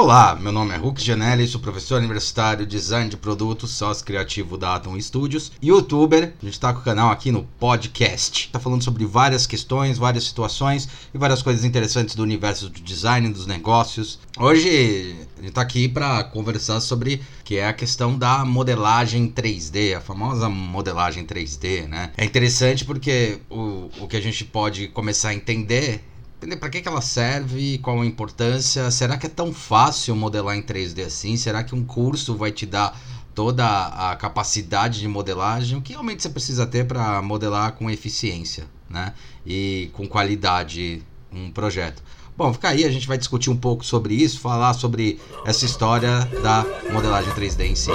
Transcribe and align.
Olá, 0.00 0.36
meu 0.36 0.52
nome 0.52 0.72
é 0.72 0.76
Hulk 0.76 1.02
Janelli, 1.02 1.44
sou 1.48 1.60
professor 1.60 1.98
universitário, 1.98 2.64
design 2.64 3.10
de 3.10 3.16
produtos, 3.16 3.72
sócio 3.72 4.06
criativo 4.06 4.56
da 4.56 4.76
Atom 4.76 4.96
Studios, 5.00 5.50
youtuber. 5.60 6.34
A 6.40 6.44
gente 6.44 6.54
está 6.54 6.72
com 6.72 6.78
o 6.78 6.84
canal 6.84 7.10
aqui 7.10 7.32
no 7.32 7.42
podcast. 7.58 8.46
Está 8.46 8.60
falando 8.60 8.84
sobre 8.84 9.04
várias 9.04 9.44
questões, 9.44 9.98
várias 9.98 10.22
situações 10.22 10.88
e 11.12 11.18
várias 11.18 11.42
coisas 11.42 11.64
interessantes 11.64 12.14
do 12.14 12.22
universo 12.22 12.68
do 12.68 12.80
design, 12.80 13.28
dos 13.30 13.44
negócios. 13.44 14.20
Hoje 14.38 15.16
a 15.36 15.40
gente 15.40 15.48
está 15.48 15.62
aqui 15.62 15.88
para 15.88 16.22
conversar 16.22 16.78
sobre 16.78 17.20
que 17.42 17.56
é 17.56 17.66
a 17.66 17.72
questão 17.72 18.16
da 18.16 18.44
modelagem 18.44 19.28
3D, 19.28 19.96
a 19.96 20.00
famosa 20.00 20.48
modelagem 20.48 21.24
3D, 21.26 21.88
né? 21.88 22.12
É 22.16 22.24
interessante 22.24 22.84
porque 22.84 23.40
o, 23.50 23.90
o 23.98 24.06
que 24.06 24.16
a 24.16 24.22
gente 24.22 24.44
pode 24.44 24.86
começar 24.86 25.30
a 25.30 25.34
entender 25.34 26.04
entender 26.38 26.56
para 26.56 26.70
que, 26.70 26.80
que 26.80 26.88
ela 26.88 27.00
serve, 27.00 27.78
qual 27.78 28.00
a 28.00 28.06
importância. 28.06 28.90
Será 28.90 29.18
que 29.18 29.26
é 29.26 29.28
tão 29.28 29.52
fácil 29.52 30.14
modelar 30.14 30.56
em 30.56 30.62
3D 30.62 31.04
assim? 31.04 31.36
Será 31.36 31.62
que 31.64 31.74
um 31.74 31.84
curso 31.84 32.36
vai 32.36 32.52
te 32.52 32.64
dar 32.64 32.98
toda 33.34 33.66
a 33.66 34.16
capacidade 34.16 35.00
de 35.00 35.08
modelagem? 35.08 35.76
O 35.76 35.82
que 35.82 35.92
realmente 35.92 36.22
você 36.22 36.28
precisa 36.28 36.66
ter 36.66 36.86
para 36.86 37.20
modelar 37.20 37.72
com 37.72 37.90
eficiência 37.90 38.66
né? 38.88 39.12
e 39.44 39.90
com 39.92 40.06
qualidade 40.06 41.02
um 41.32 41.50
projeto? 41.50 42.02
Bom, 42.36 42.52
fica 42.52 42.68
aí, 42.68 42.84
a 42.84 42.90
gente 42.90 43.08
vai 43.08 43.18
discutir 43.18 43.50
um 43.50 43.56
pouco 43.56 43.84
sobre 43.84 44.14
isso, 44.14 44.38
falar 44.38 44.72
sobre 44.72 45.20
essa 45.44 45.64
história 45.64 46.24
da 46.40 46.64
modelagem 46.92 47.32
3D 47.32 47.66
em 47.66 47.74
si. 47.74 47.90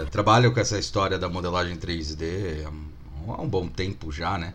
É, 0.00 0.04
trabalho 0.06 0.54
com 0.54 0.58
essa 0.58 0.78
história 0.78 1.18
da 1.18 1.28
modelagem 1.28 1.76
3D 1.76 2.66
há 3.32 3.42
um 3.42 3.48
bom 3.48 3.68
tempo 3.68 4.10
já, 4.12 4.38
né? 4.38 4.54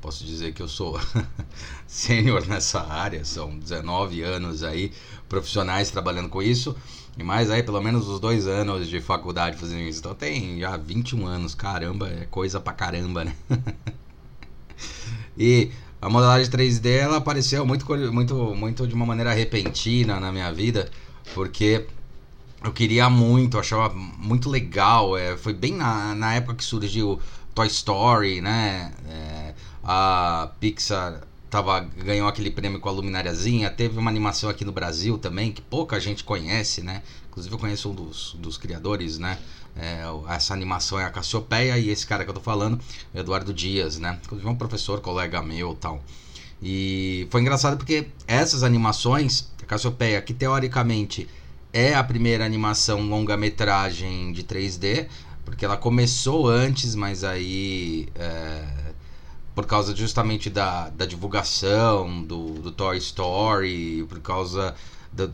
Posso 0.00 0.24
dizer 0.24 0.52
que 0.52 0.62
eu 0.62 0.68
sou 0.68 0.98
sênior 1.86 2.46
nessa 2.46 2.80
área, 2.80 3.24
são 3.24 3.58
19 3.58 4.22
anos 4.22 4.62
aí 4.62 4.92
profissionais 5.28 5.90
trabalhando 5.90 6.28
com 6.28 6.40
isso, 6.40 6.76
e 7.16 7.24
mais 7.24 7.50
aí 7.50 7.62
pelo 7.62 7.82
menos 7.82 8.06
os 8.06 8.20
dois 8.20 8.46
anos 8.46 8.88
de 8.88 9.00
faculdade 9.00 9.56
fazendo 9.56 9.82
isso. 9.82 9.98
Então 9.98 10.14
tem 10.14 10.60
já 10.60 10.76
21 10.76 11.26
anos, 11.26 11.54
caramba, 11.54 12.08
é 12.08 12.26
coisa 12.26 12.60
pra 12.60 12.72
caramba, 12.72 13.24
né? 13.24 13.34
e 15.36 15.70
a 16.00 16.08
modelagem 16.08 16.48
3D 16.48 16.86
ela 16.90 17.16
apareceu 17.16 17.66
muito, 17.66 17.84
muito, 18.12 18.34
muito 18.54 18.86
de 18.86 18.94
uma 18.94 19.04
maneira 19.04 19.32
repentina 19.32 20.20
na 20.20 20.30
minha 20.30 20.52
vida, 20.52 20.88
porque 21.34 21.86
eu 22.62 22.72
queria 22.72 23.08
muito, 23.10 23.58
achava 23.58 23.92
muito 23.94 24.48
legal. 24.48 25.16
É, 25.16 25.36
foi 25.36 25.52
bem 25.52 25.74
na, 25.74 26.14
na 26.14 26.34
época 26.34 26.54
que 26.54 26.64
surgiu 26.64 27.20
Toy 27.54 27.66
Story, 27.66 28.40
né? 28.40 28.92
É, 29.08 29.54
a 29.82 30.50
Pixar 30.60 31.22
tava, 31.50 31.80
ganhou 31.80 32.28
aquele 32.28 32.50
prêmio 32.50 32.80
com 32.80 32.88
a 32.88 32.92
luminariazinha. 32.92 33.70
Teve 33.70 33.98
uma 33.98 34.10
animação 34.10 34.48
aqui 34.50 34.64
no 34.64 34.72
Brasil 34.72 35.18
também, 35.18 35.52
que 35.52 35.62
pouca 35.62 35.98
gente 35.98 36.24
conhece, 36.24 36.82
né? 36.82 37.02
Inclusive 37.28 37.54
eu 37.54 37.58
conheço 37.58 37.90
um 37.90 37.94
dos, 37.94 38.36
dos 38.38 38.56
criadores, 38.58 39.18
né? 39.18 39.38
É, 39.76 40.02
essa 40.28 40.52
animação 40.52 40.98
é 40.98 41.04
a 41.04 41.10
Cassiopeia 41.10 41.78
e 41.78 41.88
esse 41.88 42.06
cara 42.06 42.24
que 42.24 42.30
eu 42.30 42.34
tô 42.34 42.40
falando, 42.40 42.80
Eduardo 43.14 43.54
Dias, 43.54 43.98
né? 43.98 44.18
Inclusive 44.24 44.48
é 44.48 44.50
um 44.50 44.56
professor, 44.56 45.00
colega 45.00 45.40
meu 45.42 45.74
tal. 45.74 46.02
E 46.60 47.28
foi 47.30 47.40
engraçado 47.40 47.76
porque 47.76 48.08
essas 48.26 48.62
animações, 48.64 49.52
a 49.62 49.66
Cassiopeia, 49.66 50.20
que 50.20 50.34
teoricamente 50.34 51.28
é 51.72 51.94
a 51.94 52.02
primeira 52.02 52.44
animação 52.44 53.02
longa-metragem 53.02 54.32
de 54.32 54.42
3D, 54.42 55.06
porque 55.48 55.64
ela 55.64 55.76
começou 55.76 56.48
antes, 56.48 56.94
mas 56.94 57.24
aí. 57.24 58.08
É, 58.14 58.64
por 59.54 59.66
causa 59.66 59.94
justamente 59.94 60.48
da, 60.48 60.88
da 60.90 61.04
divulgação 61.04 62.22
do, 62.22 62.52
do 62.60 62.70
Toy 62.70 62.96
Story, 62.98 64.06
por 64.08 64.20
causa 64.20 64.72
da, 65.12 65.28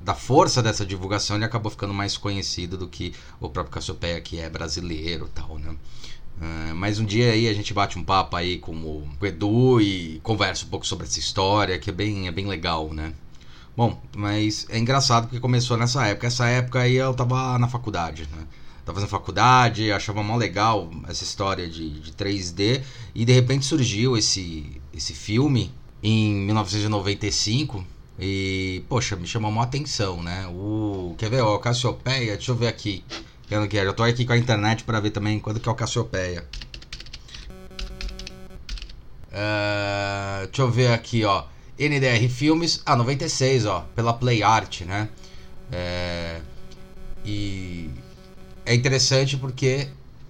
da 0.00 0.14
força 0.14 0.60
dessa 0.60 0.84
divulgação, 0.84 1.36
ele 1.36 1.44
acabou 1.44 1.70
ficando 1.70 1.94
mais 1.94 2.16
conhecido 2.16 2.76
do 2.76 2.88
que 2.88 3.14
o 3.40 3.48
próprio 3.48 3.72
Cassiopeia, 3.72 4.20
que 4.20 4.40
é 4.40 4.50
brasileiro 4.50 5.30
tal, 5.32 5.60
né? 5.60 5.76
Uh, 6.38 6.74
mas 6.74 6.98
um 6.98 7.04
dia 7.04 7.32
aí 7.32 7.48
a 7.48 7.54
gente 7.54 7.72
bate 7.72 7.98
um 7.98 8.04
papo 8.04 8.36
aí 8.36 8.58
com 8.58 8.74
o, 8.74 9.08
Edu 9.22 9.80
e 9.80 10.20
conversa 10.22 10.66
um 10.66 10.68
pouco 10.68 10.86
sobre 10.86 11.06
essa 11.06 11.18
história, 11.18 11.78
que 11.78 11.88
é 11.88 11.92
bem, 11.92 12.26
é 12.26 12.32
bem 12.32 12.46
legal, 12.46 12.92
né? 12.92 13.12
Bom, 13.76 14.02
mas 14.16 14.66
é 14.70 14.78
engraçado 14.78 15.24
porque 15.24 15.38
começou 15.38 15.76
nessa 15.76 16.06
época. 16.06 16.26
Essa 16.26 16.46
época 16.48 16.80
aí 16.80 16.96
eu 16.96 17.14
tava 17.14 17.58
na 17.58 17.68
faculdade, 17.68 18.28
né? 18.34 18.44
Tava 18.86 19.00
fazendo 19.00 19.10
faculdade, 19.10 19.90
achava 19.90 20.22
mó 20.22 20.36
legal 20.36 20.88
essa 21.08 21.24
história 21.24 21.68
de, 21.68 21.98
de 21.98 22.12
3D. 22.12 22.84
E 23.12 23.24
de 23.24 23.32
repente 23.32 23.66
surgiu 23.66 24.16
esse, 24.16 24.80
esse 24.94 25.12
filme 25.12 25.74
em 26.00 26.32
1995. 26.46 27.84
E, 28.16 28.84
poxa, 28.88 29.16
me 29.16 29.26
chamou 29.26 29.50
mó 29.50 29.60
atenção, 29.60 30.22
né? 30.22 30.46
O, 30.46 31.16
quer 31.18 31.28
ver, 31.28 31.40
ó, 31.40 31.58
Cassiopeia, 31.58 32.36
deixa 32.36 32.52
eu 32.52 32.54
ver 32.54 32.68
aqui. 32.68 33.04
Eu 33.50 33.60
não 33.60 33.66
quero, 33.66 33.90
eu 33.90 33.92
tô 33.92 34.04
aqui 34.04 34.24
com 34.24 34.32
a 34.32 34.38
internet 34.38 34.84
para 34.84 35.00
ver 35.00 35.10
também 35.10 35.40
quando 35.40 35.58
que 35.58 35.68
é 35.68 35.72
o 35.72 35.74
Cassiopeia. 35.74 36.46
Uh, 39.32 40.46
deixa 40.46 40.62
eu 40.62 40.70
ver 40.70 40.92
aqui, 40.92 41.24
ó. 41.24 41.42
NDR 41.76 42.28
Filmes, 42.28 42.82
ah, 42.86 42.94
96, 42.94 43.66
ó, 43.66 43.80
pela 43.96 44.14
Play 44.14 44.44
Art, 44.44 44.82
né? 44.82 45.08
É, 45.72 46.40
e 47.24 47.90
é 48.66 48.74
interessante 48.74 49.36
porque 49.36 49.88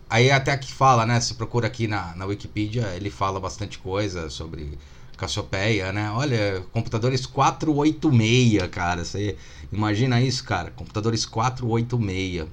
aí 0.09 0.31
até 0.31 0.53
aqui 0.53 0.73
fala, 0.73 1.05
né? 1.07 1.19
Se 1.21 1.35
procura 1.35 1.67
aqui 1.67 1.89
na, 1.89 2.15
na 2.15 2.27
Wikipedia, 2.27 2.93
ele 2.95 3.11
fala 3.11 3.41
bastante 3.41 3.79
coisa 3.79 4.31
sobre 4.31 4.79
Cassiopeia, 5.17 5.93
né? 5.93 6.11
Olha, 6.11 6.63
computadores 6.73 7.25
486, 7.27 8.69
cara. 8.71 9.05
Você 9.05 9.37
imagina 9.73 10.21
isso, 10.21 10.45
cara? 10.45 10.71
Computadores 10.71 11.25
486. 11.25 12.47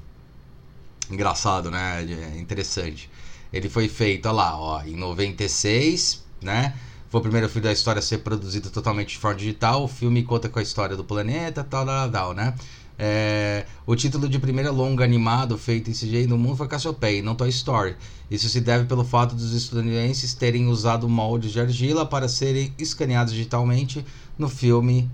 Engraçado, 1.12 1.70
né? 1.70 2.02
É 2.36 2.40
interessante. 2.40 3.10
Ele 3.52 3.70
foi 3.70 3.88
feito, 3.88 4.26
olha 4.28 4.36
lá, 4.36 4.58
ó, 4.58 4.82
em 4.84 4.96
96, 4.96 6.24
né? 6.42 6.74
Foi 7.10 7.20
o 7.20 7.22
primeiro 7.22 7.48
filme 7.48 7.66
da 7.68 7.72
história 7.72 8.00
a 8.00 8.02
ser 8.02 8.20
produzido 8.20 8.72
totalmente 8.72 9.10
de 9.10 9.18
forma 9.20 9.38
digital. 9.38 9.84
O 9.84 9.88
filme 9.88 10.24
conta 10.24 10.50
com 10.50 10.58
a 10.58 10.64
história 10.64 10.96
do 10.96 11.04
planeta, 11.04 11.64
tal, 11.64 11.86
tal, 11.86 12.10
tal, 12.10 12.34
né? 12.34 12.56
É, 12.98 13.66
o 13.88 13.96
título 13.96 14.30
de 14.30 14.38
primeira 14.38 14.72
longa 14.72 15.04
animado 15.04 15.58
feito 15.58 15.90
em 15.90 15.94
CGI 15.94 16.28
no 16.28 16.38
mundo 16.38 16.56
foi 16.56 16.68
Cassiopeia, 16.68 17.22
não 17.22 17.36
Toy 17.36 17.50
Story. 17.50 17.96
Isso 18.30 18.48
se 18.50 18.62
deve 18.62 18.86
pelo 18.86 19.04
fato 19.04 19.36
dos 19.36 19.54
estadunidenses 19.54 20.34
terem 20.34 20.68
usado 20.68 21.10
moldes 21.10 21.52
de 21.52 21.60
argila 21.60 22.06
para 22.06 22.28
serem 22.28 22.74
escaneados 22.78 23.34
digitalmente 23.34 24.06
no 24.38 24.48
filme 24.48 25.10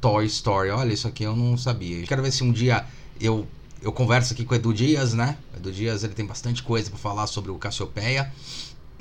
Toy 0.00 0.26
Story. 0.26 0.70
Olha, 0.70 0.92
isso 0.92 1.08
aqui 1.08 1.24
eu 1.24 1.34
não 1.34 1.56
sabia. 1.56 2.02
Quero 2.06 2.22
ver 2.22 2.32
se 2.32 2.44
um 2.44 2.52
dia 2.52 2.84
eu, 3.20 3.46
eu 3.82 3.92
converso 3.92 4.32
aqui 4.32 4.44
com 4.44 4.54
o 4.54 4.56
Edu 4.56 4.72
Dias, 4.72 5.12
né? 5.12 5.36
O 5.54 5.56
Edu 5.56 5.72
Dias 5.72 6.04
ele 6.04 6.14
tem 6.14 6.26
bastante 6.26 6.62
coisa 6.62 6.90
para 6.90 6.98
falar 6.98 7.26
sobre 7.26 7.50
o 7.50 7.58
Cassiopeia. 7.58 8.32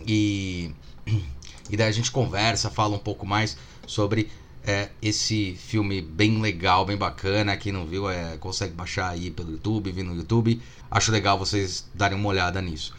E, 0.05 0.71
e 1.69 1.77
daí 1.77 1.87
a 1.87 1.91
gente 1.91 2.11
conversa, 2.11 2.69
fala 2.69 2.95
um 2.95 2.99
pouco 2.99 3.25
mais 3.25 3.57
sobre 3.85 4.29
é 4.65 4.89
esse 5.01 5.55
filme 5.55 6.01
bem 6.01 6.41
legal, 6.41 6.85
bem 6.85 6.97
bacana. 6.97 7.57
Quem 7.57 7.71
não 7.71 7.85
viu, 7.85 8.09
é, 8.09 8.37
consegue 8.37 8.73
baixar 8.73 9.09
aí 9.09 9.29
pelo 9.29 9.51
YouTube, 9.51 9.91
vir 9.91 10.03
no 10.03 10.15
YouTube. 10.15 10.61
Acho 10.89 11.11
legal 11.11 11.37
vocês 11.37 11.89
darem 11.93 12.17
uma 12.17 12.29
olhada 12.29 12.61
nisso. 12.61 12.93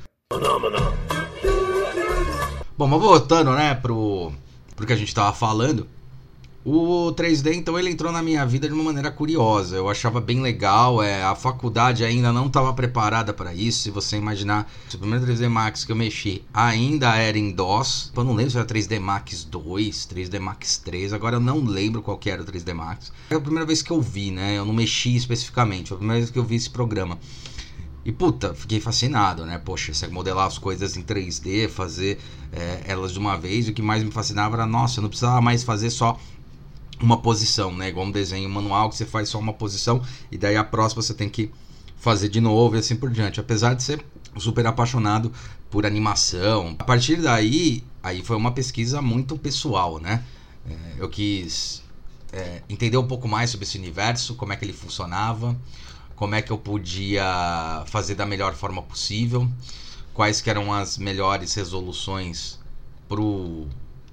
Bom, 2.77 2.87
mas 2.87 3.01
voltando, 3.01 3.53
né, 3.53 3.75
pro, 3.75 4.33
pro 4.75 4.87
que 4.87 4.93
a 4.93 4.97
gente 4.97 5.15
tava 5.15 5.33
falando. 5.33 5.87
O 6.67 7.13
3D, 7.13 7.53
então, 7.53 7.79
ele 7.79 7.91
entrou 7.91 8.11
na 8.11 8.23
minha 8.23 8.47
vida 8.47 8.67
de 8.67 8.73
uma 8.73 8.85
maneira 8.85 9.11
curiosa. 9.11 9.77
Eu 9.77 9.87
achava 9.87 10.19
bem 10.19 10.41
legal. 10.41 11.03
É, 11.03 11.23
a 11.23 11.35
faculdade 11.35 12.03
ainda 12.03 12.33
não 12.33 12.47
estava 12.47 12.73
preparada 12.73 13.35
para 13.35 13.53
isso. 13.53 13.83
Se 13.83 13.91
você 13.91 14.17
imaginar, 14.17 14.73
o 14.95 14.97
primeiro 14.97 15.27
3D 15.27 15.47
Max 15.47 15.85
que 15.85 15.93
eu 15.93 15.97
mexi 15.97 16.43
ainda 16.55 17.15
era 17.17 17.39
em 17.39 17.51
DOS. 17.51 18.11
Eu 18.17 18.25
não 18.25 18.33
lembro 18.33 18.51
se 18.51 18.57
era 18.57 18.67
3D 18.67 18.99
Max 18.99 19.45
2, 19.45 20.09
3D 20.11 20.41
Max 20.41 20.79
3. 20.79 21.13
Agora 21.13 21.37
eu 21.37 21.41
não 21.41 21.63
lembro 21.63 22.01
qual 22.01 22.17
que 22.17 22.31
era 22.31 22.41
o 22.41 22.47
3D 22.47 22.73
Max. 22.73 23.13
Foi 23.29 23.37
a 23.37 23.41
primeira 23.41 23.67
vez 23.67 23.83
que 23.83 23.91
eu 23.91 24.01
vi, 24.01 24.31
né? 24.31 24.57
Eu 24.57 24.65
não 24.65 24.73
mexi 24.73 25.15
especificamente. 25.15 25.89
Foi 25.89 25.97
a 25.97 25.99
primeira 25.99 26.21
vez 26.21 26.31
que 26.31 26.39
eu 26.39 26.45
vi 26.45 26.55
esse 26.55 26.71
programa. 26.71 27.19
E 28.07 28.13
puta, 28.13 28.55
fiquei 28.55 28.81
fascinado, 28.81 29.45
né? 29.45 29.59
Poxa, 29.59 29.93
você 29.93 30.07
modelar 30.09 30.47
as 30.47 30.57
coisas 30.57 30.97
em 30.97 31.03
3D, 31.03 31.69
fazer 31.69 32.19
é, 32.51 32.85
elas 32.87 33.13
de 33.13 33.19
uma 33.19 33.37
vez. 33.37 33.69
O 33.69 33.73
que 33.75 33.83
mais 33.83 34.03
me 34.03 34.11
fascinava 34.11 34.57
era, 34.57 34.67
nossa, 34.67 34.99
eu 34.99 35.03
não 35.03 35.11
precisava 35.11 35.43
mais 35.43 35.63
fazer 35.63 35.91
só 35.91 36.19
uma 37.01 37.19
posição, 37.19 37.75
né? 37.75 37.89
Igual 37.89 38.07
um 38.07 38.11
desenho 38.11 38.49
manual 38.49 38.89
que 38.89 38.97
você 38.97 39.07
faz 39.07 39.29
só 39.29 39.39
uma 39.39 39.53
posição 39.53 40.03
e 40.31 40.39
daí 40.39 40.57
a 40.57 40.65
próxima 40.65 41.03
você 41.03 41.15
tem 41.15 41.29
que 41.29 41.51
fazer 41.97 42.29
de 42.29 42.41
novo 42.41 42.77
e 42.77 42.79
assim 42.79 42.97
por 42.97 43.11
diante. 43.11 43.41
Apesar 43.41 43.75
de 43.75 43.83
ser 43.83 44.05
super 44.37 44.67
apaixonado 44.67 45.33
por 45.71 45.87
animação, 45.87 46.77
a 46.79 46.85
partir 46.85 47.17
daí, 47.17 47.83
aí 48.03 48.23
foi 48.23 48.37
uma 48.37 48.53
pesquisa 48.53 49.01
muito 49.01 49.37
pessoal, 49.37 49.99
né? 49.99 50.25
É, 50.69 50.75
eu 50.99 51.09
quis 51.09 51.83
é, 52.33 52.63
entender 52.69 52.97
um 52.97 53.07
pouco 53.07 53.29
mais 53.29 53.51
sobre 53.51 53.65
esse 53.65 53.79
universo, 53.79 54.35
como 54.35 54.53
é 54.53 54.57
que 54.57 54.65
ele 54.65 54.73
funcionava, 54.73 55.57
como 56.15 56.35
é 56.35 56.43
que 56.43 56.51
eu 56.51 56.59
podia 56.59 57.85
fazer 57.87 58.15
da 58.15 58.27
melhor 58.27 58.55
forma 58.55 58.83
possível, 58.83 59.49
quais 60.13 60.41
que 60.41 60.49
eram 60.49 60.73
as 60.73 60.97
melhores 60.97 61.55
resoluções 61.55 62.59
pro 63.09 63.67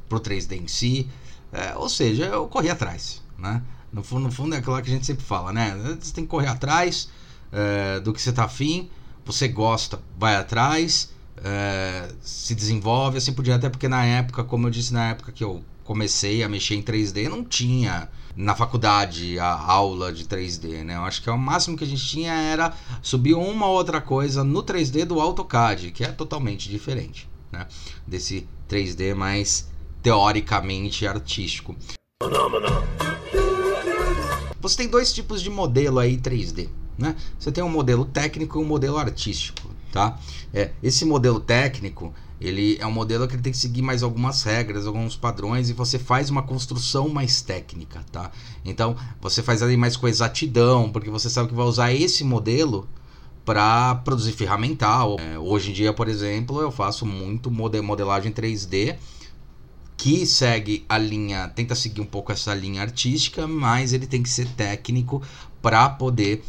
pro 0.10 0.20
3D 0.20 0.62
em 0.62 0.68
si. 0.68 1.10
É, 1.52 1.76
ou 1.76 1.90
seja, 1.90 2.26
eu 2.26 2.48
corri 2.48 2.70
atrás, 2.70 3.22
né? 3.38 3.62
No 3.92 4.04
fundo, 4.04 4.24
no 4.24 4.32
fundo 4.32 4.56
é 4.56 4.60
aquilo 4.60 4.82
que 4.82 4.90
a 4.90 4.94
gente 4.94 5.06
sempre 5.06 5.24
fala, 5.24 5.52
né? 5.52 5.76
Você 6.00 6.14
tem 6.14 6.24
que 6.24 6.30
correr 6.30 6.48
atrás 6.48 7.10
é, 7.52 8.00
do 8.00 8.14
que 8.14 8.22
você 8.22 8.32
tá 8.32 8.46
afim, 8.46 8.90
você 9.26 9.48
gosta, 9.48 10.00
vai 10.18 10.36
atrás, 10.36 11.12
é, 11.44 12.10
se 12.22 12.56
desenvolve, 12.56 13.18
assim 13.18 13.34
por 13.34 13.44
diante. 13.44 13.60
Até 13.60 13.70
porque 13.70 13.88
na 13.88 14.06
época, 14.06 14.44
como 14.44 14.68
eu 14.68 14.72
disse, 14.72 14.94
na 14.94 15.10
época 15.10 15.32
que 15.32 15.44
eu 15.44 15.64
comecei 15.84 16.42
a 16.44 16.48
mexer 16.48 16.76
em 16.76 16.82
3D, 16.82 17.28
não 17.28 17.44
tinha 17.44 18.08
na 18.36 18.56
faculdade 18.56 19.38
a 19.40 19.52
aula 19.54 20.14
de 20.14 20.24
3D, 20.24 20.84
né? 20.84 20.96
Eu 20.96 21.04
acho 21.04 21.22
que 21.22 21.30
o 21.30 21.38
máximo 21.38 21.76
que 21.76 21.84
a 21.84 21.88
gente 21.88 22.06
tinha 22.06 22.34
era 22.34 22.74
subir 23.02 23.34
uma 23.34 23.66
ou 23.66 23.76
outra 23.76 24.00
coisa 24.00 24.44
no 24.44 24.64
3D 24.64 25.04
do 25.06 25.20
AutoCAD, 25.20 25.92
que 25.92 26.04
é 26.04 26.12
totalmente 26.12 26.70
diferente, 26.70 27.30
né? 27.52 27.68
Desse 28.08 28.48
3D 28.70 29.14
mais 29.14 29.70
teoricamente 30.02 31.06
artístico. 31.06 31.76
Você 34.60 34.78
tem 34.78 34.88
dois 34.88 35.12
tipos 35.12 35.42
de 35.42 35.50
modelo 35.50 36.00
aí 36.00 36.18
3D, 36.18 36.70
né? 36.98 37.16
Você 37.40 37.52
tem 37.52 37.64
um 37.64 37.70
modelo 37.70 38.06
técnico 38.06 38.60
e 38.60 38.64
um 38.64 38.66
modelo 38.66 38.98
artístico, 38.98 39.70
tá? 39.92 40.20
É, 40.54 40.72
esse 40.84 41.04
modelo 41.04 41.40
técnico 41.40 42.14
ele 42.40 42.76
é 42.80 42.88
um 42.88 42.92
modelo 42.92 43.28
que 43.28 43.36
ele 43.36 43.42
tem 43.44 43.52
que 43.52 43.58
seguir 43.58 43.84
mais 43.84 44.02
algumas 44.02 44.42
regras, 44.42 44.88
alguns 44.88 45.16
padrões 45.16 45.70
e 45.70 45.74
você 45.74 46.00
faz 46.00 46.32
uma 46.32 46.42
construção 46.42 47.08
mais 47.08 47.42
técnica, 47.42 48.04
tá? 48.12 48.32
Então 48.66 48.96
você 49.22 49.44
faz 49.44 49.62
ali 49.62 49.78
mais 49.78 49.96
com 49.96 50.08
exatidão, 50.08 50.92
porque 50.92 51.10
você 51.10 51.30
sabe 51.30 51.50
que 51.50 51.56
vai 51.56 51.66
usar 51.66 51.94
esse 51.94 52.24
modelo 52.24 52.90
para 53.46 53.96
produzir 53.96 54.32
ferramental. 54.32 55.18
É, 55.20 55.38
hoje 55.38 55.70
em 55.70 55.74
dia, 55.74 55.94
por 55.94 56.08
exemplo, 56.08 56.60
eu 56.62 56.72
faço 56.72 57.06
muito 57.06 57.52
modelagem 57.52 58.32
3D 58.32 58.98
que 60.02 60.26
segue 60.26 60.84
a 60.90 60.98
linha, 60.98 61.48
tenta 61.50 61.76
seguir 61.76 62.02
um 62.02 62.06
pouco 62.08 62.32
essa 62.32 62.56
linha 62.56 62.82
artística, 62.82 63.46
mas 63.46 63.94
ele 63.94 64.08
tem 64.08 64.24
que 64.24 64.30
ser 64.32 64.48
técnico 64.48 65.22
para 65.62 65.88
poder 65.90 66.44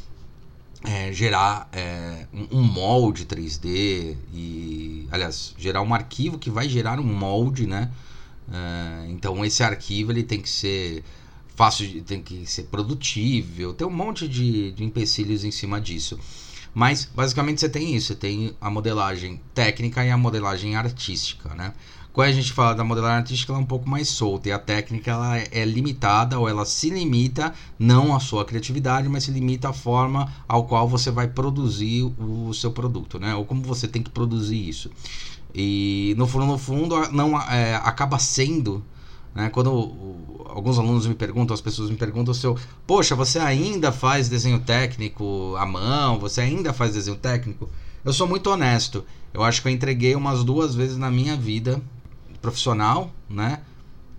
é, 0.82 1.12
gerar 1.12 1.69
é, 1.70 2.26
um 2.50 2.62
molde 2.62 3.26
3D 3.26 4.16
e, 4.32 5.06
aliás, 5.12 5.54
gerar 5.58 5.82
um 5.82 5.93
arquivo 5.93 6.38
que 6.38 6.49
vai 6.49 6.66
gerar 6.66 6.99
um 6.99 7.04
molde, 7.04 7.66
né? 7.66 7.90
É, 8.50 9.10
então 9.10 9.44
esse 9.44 9.62
arquivo 9.62 10.12
ele 10.12 10.22
tem 10.22 10.40
que 10.40 10.48
ser 10.48 11.05
fácil, 11.55 12.02
tem 12.05 12.22
que 12.22 12.46
ser 12.46 12.62
produtível, 12.64 13.75
tem 13.75 13.87
um 13.87 13.90
monte 13.90 14.26
de, 14.26 14.72
de 14.72 14.82
empecilhos 14.82 15.44
em 15.44 15.50
cima 15.50 15.78
disso. 15.78 16.19
Mas 16.72 17.05
basicamente 17.05 17.60
você 17.60 17.69
tem 17.69 17.94
isso, 17.94 18.06
você 18.06 18.14
tem 18.14 18.56
a 18.58 18.70
modelagem 18.70 19.38
técnica 19.52 20.02
e 20.06 20.10
a 20.10 20.16
modelagem 20.16 20.75
artística, 20.75 21.55
né? 21.55 21.75
Quando 22.12 22.29
a 22.29 22.32
gente 22.32 22.53
fala 22.53 22.75
da 22.75 22.85
modelagem 22.85 23.19
artística, 23.19 23.53
ela 23.53 23.61
é 23.61 23.62
um 23.62 23.67
pouco 23.67 23.88
mais 23.88 24.09
solta 24.09 24.49
e 24.49 24.53
a 24.53 24.59
técnica 24.59 25.11
ela 25.11 25.38
é 25.38 25.64
limitada 25.64 26.38
ou 26.38 26.47
ela 26.47 26.67
se 26.67 26.91
limita 26.91 27.55
não 27.79 28.14
à 28.14 28.20
sua 28.20 28.44
criatividade, 28.44 29.09
mas 29.09 29.25
se 29.25 29.31
limita 29.31 29.70
à 29.70 29.73
forma 29.73 30.31
ao 30.47 30.64
qual 30.67 30.87
você 30.87 31.11
vai 31.11 31.26
produzir 31.26 32.03
o 32.19 32.53
seu 32.53 32.70
produto, 32.70 33.19
né? 33.19 33.35
Ou 33.35 33.47
como 33.47 33.62
você 33.62 33.88
tem 33.88 34.03
que 34.03 34.11
produzir 34.11 34.69
isso. 34.69 34.91
E 35.55 36.14
no 36.19 36.26
fundo, 36.26 36.47
no 36.47 36.59
fundo, 36.59 36.97
não 37.12 37.41
é, 37.41 37.76
acaba 37.76 38.19
sendo 38.19 38.85
né? 39.35 39.49
Quando 39.49 39.70
alguns 40.50 40.79
alunos 40.79 41.06
me 41.06 41.15
perguntam, 41.15 41.55
as 41.55 41.61
pessoas 41.61 41.91
me 41.91 41.97
perguntam 41.97 42.35
se 42.35 42.47
eu, 42.47 42.58
poxa, 42.87 43.15
você 43.15 43.38
ainda 43.38 43.91
faz 43.91 44.29
desenho 44.29 44.61
técnico 44.61 45.55
à 45.56 45.65
mão? 45.65 46.19
Você 46.19 46.41
ainda 46.43 46.73
faz 46.73 46.93
desenho 46.93 47.17
técnico? 47.17 47.69
Eu 48.05 48.12
sou 48.12 48.29
muito 48.29 48.50
honesto. 48.50 49.05
Eu 49.32 49.43
acho 49.43 49.62
que 49.62 49.69
eu 49.69 49.73
entreguei 49.73 50.15
umas 50.15 50.44
duas 50.44 50.75
vezes 50.75 50.99
na 50.99 51.11
minha 51.11 51.37
vida 51.37 51.81
profissional, 52.43 53.11
né? 53.31 53.62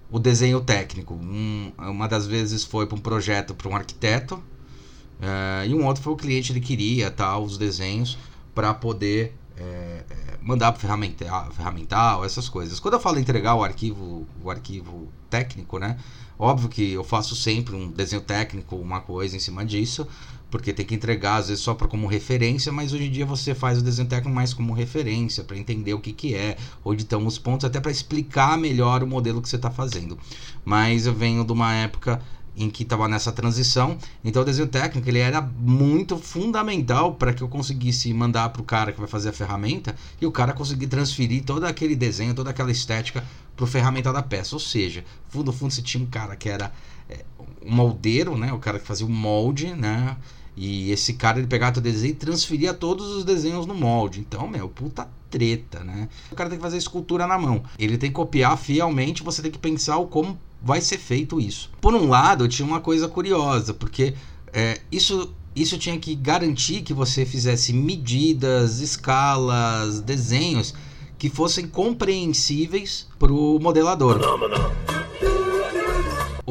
O 0.10 0.18
desenho 0.18 0.62
técnico. 0.62 1.14
Um, 1.14 1.72
uma 1.78 2.08
das 2.08 2.26
vezes 2.26 2.64
foi 2.64 2.88
para 2.88 2.96
um 2.96 3.02
projeto 3.02 3.54
para 3.54 3.68
um 3.68 3.76
arquiteto 3.76 4.36
uh, 4.36 5.66
e 5.68 5.74
um 5.74 5.86
outro 5.86 6.02
foi 6.02 6.14
o 6.14 6.16
cliente 6.16 6.52
ele 6.52 6.62
queria 6.62 7.12
tal 7.12 7.44
os 7.44 7.58
desenhos 7.58 8.18
para 8.56 8.74
poder 8.74 9.36
é, 9.58 10.04
mandar 10.42 10.72
para 10.72 10.82
ferramental, 10.82 11.52
ferramental, 11.52 12.26
essas 12.26 12.50
coisas. 12.50 12.80
Quando 12.80 12.96
eu 12.96 13.00
falo 13.00 13.20
entregar 13.20 13.56
o 13.56 13.64
arquivo, 13.64 14.28
o 14.44 14.50
arquivo 14.50 15.08
técnico, 15.30 15.80
né? 15.80 15.98
Óbvio 16.38 16.70
que 16.70 16.94
eu 16.94 17.04
faço 17.04 17.36
sempre 17.36 17.76
um 17.76 17.90
desenho 17.90 18.22
técnico, 18.22 18.76
uma 18.76 19.02
coisa 19.02 19.36
em 19.36 19.40
cima 19.40 19.66
disso, 19.66 20.08
porque 20.54 20.72
tem 20.72 20.86
que 20.86 20.94
entregar 20.94 21.38
às 21.38 21.48
vezes 21.48 21.64
só 21.64 21.74
para 21.74 21.88
como 21.88 22.06
referência, 22.06 22.72
mas 22.72 22.94
hoje 22.94 23.06
em 23.06 23.12
dia 23.12 23.26
você 23.26 23.56
faz 23.56 23.80
o 23.80 23.82
desenho 23.82 24.08
técnico 24.08 24.36
mais 24.36 24.54
como 24.54 24.72
referência 24.72 25.44
para 25.44 25.58
entender 25.58 25.96
o 25.96 26.00
que 26.00 26.14
que 26.14 26.36
é, 26.36 26.58
onde 26.86 27.02
estão 27.02 27.26
os 27.26 27.40
pontos, 27.40 27.66
até 27.66 27.80
para 27.80 27.90
explicar 27.90 28.56
melhor 28.56 29.02
o 29.02 29.08
modelo 29.08 29.42
que 29.42 29.50
você 29.50 29.56
está 29.56 29.72
fazendo. 29.72 30.16
Mas 30.64 31.08
eu 31.08 31.14
venho 31.16 31.44
de 31.44 31.52
uma 31.52 31.74
época 31.74 32.22
em 32.56 32.70
que 32.70 32.84
estava 32.84 33.08
nessa 33.08 33.32
transição. 33.32 33.98
Então 34.24 34.44
o 34.44 34.46
desenho 34.46 34.68
técnico 34.68 35.10
ele 35.10 35.18
era 35.18 35.42
muito 35.42 36.20
fundamental 36.20 37.16
para 37.16 37.34
que 37.34 37.42
eu 37.42 37.48
conseguisse 37.48 38.14
mandar 38.14 38.50
para 38.50 38.62
o 38.62 38.64
cara 38.64 38.92
que 38.92 39.00
vai 39.00 39.10
fazer 39.10 39.30
a 39.30 39.34
ferramenta 39.34 39.96
e 40.22 40.26
o 40.28 40.32
cara 40.32 40.54
conseguir 40.54 40.86
transferir 40.86 41.44
todo 41.44 41.64
aquele 41.64 41.96
desenho, 41.96 42.36
toda 42.36 42.52
aquela 42.52 42.70
estética 42.70 43.24
para 43.56 43.64
o 43.64 43.68
ferramental 43.68 44.14
da 44.14 44.22
peça. 44.22 44.56
Ou 44.56 44.60
seja, 44.60 45.04
fundo 45.30 45.52
fundo 45.52 45.74
você 45.74 45.82
tinha 45.82 46.04
um 46.04 46.08
cara 46.08 46.36
que 46.36 46.48
era 46.48 46.72
é, 47.10 47.26
um 47.66 47.74
moldeiro, 47.74 48.38
né? 48.38 48.54
O 48.54 48.60
cara 48.60 48.78
que 48.78 48.86
fazia 48.86 49.08
o 49.08 49.10
molde, 49.10 49.74
né? 49.74 50.16
E 50.56 50.92
esse 50.92 51.14
cara 51.14 51.40
ele 51.40 51.48
pegava 51.48 51.80
o 51.80 51.82
desenho 51.82 52.12
e 52.12 52.16
transferia 52.16 52.74
todos 52.74 53.08
os 53.08 53.24
desenhos 53.24 53.66
no 53.66 53.74
molde. 53.74 54.20
Então, 54.20 54.48
meu, 54.48 54.70
puta 54.70 55.10
treta, 55.30 55.84
né? 55.84 56.08
O 56.32 56.36
cara 56.36 56.50
tem 56.50 56.60
que 56.60 56.64
fazer 56.64 56.78
escultura 56.78 57.26
na 57.26 57.38
mão. 57.38 57.64
Ele 57.80 57.98
tem 57.98 58.10
que 58.10 58.16
copiar 58.16 58.58
fielmente, 58.58 59.24
você 59.24 59.42
tem 59.42 59.52
que 59.52 59.58
pensar 59.58 59.98
o 59.98 60.08
como 60.08 60.38
vai 60.62 60.80
ser 60.80 61.00
feito 61.00 61.40
isso. 61.40 61.72
Por 61.82 61.96
um 61.96 62.08
lado, 62.08 62.48
tinha 62.48 62.68
uma 62.68 62.80
coisa 62.80 63.08
curiosa, 63.08 63.74
porque 63.74 64.14
é, 64.54 64.80
isso 64.92 65.34
isso 65.56 65.78
tinha 65.78 65.98
que 66.00 66.16
garantir 66.16 66.82
que 66.82 66.94
você 66.94 67.26
fizesse 67.26 67.72
medidas, 67.74 68.80
escalas, 68.80 70.02
desenhos 70.02 70.74
que 71.18 71.30
fossem 71.30 71.68
compreensíveis 71.68 73.08
para 73.20 73.32
o 73.32 73.60
modelador. 73.60 74.18
Não, 74.18 74.38
não, 74.38 74.50
não 74.50 75.13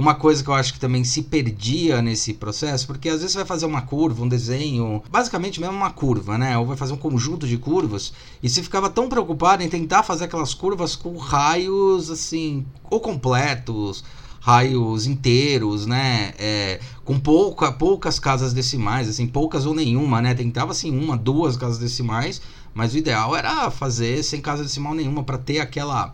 uma 0.03 0.17
coisa 0.17 0.43
que 0.43 0.51
eu 0.51 0.55
acho 0.55 0.73
que 0.73 0.81
também 0.81 1.05
se 1.05 1.23
perdia 1.23 2.03
nesse 2.03 2.35
processo, 2.35 2.89
porque 2.89 3.09
às 3.09 3.21
vezes 3.21 3.33
você 3.33 3.39
vai 3.39 3.47
fazer 3.47 3.67
uma 3.67 3.83
curva, 3.83 4.25
um 4.25 4.29
desenho, 4.29 5.01
basicamente 5.09 5.61
mesmo 5.61 5.77
uma 5.77 5.93
curva, 5.93 6.37
né? 6.37 6.59
Ou 6.59 6.67
vai 6.67 6.77
fazer 6.77 6.93
um 6.93 6.97
conjunto 6.97 7.47
de 7.47 7.57
curvas, 7.57 8.13
e 8.43 8.49
você 8.49 8.63
ficava 8.65 8.91
tão 8.91 9.09
preocupado 9.09 9.63
em 9.63 9.69
tentar 9.69 10.03
fazer 10.03 10.25
aquelas 10.25 10.55
curvas 10.55 10.97
com 10.97 11.17
raios 11.17 12.11
assim, 12.11 12.67
ou 12.91 12.99
completos, 12.99 14.03
raios 14.41 15.07
inteiros, 15.07 15.87
né? 15.87 16.35
É, 16.37 16.81
com 17.05 17.21
pouca, 17.21 17.71
poucas 17.71 18.19
casas 18.19 18.53
decimais, 18.53 19.09
assim, 19.09 19.29
poucas 19.29 19.67
ou 19.67 19.75
nenhuma, 19.75 20.21
né? 20.21 20.35
Tentava 20.35 20.73
assim 20.73 20.91
uma, 20.91 21.17
duas 21.17 21.57
casas 21.57 21.79
decimais, 21.79 22.43
mas 22.75 22.93
o 22.93 22.99
ideal 22.99 23.37
era 23.37 23.71
fazer 23.71 24.25
sem 24.25 24.41
casa 24.41 24.65
decimal 24.65 24.95
nenhuma 24.95 25.23
para 25.23 25.39
ter 25.39 25.61
aquela 25.61 26.13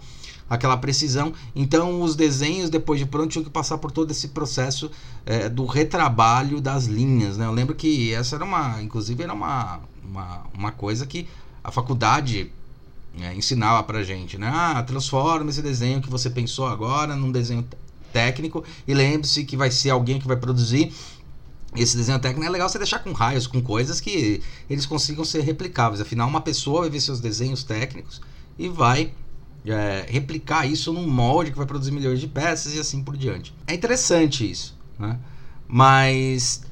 aquela 0.49 0.77
precisão. 0.77 1.33
Então, 1.55 2.01
os 2.03 2.17
desenhos, 2.17 2.71
depois 2.71 2.99
de 2.99 3.07
pronto, 3.07 3.29
tinham 3.29 3.45
que 3.45 3.51
passar 3.51 3.79
por 3.79 3.91
todo 3.91 4.11
esse 4.11 4.29
processo 4.29 4.91
é, 5.27 5.49
do 5.49 5.67
retrabalho 5.67 6.61
das 6.61 6.85
linhas. 6.87 7.37
Né? 7.37 7.47
Eu 7.47 7.53
lembro 7.53 7.75
que 7.75 8.13
essa 8.13 8.37
era 8.37 8.45
uma, 8.45 8.83
inclusive, 8.83 9.23
era 9.23 9.33
uma, 9.33 9.81
uma, 10.05 10.43
uma 10.55 10.73
coisa 10.73 11.07
que 11.07 11.29
a 11.63 11.71
faculdade 11.71 12.51
é, 13.21 13.35
ensinava 13.35 13.83
pra 13.83 14.03
gente, 14.03 14.39
né? 14.39 14.51
Ah, 14.53 14.83
transforma 14.83 15.51
esse 15.51 15.63
desenho 15.63 16.01
que 16.01 16.09
você 16.09 16.31
pensou 16.31 16.67
agora 16.67 17.17
num 17.17 17.33
desenho 17.33 17.67
técnico 18.13 18.65
e 18.87 18.95
lembre-se 18.95 19.45
que 19.45 19.57
vai 19.57 19.71
ser 19.71 19.91
alguém 19.91 20.19
que 20.19 20.27
vai 20.27 20.37
produzir 20.37 20.93
esse 21.77 21.97
desenho 21.97 22.19
técnico 22.19 22.47
é 22.47 22.51
legal 22.51 22.69
você 22.69 22.79
deixar 22.79 22.99
com 23.01 23.13
raios, 23.13 23.47
com 23.47 23.61
coisas 23.61 24.01
que 24.01 24.43
eles 24.71 24.87
consigam 24.87 25.25
ser 25.25 25.43
replicáveis. 25.43 26.01
Afinal, 26.01 26.29
uma 26.29 26.41
pessoa 26.41 26.81
vai 26.83 26.91
ver 26.91 27.01
seus 27.01 27.21
desenhos 27.21 27.63
técnicos 27.63 28.21
e 28.59 28.69
vai 28.69 29.13
é, 29.71 30.07
replicar 30.09 30.67
isso 30.67 30.93
num 30.93 31.09
molde 31.09 31.51
que 31.51 31.57
vai 31.57 31.67
produzir 31.67 31.91
milhões 31.91 32.21
de 32.21 32.27
peças 32.27 32.75
e 32.75 32.79
assim 32.79 33.03
por 33.03 33.17
diante. 33.17 33.55
É 33.67 33.75
interessante 33.75 34.49
isso, 34.49 34.79
né? 34.99 35.19
Mas 35.67 36.63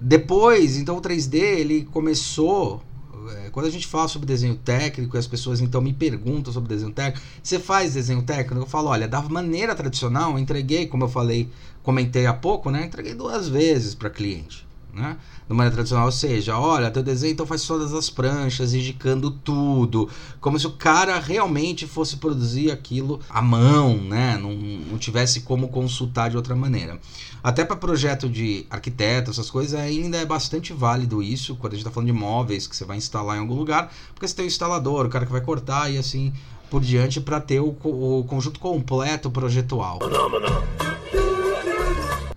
depois, 0.00 0.76
então 0.76 0.98
o 0.98 1.00
3D 1.00 1.34
ele 1.34 1.84
começou 1.84 2.82
é, 3.30 3.50
quando 3.50 3.66
a 3.66 3.70
gente 3.70 3.86
fala 3.86 4.06
sobre 4.08 4.26
desenho 4.26 4.56
técnico 4.56 5.16
e 5.16 5.18
as 5.18 5.26
pessoas 5.26 5.60
então 5.60 5.80
me 5.80 5.92
perguntam 5.92 6.52
sobre 6.52 6.68
desenho 6.68 6.92
técnico, 6.92 7.26
você 7.42 7.58
faz 7.58 7.94
desenho 7.94 8.22
técnico? 8.22 8.64
Eu 8.64 8.66
falo, 8.66 8.88
olha, 8.90 9.08
da 9.08 9.22
maneira 9.22 9.74
tradicional, 9.74 10.32
eu 10.32 10.38
entreguei, 10.38 10.86
como 10.86 11.04
eu 11.04 11.08
falei, 11.08 11.48
comentei 11.82 12.26
há 12.26 12.34
pouco, 12.34 12.70
né? 12.70 12.84
Entreguei 12.84 13.14
duas 13.14 13.48
vezes 13.48 13.94
para 13.94 14.10
cliente 14.10 14.66
né? 14.94 15.16
De 15.48 15.54
maneira 15.54 15.74
tradicional, 15.74 16.06
ou 16.06 16.12
seja, 16.12 16.58
olha, 16.58 16.90
teu 16.90 17.02
desenho 17.02 17.32
então 17.32 17.44
faz 17.44 17.66
todas 17.66 17.92
as 17.92 18.08
pranchas, 18.08 18.72
indicando 18.72 19.30
tudo, 19.30 20.08
como 20.40 20.58
se 20.58 20.66
o 20.66 20.72
cara 20.72 21.18
realmente 21.18 21.86
fosse 21.86 22.16
produzir 22.16 22.70
aquilo 22.70 23.20
à 23.28 23.42
mão, 23.42 23.96
né? 23.96 24.38
Não, 24.40 24.54
não 24.54 24.98
tivesse 24.98 25.40
como 25.40 25.68
consultar 25.68 26.30
de 26.30 26.36
outra 26.36 26.54
maneira. 26.54 26.98
Até 27.42 27.64
para 27.64 27.76
projeto 27.76 28.28
de 28.28 28.64
arquiteto, 28.70 29.30
essas 29.30 29.50
coisas, 29.50 29.78
ainda 29.78 30.16
é 30.16 30.24
bastante 30.24 30.72
válido 30.72 31.22
isso, 31.22 31.56
quando 31.56 31.74
a 31.74 31.76
gente 31.76 31.82
está 31.82 31.90
falando 31.90 32.06
de 32.06 32.18
móveis 32.18 32.66
que 32.66 32.74
você 32.74 32.84
vai 32.84 32.96
instalar 32.96 33.36
em 33.36 33.40
algum 33.40 33.54
lugar, 33.54 33.92
porque 34.14 34.26
você 34.26 34.34
tem 34.34 34.46
o 34.46 34.48
instalador, 34.48 35.04
o 35.04 35.08
cara 35.10 35.26
que 35.26 35.32
vai 35.32 35.42
cortar 35.42 35.90
e 35.90 35.98
assim 35.98 36.32
por 36.70 36.80
diante 36.80 37.20
para 37.20 37.40
ter 37.40 37.60
o, 37.60 37.76
o, 37.84 38.24
conjunto 38.26 38.58
completo 38.58 39.30
projetual. 39.30 39.98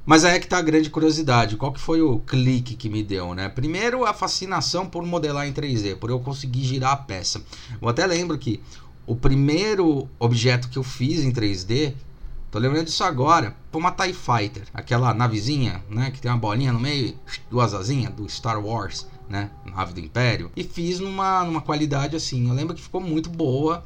Mas 0.07 0.23
aí 0.23 0.37
é 0.37 0.39
que 0.39 0.47
tá 0.47 0.57
a 0.57 0.61
grande 0.61 0.89
curiosidade. 0.89 1.57
Qual 1.57 1.73
que 1.73 1.81
foi 1.81 2.01
o 2.01 2.19
clique 2.19 2.77
que 2.77 2.89
me 2.89 3.03
deu, 3.03 3.35
né? 3.35 3.49
Primeiro, 3.49 4.05
a 4.05 4.13
fascinação 4.13 4.85
por 4.85 5.05
modelar 5.05 5.45
em 5.45 5.51
3D, 5.51 5.97
por 5.97 6.09
eu 6.09 6.17
conseguir 6.17 6.63
girar 6.63 6.93
a 6.93 6.95
peça. 6.95 7.43
Eu 7.81 7.89
até 7.89 8.07
lembro 8.07 8.37
que 8.37 8.63
o 9.05 9.17
primeiro 9.17 10.07
objeto 10.17 10.69
que 10.69 10.77
eu 10.77 10.83
fiz 10.83 11.25
em 11.25 11.31
3D, 11.33 11.93
tô 12.49 12.57
lembrando 12.57 12.85
disso 12.85 13.03
agora, 13.03 13.53
foi 13.69 13.81
uma 13.81 13.91
TIE 13.91 14.13
Fighter, 14.13 14.63
aquela 14.73 15.13
navezinha, 15.13 15.83
né, 15.89 16.09
que 16.09 16.21
tem 16.21 16.31
uma 16.31 16.37
bolinha 16.37 16.71
no 16.71 16.79
meio, 16.79 17.13
duas 17.51 17.73
asinhas 17.73 18.13
do 18.13 18.29
Star 18.29 18.65
Wars, 18.65 19.05
né, 19.27 19.51
nave 19.65 19.91
do 19.93 19.99
Império, 19.99 20.49
e 20.55 20.63
fiz 20.63 21.01
numa, 21.01 21.43
numa 21.43 21.61
qualidade 21.61 22.15
assim, 22.15 22.47
eu 22.47 22.53
lembro 22.53 22.73
que 22.73 22.81
ficou 22.81 23.01
muito 23.01 23.29
boa, 23.29 23.83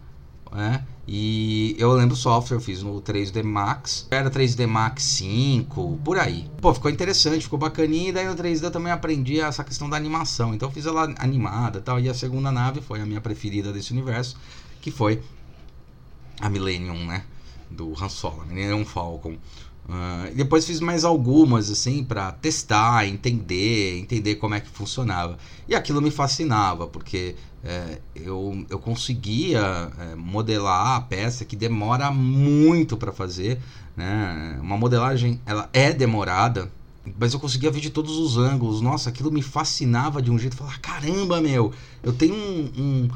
né, 0.51 0.85
e 1.07 1.75
eu 1.79 1.91
lembro 1.93 2.13
o 2.13 2.17
software, 2.17 2.57
eu 2.57 2.61
fiz 2.61 2.83
no 2.83 3.01
3D 3.01 3.43
Max, 3.43 4.07
era 4.11 4.29
3D 4.29 4.67
Max 4.67 5.03
5, 5.03 5.99
por 6.03 6.17
aí. 6.17 6.47
Pô, 6.61 6.73
ficou 6.73 6.91
interessante, 6.91 7.43
ficou 7.43 7.59
bacaninha, 7.59 8.09
e 8.09 8.11
daí 8.11 8.27
no 8.27 8.35
3D 8.35 8.63
eu 8.63 8.71
também 8.71 8.91
aprendi 8.91 9.39
essa 9.39 9.63
questão 9.63 9.89
da 9.89 9.97
animação, 9.97 10.53
então 10.53 10.69
eu 10.69 10.73
fiz 10.73 10.85
ela 10.85 11.13
animada 11.17 11.81
tal, 11.81 11.99
e 11.99 12.07
a 12.07 12.13
segunda 12.13 12.51
nave 12.51 12.81
foi 12.81 13.01
a 13.01 13.05
minha 13.05 13.19
preferida 13.19 13.73
desse 13.73 13.91
universo, 13.91 14.37
que 14.79 14.91
foi 14.91 15.21
a 16.39 16.49
Millennium, 16.49 17.05
né? 17.05 17.23
Do 17.69 17.93
Han 18.01 18.09
Solo, 18.09 18.45
Millennium 18.45 18.85
Falcon. 18.85 19.37
Uh, 19.91 20.33
depois 20.33 20.65
fiz 20.65 20.79
mais 20.79 21.03
algumas 21.03 21.69
assim 21.69 22.01
para 22.01 22.31
testar, 22.31 23.05
entender, 23.05 23.99
entender 23.99 24.35
como 24.35 24.55
é 24.55 24.61
que 24.61 24.69
funcionava. 24.69 25.37
E 25.67 25.75
aquilo 25.75 26.01
me 26.01 26.09
fascinava, 26.09 26.87
porque 26.87 27.35
é, 27.61 27.99
eu, 28.15 28.65
eu 28.69 28.79
conseguia 28.79 29.91
é, 29.99 30.15
modelar 30.15 30.95
a 30.95 31.01
peça 31.01 31.43
que 31.43 31.57
demora 31.57 32.09
muito 32.09 32.95
para 32.95 33.11
fazer. 33.11 33.59
Né? 33.97 34.57
Uma 34.61 34.77
modelagem 34.77 35.41
ela 35.45 35.69
é 35.73 35.91
demorada, 35.91 36.71
mas 37.19 37.33
eu 37.33 37.39
conseguia 37.41 37.69
ver 37.69 37.81
de 37.81 37.89
todos 37.89 38.17
os 38.17 38.37
ângulos. 38.37 38.79
Nossa, 38.79 39.09
aquilo 39.09 39.29
me 39.29 39.41
fascinava 39.41 40.21
de 40.21 40.31
um 40.31 40.39
jeito. 40.39 40.55
Falar, 40.55 40.79
caramba, 40.79 41.41
meu, 41.41 41.73
eu 42.01 42.13
tenho 42.13 42.33
um, 42.33 42.71
um, 42.77 43.09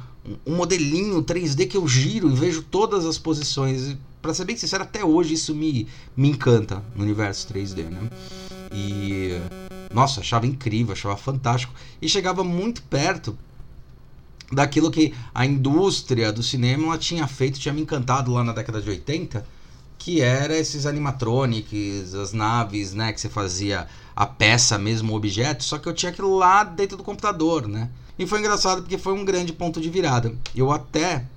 um 0.45 0.55
modelinho 0.57 1.23
3D 1.23 1.69
que 1.69 1.77
eu 1.77 1.87
giro 1.87 2.29
e 2.29 2.35
vejo 2.35 2.63
todas 2.63 3.05
as 3.05 3.17
posições. 3.17 3.95
Para 4.25 4.33
ser 4.33 4.45
bem 4.45 4.57
sincero, 4.57 4.81
até 4.81 5.05
hoje 5.05 5.35
isso 5.35 5.53
me, 5.53 5.87
me 6.17 6.29
encanta 6.29 6.83
no 6.95 7.03
universo 7.03 7.47
3D, 7.53 7.83
né? 7.83 8.09
E 8.73 9.39
nossa, 9.93 10.21
achava 10.21 10.47
incrível, 10.47 10.93
achava 10.93 11.15
fantástico 11.15 11.71
e 12.01 12.09
chegava 12.09 12.43
muito 12.43 12.81
perto 12.81 13.37
daquilo 14.51 14.89
que 14.89 15.13
a 15.31 15.45
indústria 15.45 16.33
do 16.33 16.41
cinema 16.41 16.97
tinha 16.97 17.27
feito, 17.27 17.59
tinha 17.59 17.71
me 17.71 17.81
encantado 17.81 18.33
lá 18.33 18.43
na 18.43 18.51
década 18.51 18.81
de 18.81 18.89
80, 18.89 19.45
que 19.99 20.21
era 20.21 20.57
esses 20.57 20.87
animatronics, 20.87 22.15
as 22.15 22.33
naves, 22.33 22.95
né, 22.95 23.13
que 23.13 23.21
você 23.21 23.29
fazia 23.29 23.87
a 24.15 24.25
peça 24.25 24.79
mesmo, 24.79 25.13
o 25.13 25.15
objeto, 25.15 25.63
só 25.63 25.77
que 25.77 25.87
eu 25.87 25.93
tinha 25.93 26.11
aquilo 26.11 26.35
lá 26.35 26.63
dentro 26.63 26.97
do 26.97 27.03
computador, 27.03 27.67
né? 27.67 27.91
E 28.17 28.25
foi 28.25 28.39
engraçado 28.39 28.81
porque 28.81 28.97
foi 28.97 29.13
um 29.13 29.23
grande 29.23 29.53
ponto 29.53 29.79
de 29.79 29.87
virada. 29.87 30.33
Eu 30.55 30.71
até 30.71 31.27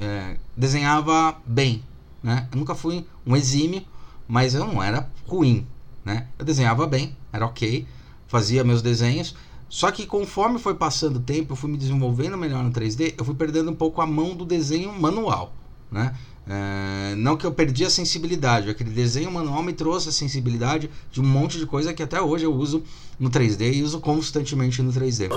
é, 0.00 0.36
desenhava 0.56 1.36
bem, 1.44 1.82
né? 2.22 2.48
Eu 2.52 2.58
nunca 2.58 2.74
fui 2.74 3.06
um 3.26 3.36
exímio, 3.36 3.82
mas 4.26 4.54
eu 4.54 4.66
não 4.66 4.82
era 4.82 5.10
ruim, 5.26 5.66
né? 6.04 6.28
Eu 6.38 6.44
desenhava 6.44 6.86
bem, 6.86 7.16
era 7.32 7.46
ok, 7.46 7.86
fazia 8.26 8.64
meus 8.64 8.82
desenhos. 8.82 9.34
Só 9.68 9.90
que 9.90 10.06
conforme 10.06 10.58
foi 10.58 10.74
passando 10.74 11.16
o 11.16 11.20
tempo, 11.20 11.52
eu 11.52 11.56
fui 11.56 11.70
me 11.70 11.76
desenvolvendo 11.76 12.38
melhor 12.38 12.64
no 12.64 12.70
3D, 12.70 13.14
eu 13.18 13.24
fui 13.24 13.34
perdendo 13.34 13.70
um 13.70 13.74
pouco 13.74 14.00
a 14.00 14.06
mão 14.06 14.34
do 14.34 14.44
desenho 14.44 14.92
manual, 14.92 15.52
né? 15.90 16.14
É, 16.50 17.14
não 17.16 17.36
que 17.36 17.44
eu 17.44 17.52
perdi 17.52 17.84
a 17.84 17.90
sensibilidade, 17.90 18.70
aquele 18.70 18.88
desenho 18.88 19.30
manual 19.30 19.62
me 19.62 19.74
trouxe 19.74 20.08
a 20.08 20.12
sensibilidade 20.12 20.88
de 21.12 21.20
um 21.20 21.24
monte 21.24 21.58
de 21.58 21.66
coisa 21.66 21.92
que 21.92 22.02
até 22.02 22.22
hoje 22.22 22.46
eu 22.46 22.54
uso 22.54 22.82
no 23.20 23.28
3D 23.28 23.74
e 23.74 23.82
uso 23.82 24.00
constantemente 24.00 24.80
no 24.80 24.90
3D. 24.90 25.28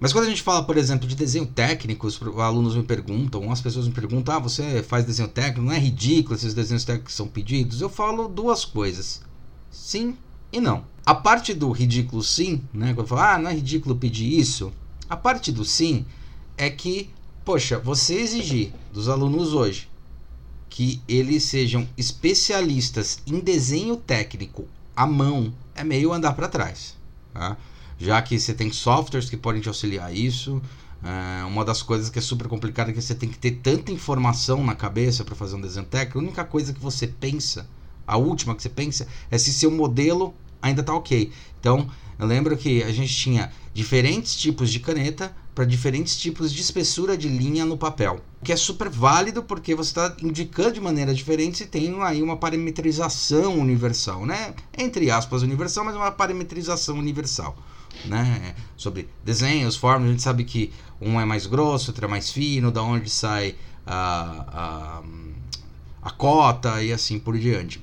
Mas 0.00 0.12
quando 0.12 0.24
a 0.24 0.28
gente 0.30 0.42
fala, 0.42 0.64
por 0.64 0.78
exemplo, 0.78 1.06
de 1.06 1.14
desenho 1.14 1.46
técnico, 1.46 2.06
os 2.06 2.20
alunos 2.38 2.74
me 2.74 2.82
perguntam, 2.82 3.52
as 3.52 3.60
pessoas 3.60 3.86
me 3.86 3.92
perguntam: 3.92 4.34
ah, 4.34 4.38
você 4.38 4.82
faz 4.82 5.04
desenho 5.04 5.28
técnico? 5.28 5.60
Não 5.60 5.72
é 5.72 5.78
ridículo 5.78 6.34
esses 6.34 6.54
desenhos 6.54 6.84
técnicos 6.84 7.14
são 7.14 7.28
pedidos? 7.28 7.80
Eu 7.80 7.90
falo 7.90 8.26
duas 8.26 8.64
coisas: 8.64 9.20
sim 9.70 10.16
e 10.50 10.60
não. 10.60 10.84
A 11.04 11.14
parte 11.14 11.52
do 11.52 11.70
ridículo, 11.70 12.22
sim, 12.22 12.62
né? 12.72 12.88
Quando 12.94 13.00
eu 13.00 13.06
falo, 13.06 13.20
ah, 13.20 13.38
não 13.38 13.50
é 13.50 13.54
ridículo 13.54 13.94
pedir 13.94 14.38
isso. 14.38 14.72
A 15.08 15.16
parte 15.16 15.52
do 15.52 15.64
sim 15.64 16.06
é 16.56 16.70
que 16.70 17.10
poxa, 17.44 17.78
você 17.78 18.14
exigir 18.14 18.72
dos 18.92 19.08
alunos 19.08 19.54
hoje 19.54 19.88
que 20.68 21.02
eles 21.08 21.42
sejam 21.42 21.88
especialistas 21.96 23.20
em 23.26 23.40
desenho 23.40 23.96
técnico 23.96 24.68
à 24.94 25.06
mão 25.06 25.52
é 25.74 25.82
meio 25.82 26.12
andar 26.12 26.32
para 26.34 26.48
trás, 26.48 26.96
tá? 27.32 27.56
Já 28.00 28.20
que 28.22 28.38
você 28.40 28.54
tem 28.54 28.72
softwares 28.72 29.28
que 29.28 29.36
podem 29.36 29.60
te 29.60 29.68
auxiliar 29.68 30.14
isso. 30.14 30.60
É, 31.02 31.44
uma 31.44 31.64
das 31.64 31.82
coisas 31.82 32.08
que 32.08 32.18
é 32.18 32.22
super 32.22 32.48
complicada 32.48 32.90
é 32.90 32.94
que 32.94 33.00
você 33.00 33.14
tem 33.14 33.28
que 33.28 33.38
ter 33.38 33.52
tanta 33.62 33.92
informação 33.92 34.64
na 34.64 34.74
cabeça 34.74 35.22
para 35.22 35.34
fazer 35.34 35.56
um 35.56 35.60
desenho 35.60 35.86
técnico. 35.86 36.18
A 36.18 36.22
única 36.22 36.44
coisa 36.44 36.72
que 36.72 36.80
você 36.80 37.06
pensa, 37.06 37.68
a 38.06 38.16
última 38.16 38.54
que 38.54 38.62
você 38.62 38.70
pensa, 38.70 39.06
é 39.30 39.36
se 39.36 39.52
seu 39.52 39.70
modelo 39.70 40.34
ainda 40.62 40.80
está 40.80 40.94
ok. 40.94 41.30
Então, 41.58 41.88
eu 42.18 42.26
lembro 42.26 42.56
que 42.56 42.82
a 42.82 42.92
gente 42.92 43.14
tinha 43.14 43.52
diferentes 43.72 44.34
tipos 44.34 44.70
de 44.70 44.80
caneta 44.80 45.34
para 45.54 45.64
diferentes 45.64 46.16
tipos 46.16 46.52
de 46.52 46.62
espessura 46.62 47.16
de 47.16 47.28
linha 47.28 47.66
no 47.66 47.76
papel. 47.76 48.20
O 48.40 48.44
que 48.44 48.52
é 48.52 48.56
super 48.56 48.88
válido 48.88 49.42
porque 49.42 49.74
você 49.74 49.90
está 49.90 50.16
indicando 50.22 50.72
de 50.72 50.80
maneira 50.80 51.14
diferente 51.14 51.64
e 51.64 51.66
tem 51.66 51.94
aí 52.02 52.22
uma 52.22 52.36
parametrização 52.36 53.58
universal, 53.58 54.24
né? 54.24 54.54
Entre 54.76 55.10
aspas, 55.10 55.42
universal, 55.42 55.84
mas 55.84 55.94
uma 55.94 56.10
parametrização 56.10 56.98
universal. 56.98 57.56
Né? 58.04 58.54
Sobre 58.76 59.08
desenhos, 59.24 59.76
formas, 59.76 60.08
a 60.08 60.12
gente 60.12 60.22
sabe 60.22 60.44
que 60.44 60.72
um 61.00 61.20
é 61.20 61.24
mais 61.24 61.46
grosso, 61.46 61.90
outro 61.90 62.04
é 62.04 62.08
mais 62.08 62.30
fino, 62.30 62.70
da 62.70 62.82
onde 62.82 63.08
sai 63.08 63.54
a, 63.86 65.02
a, 65.02 65.02
a 66.02 66.10
cota 66.10 66.82
e 66.82 66.92
assim 66.92 67.18
por 67.18 67.38
diante. 67.38 67.82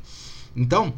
Então, 0.56 0.94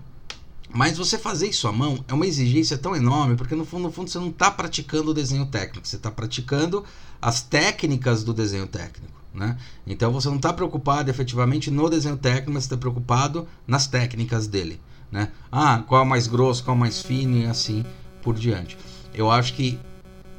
mas 0.71 0.97
você 0.97 1.17
fazer 1.17 1.49
isso 1.49 1.67
à 1.67 1.71
mão 1.71 2.03
é 2.07 2.13
uma 2.13 2.27
exigência 2.27 2.77
tão 2.77 2.95
enorme, 2.95 3.35
porque 3.35 3.55
no 3.55 3.65
fundo, 3.65 3.83
no 3.83 3.91
fundo 3.91 4.09
você 4.09 4.19
não 4.19 4.29
está 4.29 4.51
praticando 4.51 5.11
o 5.11 5.13
desenho 5.13 5.45
técnico, 5.47 5.87
você 5.87 5.95
está 5.95 6.11
praticando 6.11 6.85
as 7.21 7.41
técnicas 7.41 8.23
do 8.23 8.33
desenho 8.33 8.67
técnico. 8.67 9.19
Né? 9.33 9.57
Então 9.85 10.11
você 10.11 10.27
não 10.27 10.37
está 10.37 10.53
preocupado 10.53 11.09
efetivamente 11.09 11.71
no 11.71 11.89
desenho 11.89 12.17
técnico, 12.17 12.51
mas 12.51 12.63
está 12.63 12.77
preocupado 12.77 13.47
nas 13.65 13.87
técnicas 13.87 14.47
dele. 14.47 14.79
Né? 15.11 15.31
Ah, 15.51 15.83
qual 15.87 16.03
é 16.03 16.05
mais 16.05 16.27
grosso, 16.27 16.63
qual 16.63 16.75
é 16.75 16.79
mais 16.79 17.01
fino 17.01 17.37
e 17.37 17.45
assim 17.45 17.83
por 18.21 18.35
diante. 18.35 18.77
Eu 19.13 19.29
acho 19.29 19.53
que. 19.53 19.79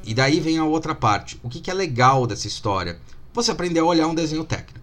E 0.03 0.13
daí 0.13 0.39
vem 0.39 0.57
a 0.57 0.65
outra 0.65 0.95
parte. 0.95 1.39
O 1.43 1.49
que, 1.49 1.59
que 1.59 1.69
é 1.69 1.73
legal 1.73 2.25
dessa 2.25 2.47
história? 2.47 2.99
Você 3.33 3.51
aprender 3.51 3.79
a 3.79 3.85
olhar 3.85 4.07
um 4.07 4.15
desenho 4.15 4.43
técnico. 4.43 4.79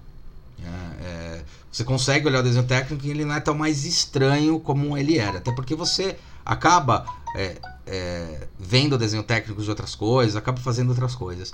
É, 0.62 1.04
é, 1.04 1.42
você 1.70 1.84
consegue 1.84 2.26
olhar 2.26 2.40
o 2.40 2.42
desenho 2.42 2.64
técnico 2.64 3.04
e 3.04 3.10
ele 3.10 3.24
não 3.24 3.34
é 3.34 3.40
tão 3.40 3.54
mais 3.54 3.84
estranho 3.84 4.60
como 4.60 4.96
ele 4.96 5.18
era. 5.18 5.38
Até 5.38 5.52
porque 5.52 5.74
você 5.74 6.16
acaba 6.44 7.04
é, 7.36 7.56
é, 7.86 8.46
vendo 8.58 8.94
o 8.94 8.98
desenho 8.98 9.22
técnico 9.22 9.62
de 9.62 9.68
outras 9.68 9.94
coisas, 9.94 10.36
acaba 10.36 10.60
fazendo 10.60 10.90
outras 10.90 11.14
coisas. 11.14 11.52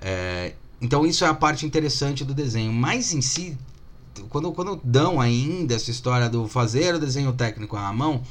É, 0.00 0.54
então 0.80 1.04
isso 1.04 1.24
é 1.24 1.28
a 1.28 1.34
parte 1.34 1.66
interessante 1.66 2.24
do 2.24 2.32
desenho. 2.32 2.72
Mas 2.72 3.12
em 3.12 3.20
si, 3.20 3.58
quando, 4.28 4.52
quando 4.52 4.80
dão 4.82 5.20
ainda 5.20 5.74
essa 5.74 5.90
história 5.90 6.28
do 6.28 6.48
fazer 6.48 6.94
o 6.94 6.98
desenho 6.98 7.32
técnico 7.32 7.76
à 7.76 7.92
mão, 7.92 8.22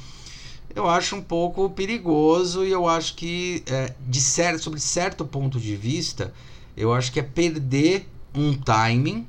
eu 0.74 0.88
acho 0.88 1.16
um 1.16 1.22
pouco 1.22 1.68
perigoso 1.70 2.64
e 2.64 2.70
eu 2.70 2.88
acho 2.88 3.14
que, 3.14 3.62
é, 3.66 3.92
de 4.06 4.20
certo, 4.20 4.62
sobre 4.62 4.80
certo 4.80 5.24
ponto 5.24 5.58
de 5.58 5.76
vista, 5.76 6.32
eu 6.76 6.92
acho 6.92 7.12
que 7.12 7.20
é 7.20 7.22
perder 7.22 8.08
um 8.34 8.54
timing 8.54 9.26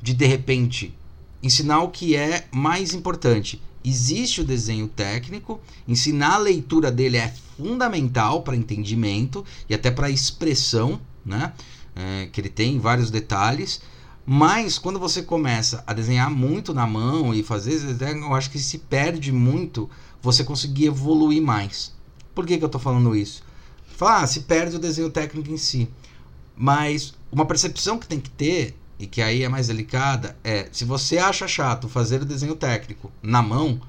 de 0.00 0.14
de 0.14 0.26
repente 0.26 0.94
ensinar 1.42 1.80
o 1.82 1.90
que 1.90 2.14
é 2.14 2.46
mais 2.52 2.94
importante. 2.94 3.60
Existe 3.84 4.40
o 4.40 4.44
desenho 4.44 4.88
técnico, 4.88 5.60
ensinar 5.86 6.34
a 6.34 6.38
leitura 6.38 6.90
dele 6.90 7.18
é 7.18 7.34
fundamental 7.56 8.42
para 8.42 8.56
entendimento 8.56 9.44
e 9.68 9.74
até 9.74 9.90
para 9.90 10.08
expressão, 10.08 11.00
né? 11.24 11.52
É, 11.94 12.28
que 12.32 12.40
ele 12.40 12.48
tem 12.48 12.78
vários 12.78 13.10
detalhes. 13.10 13.82
Mas 14.26 14.78
quando 14.78 14.98
você 14.98 15.22
começa 15.22 15.84
a 15.86 15.92
desenhar 15.92 16.30
muito 16.30 16.72
na 16.72 16.86
mão 16.86 17.34
e 17.34 17.42
fazer, 17.42 17.78
eu 18.00 18.34
acho 18.34 18.50
que 18.50 18.58
se 18.58 18.78
perde 18.78 19.30
muito 19.30 19.88
você 20.24 20.42
conseguir 20.42 20.86
evoluir 20.86 21.42
mais. 21.42 21.92
Por 22.34 22.46
que, 22.46 22.56
que 22.56 22.64
eu 22.64 22.66
estou 22.66 22.80
falando 22.80 23.14
isso? 23.14 23.42
Fala, 23.86 24.22
ah, 24.22 24.26
se 24.26 24.40
perde 24.40 24.76
o 24.76 24.78
desenho 24.78 25.10
técnico 25.10 25.50
em 25.50 25.58
si. 25.58 25.88
Mas 26.56 27.14
uma 27.30 27.44
percepção 27.44 27.98
que 27.98 28.08
tem 28.08 28.18
que 28.18 28.30
ter 28.30 28.74
e 28.98 29.06
que 29.06 29.20
aí 29.20 29.42
é 29.42 29.48
mais 29.48 29.66
delicada, 29.66 30.36
é 30.42 30.68
se 30.72 30.84
você 30.84 31.18
acha 31.18 31.46
chato 31.46 31.88
fazer 31.88 32.22
o 32.22 32.24
desenho 32.24 32.56
técnico 32.56 33.12
na 33.22 33.42
mão, 33.42 33.80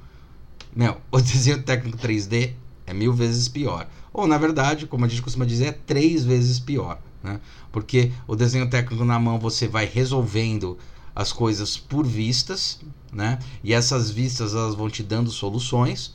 meu, 0.75 0.97
o 1.09 1.21
desenho 1.21 1.63
técnico 1.63 1.97
3D 1.97 2.53
é 2.85 2.93
mil 2.93 3.13
vezes 3.13 3.47
pior. 3.47 3.87
Ou 4.11 4.27
na 4.27 4.37
verdade, 4.37 4.87
como 4.87 5.05
a 5.05 5.07
gente 5.07 5.21
costuma 5.21 5.45
dizer, 5.45 5.65
é 5.65 5.71
três 5.71 6.25
vezes 6.25 6.59
pior. 6.59 6.99
Né? 7.23 7.39
Porque 7.71 8.11
o 8.27 8.35
desenho 8.35 8.69
técnico 8.69 9.05
na 9.05 9.17
mão 9.17 9.39
você 9.39 9.67
vai 9.67 9.85
resolvendo 9.85 10.77
as 11.15 11.31
coisas 11.31 11.77
por 11.77 12.05
vistas, 12.05 12.79
né? 13.11 13.39
E 13.63 13.73
essas 13.73 14.11
vistas 14.11 14.53
elas 14.53 14.75
vão 14.75 14.89
te 14.89 15.01
dando 15.01 15.31
soluções, 15.31 16.13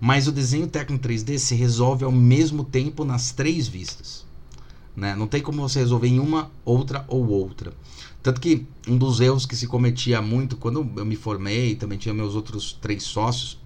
mas 0.00 0.28
o 0.28 0.32
desenho 0.32 0.66
técnico 0.66 1.06
3D 1.06 1.38
se 1.38 1.54
resolve 1.54 2.04
ao 2.04 2.12
mesmo 2.12 2.64
tempo 2.64 3.04
nas 3.04 3.32
três 3.32 3.66
vistas. 3.66 4.24
Né? 4.96 5.14
Não 5.14 5.26
tem 5.26 5.40
como 5.40 5.62
você 5.62 5.78
resolver 5.78 6.08
em 6.08 6.18
uma, 6.18 6.50
outra 6.64 7.04
ou 7.08 7.28
outra. 7.28 7.72
Tanto 8.22 8.40
que 8.40 8.66
um 8.86 8.96
dos 8.96 9.20
erros 9.20 9.46
que 9.46 9.56
se 9.56 9.66
cometia 9.66 10.20
muito 10.20 10.56
quando 10.56 10.88
eu 10.96 11.04
me 11.04 11.16
formei, 11.16 11.74
também 11.76 11.98
tinha 11.98 12.12
meus 12.14 12.34
outros 12.34 12.72
três 12.80 13.04
sócios, 13.04 13.58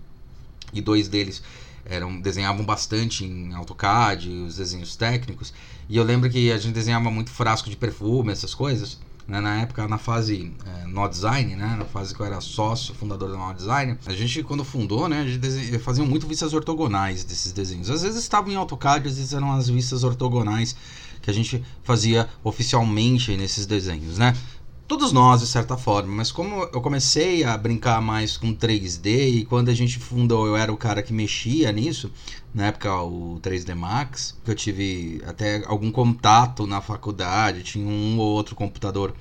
e 0.72 0.80
dois 0.80 1.08
deles 1.08 1.42
eram 1.84 2.20
desenhavam 2.20 2.64
bastante 2.64 3.24
em 3.24 3.52
AutoCAD, 3.54 4.28
os 4.28 4.56
desenhos 4.56 4.94
técnicos, 4.96 5.52
e 5.88 5.96
eu 5.96 6.04
lembro 6.04 6.30
que 6.30 6.50
a 6.52 6.58
gente 6.58 6.72
desenhava 6.72 7.10
muito 7.10 7.30
frasco 7.30 7.68
de 7.68 7.76
perfume, 7.76 8.32
essas 8.32 8.54
coisas. 8.54 8.98
Né? 9.26 9.40
Na 9.40 9.60
época, 9.60 9.86
na 9.86 9.98
fase 9.98 10.52
é, 10.66 10.86
no 10.86 11.08
design, 11.08 11.56
né? 11.56 11.76
na 11.78 11.84
fase 11.84 12.14
que 12.14 12.20
eu 12.20 12.26
era 12.26 12.40
sócio, 12.40 12.94
fundador 12.94 13.30
da 13.30 13.36
no 13.36 13.54
design, 13.54 13.98
a 14.06 14.12
gente, 14.12 14.42
quando 14.42 14.64
fundou, 14.64 15.08
né? 15.08 15.20
a 15.20 15.26
gente 15.26 15.78
fazia 15.78 16.04
muito 16.04 16.26
vistas 16.26 16.52
ortogonais 16.52 17.24
desses 17.24 17.52
desenhos. 17.52 17.90
Às 17.90 18.02
vezes 18.02 18.22
estavam 18.22 18.52
em 18.52 18.56
AutoCAD, 18.56 19.08
às 19.08 19.16
vezes 19.16 19.32
eram 19.32 19.52
as 19.52 19.68
vistas 19.68 20.04
ortogonais 20.04 20.74
que 21.20 21.30
a 21.30 21.34
gente 21.34 21.62
fazia 21.84 22.28
oficialmente 22.42 23.36
nesses 23.36 23.64
desenhos, 23.64 24.18
né? 24.18 24.36
Todos 24.86 25.12
nós, 25.12 25.40
de 25.40 25.46
certa 25.46 25.76
forma, 25.76 26.12
mas 26.12 26.30
como 26.30 26.64
eu 26.64 26.80
comecei 26.80 27.44
a 27.44 27.56
brincar 27.56 28.02
mais 28.02 28.36
com 28.36 28.54
3D 28.54 29.36
e 29.38 29.44
quando 29.44 29.70
a 29.70 29.74
gente 29.74 29.98
fundou 29.98 30.46
eu 30.46 30.56
era 30.56 30.72
o 30.72 30.76
cara 30.76 31.02
que 31.02 31.12
mexia 31.12 31.72
nisso, 31.72 32.10
na 32.52 32.66
época 32.66 32.94
o 33.02 33.40
3D 33.42 33.74
Max, 33.74 34.36
que 34.44 34.50
eu 34.50 34.54
tive 34.54 35.22
até 35.26 35.64
algum 35.66 35.90
contato 35.90 36.66
na 36.66 36.80
faculdade, 36.80 37.62
tinha 37.62 37.86
um 37.86 38.18
ou 38.18 38.26
outro 38.32 38.54
computador 38.54 39.14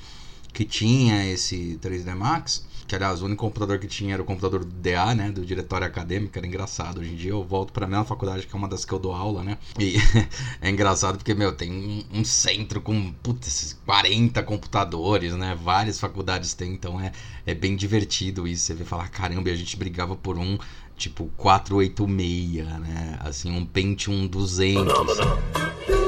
que 0.52 0.66
tinha 0.66 1.26
esse 1.32 1.80
3D 1.82 2.14
Max, 2.16 2.66
que 2.92 2.96
aliás 2.98 3.22
o 3.22 3.26
único 3.26 3.46
computador 3.46 3.80
que 3.80 3.88
tinha 3.88 4.16
era 4.16 4.22
o 4.22 4.26
computador 4.26 4.66
do 4.66 4.72
DA, 4.72 5.16
né, 5.16 5.32
do 5.32 5.46
diretório 5.46 5.88
acadêmico, 5.88 6.38
era 6.38 6.46
engraçado. 6.46 7.00
Hoje 7.00 7.14
em 7.14 7.16
dia 7.16 7.32
eu 7.32 7.42
volto 7.42 7.72
para 7.72 7.88
mesma 7.88 8.04
faculdade 8.04 8.46
que 8.46 8.54
é 8.54 8.58
uma 8.58 8.68
das 8.68 8.84
que 8.84 8.92
eu 8.92 9.00
dou 9.00 9.14
aula, 9.14 9.46
né? 9.46 9.58
E 9.80 9.96
é 10.60 10.70
engraçado 10.70 11.18
porque, 11.18 11.34
meu, 11.34 11.54
tem 11.54 11.72
um, 11.72 12.20
um 12.20 12.26
centro 12.26 12.82
com, 12.82 13.14
putz, 13.24 13.80
40 13.86 14.44
computadores, 14.44 15.34
né? 15.36 15.58
Várias 15.64 16.02
faculdades 16.02 16.54
têm, 16.54 16.74
então 16.74 17.00
é, 17.00 17.14
é 17.46 17.54
bem 17.54 17.78
divertido 17.78 18.46
isso. 18.46 18.66
Você 18.66 18.74
vê 18.74 18.84
falar, 18.84 19.08
caramba, 19.08 19.50
a 19.50 19.56
gente 19.56 19.78
brigava 19.78 20.18
por 20.18 20.38
um 20.38 20.58
tipo 20.98 21.32
486, 21.38 22.68
né? 22.82 23.18
Assim, 23.22 23.52
um 23.52 23.66
Pentium 23.66 24.28
200. 24.28 26.01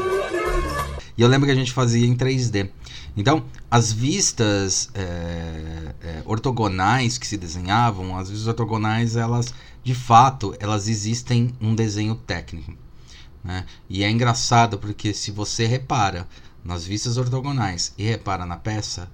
E 1.18 1.22
eu 1.22 1.28
lembro 1.28 1.46
que 1.46 1.52
a 1.52 1.56
gente 1.56 1.72
fazia 1.72 2.08
em 2.08 2.16
3D. 2.16 2.70
Então, 3.16 3.46
as 3.70 3.92
vistas 3.92 4.90
é, 4.96 5.94
é, 6.02 6.24
ortogonais 6.26 7.18
que 7.18 7.28
se 7.28 7.38
desenhavam, 7.38 8.18
as 8.18 8.30
vistas 8.30 8.48
ortogonais, 8.48 9.16
elas, 9.16 9.54
de 9.84 9.94
fato, 9.94 10.56
elas 10.60 10.88
existem 10.88 11.54
num 11.60 11.76
desenho 11.76 12.16
técnico. 12.16 12.74
Né? 13.44 13.66
E 13.90 14.04
é 14.04 14.10
engraçado 14.10 14.80
porque 14.80 15.14
se 15.14 15.30
você 15.30 15.68
repara 15.68 16.28
nas 16.64 16.86
vistas 16.86 17.18
ortogonais 17.18 17.94
e 17.98 18.04
repara 18.04 18.46
na 18.46 18.58
peça, 18.58 19.12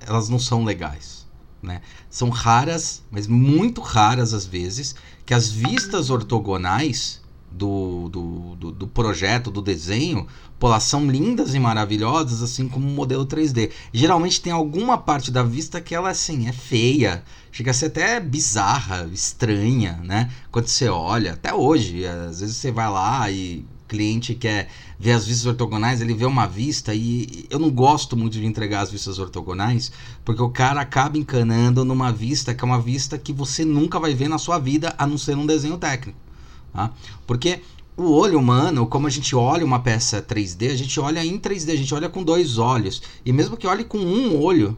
elas 0.00 0.28
não 0.28 0.38
são 0.38 0.64
legais. 0.64 1.26
Né? 1.62 1.82
São 2.08 2.30
raras, 2.30 3.02
mas 3.10 3.26
muito 3.26 3.80
raras 3.80 4.32
às 4.32 4.46
vezes, 4.46 4.94
que 5.26 5.34
as 5.34 5.50
vistas 5.50 6.08
ortogonais 6.08 7.20
do, 7.50 8.08
do, 8.08 8.56
do, 8.56 8.72
do, 8.72 8.86
projeto, 8.86 9.50
do 9.50 9.62
desenho, 9.62 10.26
pô, 10.58 10.68
elas 10.68 10.84
são 10.84 11.10
lindas 11.10 11.54
e 11.54 11.58
maravilhosas, 11.58 12.42
assim 12.42 12.68
como 12.68 12.86
o 12.86 12.90
modelo 12.90 13.26
3D. 13.26 13.70
Geralmente 13.92 14.40
tem 14.40 14.52
alguma 14.52 14.98
parte 14.98 15.30
da 15.30 15.42
vista 15.42 15.80
que 15.80 15.94
ela, 15.94 16.10
assim, 16.10 16.48
é 16.48 16.52
feia, 16.52 17.22
chega 17.50 17.70
a 17.70 17.74
ser 17.74 17.86
até 17.86 18.20
bizarra, 18.20 19.08
estranha, 19.12 20.00
né? 20.04 20.30
Quando 20.50 20.68
você 20.68 20.88
olha, 20.88 21.32
até 21.32 21.52
hoje, 21.54 22.06
às 22.06 22.40
vezes 22.40 22.56
você 22.56 22.70
vai 22.70 22.88
lá 22.90 23.30
e 23.30 23.64
cliente 23.88 24.34
quer 24.34 24.68
ver 24.98 25.12
as 25.12 25.26
vistas 25.26 25.46
ortogonais, 25.46 26.02
ele 26.02 26.12
vê 26.12 26.26
uma 26.26 26.46
vista 26.46 26.94
e 26.94 27.46
eu 27.48 27.58
não 27.58 27.70
gosto 27.70 28.16
muito 28.16 28.34
de 28.34 28.44
entregar 28.44 28.82
as 28.82 28.92
vistas 28.92 29.18
ortogonais, 29.18 29.90
porque 30.24 30.42
o 30.42 30.50
cara 30.50 30.82
acaba 30.82 31.16
encanando 31.16 31.84
numa 31.84 32.12
vista 32.12 32.54
que 32.54 32.62
é 32.62 32.66
uma 32.66 32.80
vista 32.80 33.16
que 33.16 33.32
você 33.32 33.64
nunca 33.64 33.98
vai 33.98 34.14
ver 34.14 34.28
na 34.28 34.36
sua 34.38 34.58
vida, 34.58 34.94
a 34.98 35.06
não 35.06 35.16
ser 35.16 35.34
num 35.34 35.46
desenho 35.46 35.78
técnico. 35.78 36.27
Tá? 36.72 36.92
Porque 37.26 37.60
o 37.96 38.12
olho 38.12 38.38
humano, 38.38 38.86
como 38.86 39.06
a 39.06 39.10
gente 39.10 39.34
olha 39.34 39.64
uma 39.64 39.80
peça 39.80 40.22
3D, 40.22 40.70
a 40.70 40.76
gente 40.76 41.00
olha 41.00 41.24
em 41.24 41.38
3D, 41.38 41.72
a 41.72 41.76
gente 41.76 41.94
olha 41.94 42.08
com 42.08 42.22
dois 42.22 42.56
olhos. 42.56 43.02
E 43.24 43.32
mesmo 43.32 43.56
que 43.56 43.66
olhe 43.66 43.82
com 43.82 43.98
um 43.98 44.40
olho, 44.40 44.76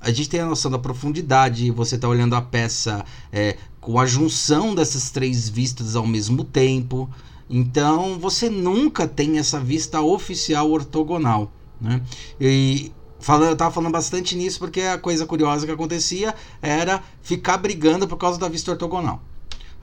a 0.00 0.10
gente 0.10 0.28
tem 0.28 0.40
a 0.40 0.46
noção 0.46 0.70
da 0.70 0.78
profundidade. 0.78 1.70
Você 1.70 1.94
está 1.94 2.08
olhando 2.08 2.34
a 2.34 2.42
peça 2.42 3.04
é, 3.32 3.56
com 3.80 4.00
a 4.00 4.06
junção 4.06 4.74
dessas 4.74 5.10
três 5.10 5.48
vistas 5.48 5.94
ao 5.94 6.06
mesmo 6.06 6.42
tempo. 6.42 7.08
Então 7.48 8.18
você 8.18 8.50
nunca 8.50 9.06
tem 9.06 9.38
essa 9.38 9.60
vista 9.60 10.00
oficial 10.00 10.70
ortogonal. 10.70 11.52
Né? 11.80 12.02
E 12.40 12.92
falando, 13.20 13.48
eu 13.48 13.52
estava 13.52 13.70
falando 13.70 13.92
bastante 13.92 14.34
nisso 14.34 14.58
porque 14.58 14.80
a 14.80 14.98
coisa 14.98 15.24
curiosa 15.24 15.64
que 15.64 15.72
acontecia 15.72 16.34
era 16.60 17.02
ficar 17.22 17.58
brigando 17.58 18.08
por 18.08 18.16
causa 18.16 18.38
da 18.38 18.48
vista 18.48 18.72
ortogonal. 18.72 19.22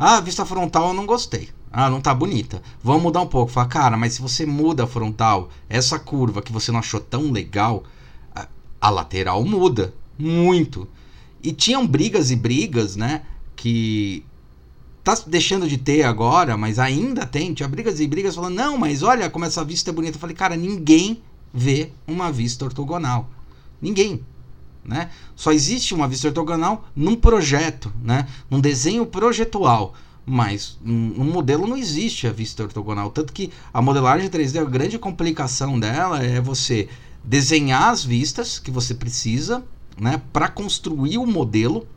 Ah, 0.05 0.19
vista 0.19 0.45
frontal 0.45 0.89
eu 0.89 0.93
não 0.93 1.05
gostei. 1.05 1.47
Ah, 1.71 1.89
não 1.89 2.01
tá 2.01 2.13
bonita. 2.13 2.61
Vamos 2.83 3.03
mudar 3.03 3.21
um 3.21 3.25
pouco. 3.25 3.49
Fala, 3.49 3.69
cara, 3.69 3.95
mas 3.95 4.15
se 4.15 4.21
você 4.21 4.45
muda 4.45 4.83
a 4.83 4.87
frontal, 4.87 5.49
essa 5.69 5.97
curva 5.97 6.41
que 6.41 6.51
você 6.51 6.73
não 6.73 6.79
achou 6.79 6.99
tão 6.99 7.31
legal, 7.31 7.85
a, 8.35 8.45
a 8.81 8.89
lateral 8.89 9.41
muda 9.45 9.93
muito. 10.19 10.89
E 11.41 11.53
tinham 11.53 11.87
brigas 11.87 12.31
e 12.31 12.35
brigas, 12.35 12.97
né? 12.97 13.21
Que 13.55 14.25
tá 15.05 15.17
deixando 15.25 15.69
de 15.69 15.77
ter 15.77 16.03
agora, 16.03 16.57
mas 16.57 16.79
ainda 16.79 17.25
tem. 17.25 17.53
Tinha 17.53 17.69
brigas 17.69 18.01
e 18.01 18.05
brigas 18.05 18.35
falando, 18.35 18.55
não, 18.55 18.77
mas 18.77 19.03
olha 19.03 19.29
como 19.29 19.45
essa 19.45 19.63
vista 19.63 19.89
é 19.89 19.93
bonita. 19.93 20.17
Eu 20.17 20.19
falei, 20.19 20.35
cara, 20.35 20.57
ninguém 20.57 21.23
vê 21.53 21.93
uma 22.05 22.29
vista 22.29 22.65
ortogonal. 22.65 23.29
Ninguém 23.81 24.21
né? 24.85 25.09
Só 25.35 25.51
existe 25.51 25.93
uma 25.93 26.07
vista 26.07 26.27
ortogonal 26.27 26.87
num 26.95 27.15
projeto, 27.15 27.91
né? 28.01 28.27
num 28.49 28.59
desenho 28.59 29.05
projetual. 29.05 29.93
Mas 30.25 30.77
no 30.81 31.25
modelo 31.25 31.67
não 31.67 31.75
existe 31.75 32.27
a 32.27 32.31
vista 32.31 32.63
ortogonal. 32.63 33.11
Tanto 33.11 33.33
que 33.33 33.51
a 33.73 33.81
modelagem 33.81 34.29
3D, 34.29 34.61
a 34.61 34.63
grande 34.63 34.97
complicação 34.97 35.77
dela 35.77 36.23
é 36.23 36.39
você 36.39 36.87
desenhar 37.23 37.89
as 37.89 38.03
vistas 38.03 38.57
que 38.57 38.71
você 38.71 38.93
precisa 38.93 39.63
né, 39.99 40.21
para 40.31 40.47
construir 40.47 41.17
o 41.17 41.25
modelo 41.25 41.87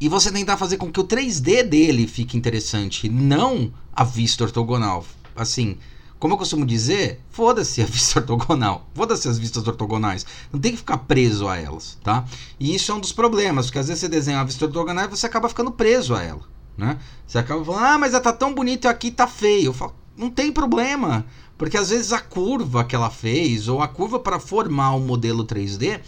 e 0.00 0.08
você 0.08 0.30
tentar 0.30 0.56
fazer 0.56 0.76
com 0.76 0.92
que 0.92 1.00
o 1.00 1.04
3D 1.04 1.62
dele 1.62 2.06
fique 2.06 2.36
interessante, 2.36 3.08
não 3.08 3.72
a 3.94 4.04
vista 4.04 4.44
ortogonal. 4.44 5.04
Assim, 5.34 5.78
como 6.18 6.34
eu 6.34 6.38
costumo 6.38 6.64
dizer, 6.64 7.20
foda-se 7.30 7.82
a 7.82 7.86
vista 7.86 8.20
ortogonal. 8.20 8.86
Foda-se 8.94 9.28
as 9.28 9.38
vistas 9.38 9.66
ortogonais. 9.66 10.24
Não 10.52 10.58
tem 10.58 10.72
que 10.72 10.78
ficar 10.78 10.98
preso 10.98 11.46
a 11.48 11.56
elas, 11.56 11.98
tá? 12.02 12.24
E 12.58 12.74
isso 12.74 12.90
é 12.90 12.94
um 12.94 13.00
dos 13.00 13.12
problemas, 13.12 13.66
porque 13.66 13.78
às 13.78 13.88
vezes 13.88 14.00
você 14.00 14.08
desenha 14.08 14.38
uma 14.38 14.44
vista 14.44 14.64
ortogonal 14.64 15.04
e 15.04 15.08
você 15.08 15.26
acaba 15.26 15.48
ficando 15.48 15.70
preso 15.70 16.14
a 16.14 16.22
ela, 16.22 16.42
né? 16.76 16.98
Você 17.26 17.38
acaba 17.38 17.64
falando, 17.64 17.84
ah, 17.84 17.98
mas 17.98 18.14
ela 18.14 18.22
tá 18.22 18.32
tão 18.32 18.54
bonita 18.54 18.88
e 18.88 18.90
aqui 18.90 19.10
tá 19.10 19.26
feio. 19.26 19.66
Eu 19.66 19.74
falo, 19.74 19.94
não 20.16 20.30
tem 20.30 20.50
problema, 20.50 21.26
porque 21.58 21.76
às 21.76 21.90
vezes 21.90 22.12
a 22.12 22.20
curva 22.20 22.84
que 22.84 22.96
ela 22.96 23.10
fez, 23.10 23.68
ou 23.68 23.82
a 23.82 23.88
curva 23.88 24.18
para 24.18 24.40
formar 24.40 24.92
o 24.92 24.98
um 24.98 25.06
modelo 25.06 25.44
3D, 25.44 26.00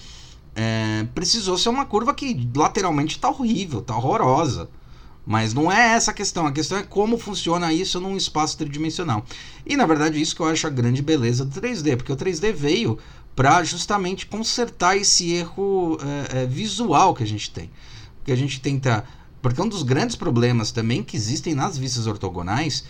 é, 0.55 1.07
precisou 1.15 1.59
ser 1.59 1.69
uma 1.69 1.85
curva 1.85 2.15
que 2.15 2.51
lateralmente 2.57 3.19
tá 3.19 3.29
horrível, 3.29 3.83
tá 3.83 3.97
horrorosa. 3.97 4.69
Mas 5.29 5.53
não 5.53 5.71
é 5.71 5.93
essa 5.93 6.11
a 6.11 6.15
questão, 6.15 6.47
a 6.47 6.53
questão 6.53 6.79
é 6.79 6.83
como 6.83 7.19
funciona 7.19 7.71
isso 7.71 8.01
num 8.01 8.17
espaço 8.17 8.57
tridimensional. 8.57 9.23
E 9.67 9.77
na 9.77 9.85
verdade 9.85 10.19
isso 10.19 10.35
que 10.35 10.41
eu 10.41 10.47
acho 10.47 10.67
a 10.67 10.71
grande 10.71 11.03
beleza 11.03 11.45
do 11.45 11.61
3D, 11.61 11.99
porque 11.99 12.11
o 12.11 12.17
3D 12.17 12.51
veio 12.51 12.99
para 13.37 13.63
justamente 13.63 14.25
consertar 14.25 14.97
esse 14.97 15.31
erro 15.31 15.99
é, 16.33 16.45
é, 16.45 16.47
visual 16.47 17.13
que 17.13 17.23
a 17.23 17.27
gente 17.27 17.51
tem. 17.51 17.71
Que 18.25 18.33
a 18.33 18.37
gente 18.37 18.59
tenta. 18.59 19.05
Porque 19.43 19.61
um 19.61 19.69
dos 19.69 19.83
grandes 19.83 20.17
problemas 20.17 20.73
também 20.73 21.05
que 21.05 21.15
existem 21.15 21.55
nas 21.55 21.77
vistas 21.77 22.07
ortogonais 22.07 22.85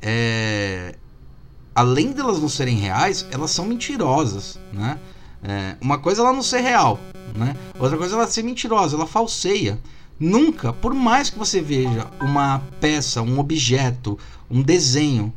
é. 0.00 0.94
Além 1.74 2.12
delas 2.12 2.40
não 2.40 2.48
serem 2.48 2.76
reais, 2.76 3.26
elas 3.30 3.50
são 3.50 3.66
mentirosas, 3.66 4.58
né? 4.72 4.98
É, 5.42 5.76
uma 5.78 5.98
coisa 5.98 6.22
é 6.22 6.24
ela 6.24 6.32
não 6.32 6.42
ser 6.42 6.60
real, 6.60 6.98
né? 7.36 7.54
Outra 7.78 7.98
coisa 7.98 8.14
é 8.14 8.18
ela 8.18 8.26
ser 8.26 8.42
mentirosa, 8.42 8.96
ela 8.96 9.06
falseia. 9.06 9.78
Nunca, 10.22 10.72
por 10.72 10.94
mais 10.94 11.30
que 11.30 11.36
você 11.36 11.60
veja 11.60 12.08
uma 12.20 12.60
peça, 12.80 13.20
um 13.20 13.40
objeto, 13.40 14.16
um 14.48 14.62
desenho, 14.62 15.32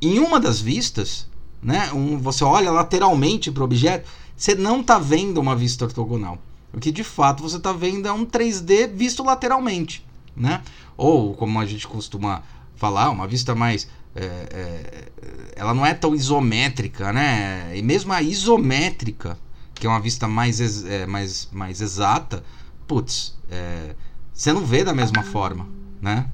em 0.00 0.18
uma 0.18 0.40
das 0.40 0.62
vistas, 0.62 1.28
né, 1.62 1.92
um, 1.92 2.16
você 2.16 2.42
olha 2.42 2.70
lateralmente 2.70 3.50
para 3.50 3.60
o 3.60 3.66
objeto, 3.66 4.08
você 4.34 4.54
não 4.54 4.80
está 4.80 4.98
vendo 4.98 5.36
uma 5.36 5.54
vista 5.54 5.84
ortogonal. 5.84 6.38
O 6.72 6.80
que 6.80 6.90
de 6.90 7.04
fato 7.04 7.42
você 7.42 7.58
está 7.58 7.70
vendo 7.70 8.08
é 8.08 8.12
um 8.12 8.24
3D 8.24 8.94
visto 8.94 9.22
lateralmente. 9.22 10.02
Né? 10.34 10.62
Ou, 10.96 11.34
como 11.34 11.60
a 11.60 11.66
gente 11.66 11.86
costuma 11.86 12.42
falar, 12.76 13.10
uma 13.10 13.26
vista 13.26 13.54
mais. 13.54 13.86
É, 14.16 14.24
é, 14.24 15.08
ela 15.54 15.74
não 15.74 15.84
é 15.84 15.92
tão 15.92 16.14
isométrica, 16.14 17.12
né? 17.12 17.76
E 17.76 17.82
mesmo 17.82 18.10
a 18.10 18.22
isométrica, 18.22 19.38
que 19.74 19.86
é 19.86 19.90
uma 19.90 20.00
vista 20.00 20.26
mais, 20.26 20.82
é, 20.86 21.04
mais, 21.04 21.46
mais 21.52 21.82
exata, 21.82 22.42
putz, 22.86 23.36
é, 23.50 23.94
você 24.34 24.52
não 24.52 24.66
vê 24.66 24.82
da 24.82 24.92
mesma 24.92 25.22
forma, 25.22 25.68
né? 26.02 26.28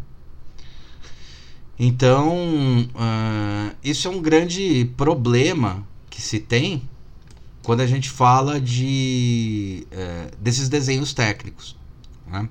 Então, 1.78 2.34
uh, 2.94 3.76
isso 3.82 4.08
é 4.08 4.10
um 4.10 4.20
grande 4.20 4.90
problema 4.96 5.86
que 6.08 6.20
se 6.20 6.40
tem 6.40 6.88
quando 7.62 7.80
a 7.80 7.86
gente 7.86 8.10
fala 8.10 8.60
de 8.60 9.86
uh, 9.92 10.36
desses 10.38 10.68
desenhos 10.68 11.14
técnicos. 11.14 11.76
Né? 12.26 12.48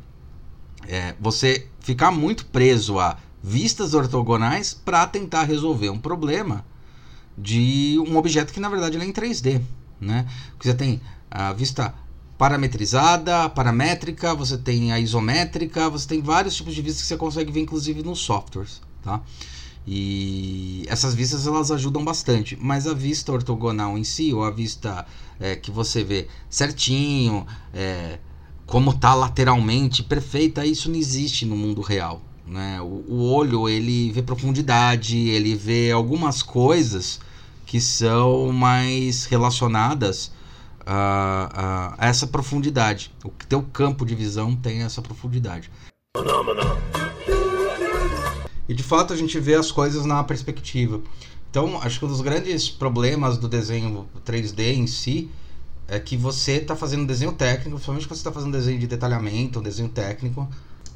É, 0.88 1.16
você 1.20 1.68
ficar 1.80 2.12
muito 2.12 2.46
preso 2.48 3.00
a 3.00 3.18
vistas 3.44 3.94
ortogonais 3.94 4.74
para 4.74 5.06
tentar 5.06 5.44
resolver 5.44 5.90
um 5.90 6.00
problema 6.00 6.66
de 7.38 7.98
um 8.08 8.18
objeto 8.18 8.52
que 8.52 8.60
na 8.60 8.70
verdade 8.70 8.98
é 8.98 9.04
em 9.04 9.14
3D. 9.14 9.62
Né? 10.00 10.28
Você 10.60 10.74
tem 10.74 11.02
a 11.30 11.54
vista 11.54 11.94
parametrizada, 12.40 13.50
paramétrica, 13.50 14.34
você 14.34 14.58
tem 14.58 14.92
a 14.92 15.00
isométrica, 15.00 15.90
você 15.90 16.08
tem 16.08 16.22
vários 16.22 16.56
tipos 16.56 16.74
de 16.74 16.82
vistas 16.82 17.02
que 17.02 17.08
você 17.10 17.18
consegue 17.18 17.52
ver 17.52 17.60
inclusive 17.60 18.02
nos 18.02 18.20
softwares 18.20 18.82
tá? 19.02 19.22
E 19.88 20.86
essas 20.88 21.16
vistas 21.16 21.48
elas 21.48 21.72
ajudam 21.72 22.04
bastante, 22.04 22.58
mas 22.62 22.86
a 22.86 22.94
vista 22.94 23.32
ortogonal 23.32 23.98
em 23.98 24.04
si, 24.04 24.34
ou 24.34 24.44
a 24.44 24.52
vista 24.52 25.06
é, 25.40 25.56
que 25.56 25.72
você 25.72 26.04
vê 26.04 26.28
certinho, 26.50 27.46
é, 27.74 28.20
como 28.66 28.94
tá 28.94 29.16
lateralmente 29.16 30.04
perfeita, 30.04 30.66
isso 30.66 30.90
não 30.90 30.98
existe 30.98 31.46
no 31.46 31.56
mundo 31.56 31.82
real. 31.82 32.22
Né? 32.46 32.80
O, 32.82 33.04
o 33.08 33.32
olho 33.34 33.68
ele 33.68 34.12
vê 34.12 34.22
profundidade, 34.22 35.18
ele 35.18 35.56
vê 35.56 35.92
algumas 35.92 36.44
coisas 36.44 37.20
que 37.66 37.82
são 37.82 38.52
mais 38.52 39.26
relacionadas 39.26 40.32
a, 40.86 41.96
a, 42.00 42.08
essa 42.08 42.28
profundidade. 42.28 43.12
O 43.24 43.30
teu 43.48 43.62
campo 43.62 44.06
de 44.06 44.16
visão 44.16 44.56
tem 44.56 44.84
essa 44.84 45.02
profundidade. 45.02 45.70
E 48.68 48.74
de 48.74 48.84
fato 48.84 49.14
a 49.14 49.16
gente 49.16 49.40
vê 49.40 49.56
as 49.56 49.72
coisas 49.72 50.06
na 50.06 50.24
perspectiva. 50.24 51.02
Então, 51.50 51.82
acho 51.82 51.98
que 51.98 52.06
um 52.06 52.08
dos 52.08 52.22
grandes 52.22 52.70
problemas 52.70 53.38
do 53.38 53.48
desenho 53.48 54.08
3D 54.24 54.76
em 54.76 54.86
si 54.86 55.30
é 55.88 56.00
que 56.00 56.16
você 56.16 56.54
está 56.54 56.76
fazendo 56.76 57.08
desenho 57.08 57.32
técnico, 57.32 57.72
principalmente 57.72 58.08
quando 58.08 58.18
você 58.18 58.22
está 58.22 58.32
fazendo 58.32 58.52
desenho 58.52 58.78
de 58.80 58.86
detalhamento, 58.86 59.60
um 59.60 59.64
desenho 59.64 59.90
técnico, 59.90 60.48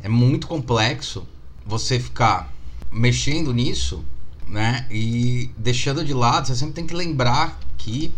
é 0.03 0.07
muito 0.07 0.45
complexo 0.45 1.27
você 1.65 1.99
ficar 1.99 2.53
mexendo 2.91 3.51
nisso, 3.51 4.05
né? 4.47 4.85
E 4.91 5.49
deixando 5.57 6.05
de 6.05 6.13
lado, 6.13 6.47
você 6.47 6.55
sempre 6.55 6.75
tem 6.75 6.85
que 6.85 6.93
lembrar 6.93 7.59
que 7.77 8.13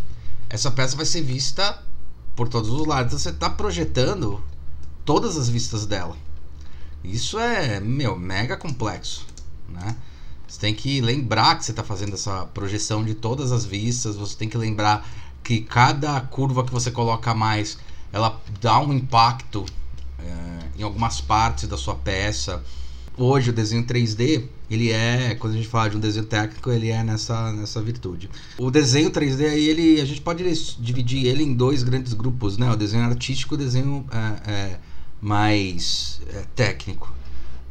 essa 0.48 0.70
peça 0.70 0.96
vai 0.96 1.06
ser 1.06 1.22
vista 1.22 1.82
por 2.34 2.48
todos 2.48 2.70
os 2.70 2.86
lados. 2.86 3.20
Você 3.20 3.30
está 3.30 3.50
projetando 3.50 4.42
todas 5.04 5.36
as 5.36 5.48
vistas 5.48 5.86
dela. 5.86 6.16
Isso 7.04 7.38
é, 7.38 7.80
meu, 7.80 8.18
mega 8.18 8.56
complexo 8.56 9.26
né? 9.68 9.96
Você 10.46 10.60
tem 10.60 10.74
que 10.74 11.00
lembrar 11.00 11.56
que 11.58 11.64
você 11.64 11.72
está 11.72 11.82
fazendo 11.82 12.14
essa 12.14 12.46
projeção 12.46 13.04
de 13.04 13.14
todas 13.14 13.50
as 13.50 13.64
vistas, 13.64 14.16
você 14.16 14.36
tem 14.36 14.48
que 14.48 14.56
lembrar 14.56 15.06
que 15.42 15.60
cada 15.60 16.20
curva 16.20 16.64
que 16.64 16.72
você 16.72 16.90
coloca 16.90 17.34
mais, 17.34 17.78
ela 18.12 18.40
dá 18.60 18.78
um 18.78 18.92
impacto 18.92 19.64
é, 20.18 20.78
em 20.78 20.82
algumas 20.82 21.20
partes 21.20 21.68
da 21.68 21.76
sua 21.76 21.94
peça. 21.94 22.62
Hoje 23.18 23.48
o 23.48 23.52
desenho 23.52 23.82
3D, 23.82 24.44
ele 24.70 24.92
é, 24.92 25.34
quando 25.36 25.54
a 25.54 25.56
gente 25.56 25.68
fala 25.68 25.88
de 25.88 25.96
um 25.96 26.00
desenho 26.00 26.26
técnico, 26.26 26.70
ele 26.70 26.90
é 26.90 27.02
nessa, 27.02 27.50
nessa 27.50 27.80
virtude. 27.80 28.28
O 28.58 28.70
desenho 28.70 29.10
3D 29.10 29.46
aí, 29.48 29.68
ele, 29.70 30.02
a 30.02 30.04
gente 30.04 30.20
pode 30.20 30.44
dividir 30.78 31.24
ele 31.24 31.42
em 31.42 31.54
dois 31.54 31.82
grandes 31.82 32.12
grupos, 32.12 32.58
né? 32.58 32.70
O 32.70 32.76
desenho 32.76 33.04
artístico 33.04 33.54
e 33.54 33.56
o 33.56 33.58
desenho 33.58 34.04
é, 34.12 34.50
é, 34.50 34.78
mais 35.18 36.20
é, 36.28 36.44
técnico. 36.54 37.10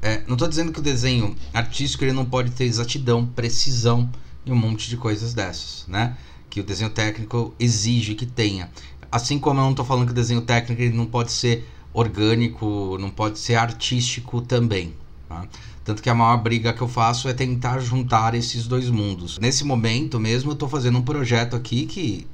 É, 0.02 0.24
não 0.26 0.34
estou 0.34 0.48
dizendo 0.48 0.72
que 0.72 0.80
o 0.80 0.84
desenho 0.84 1.36
artístico 1.54 2.04
ele 2.04 2.14
não 2.14 2.26
pode 2.26 2.50
ter 2.50 2.64
exatidão, 2.64 3.24
precisão 3.28 4.10
e 4.48 4.52
um 4.52 4.56
monte 4.56 4.90
de 4.90 4.98
coisas 4.98 5.36
dessas, 5.36 5.86
né? 5.88 6.18
Que 6.50 6.60
o 6.60 6.64
desenho 6.64 6.90
técnico 6.90 7.54
exige 7.60 8.16
que 8.16 8.26
tenha. 8.26 8.72
Assim 9.12 9.38
como 9.38 9.60
eu 9.60 9.64
não 9.66 9.72
estou 9.72 9.86
falando 9.86 10.08
que 10.08 10.12
o 10.12 10.16
desenho 10.16 10.42
técnico 10.42 10.82
ele 10.82 10.98
não 10.98 11.06
pode 11.06 11.32
ser 11.32 11.70
orgânico, 11.94 12.98
não 13.00 13.12
pode 13.12 13.38
ser 13.38 13.56
artístico 13.56 14.42
também. 14.42 14.94
Tá? 15.36 15.48
Tanto 15.84 16.02
que 16.02 16.10
a 16.10 16.16
maior 16.16 16.38
briga 16.38 16.74
que 16.74 16.82
eu 16.82 16.88
faço 16.88 17.28
é 17.28 17.34
tentar 17.34 17.80
juntar 17.80 18.34
esses 18.34 18.66
dois 18.66 18.90
mundos. 18.90 19.38
Nesse 19.38 19.64
momento 19.64 20.20
mesmo, 20.20 20.52
eu 20.52 20.54
estou 20.54 20.70
fazendo 20.70 20.98
um 20.98 21.02
projeto 21.02 21.56
aqui 21.56 21.86
que, 21.86 22.26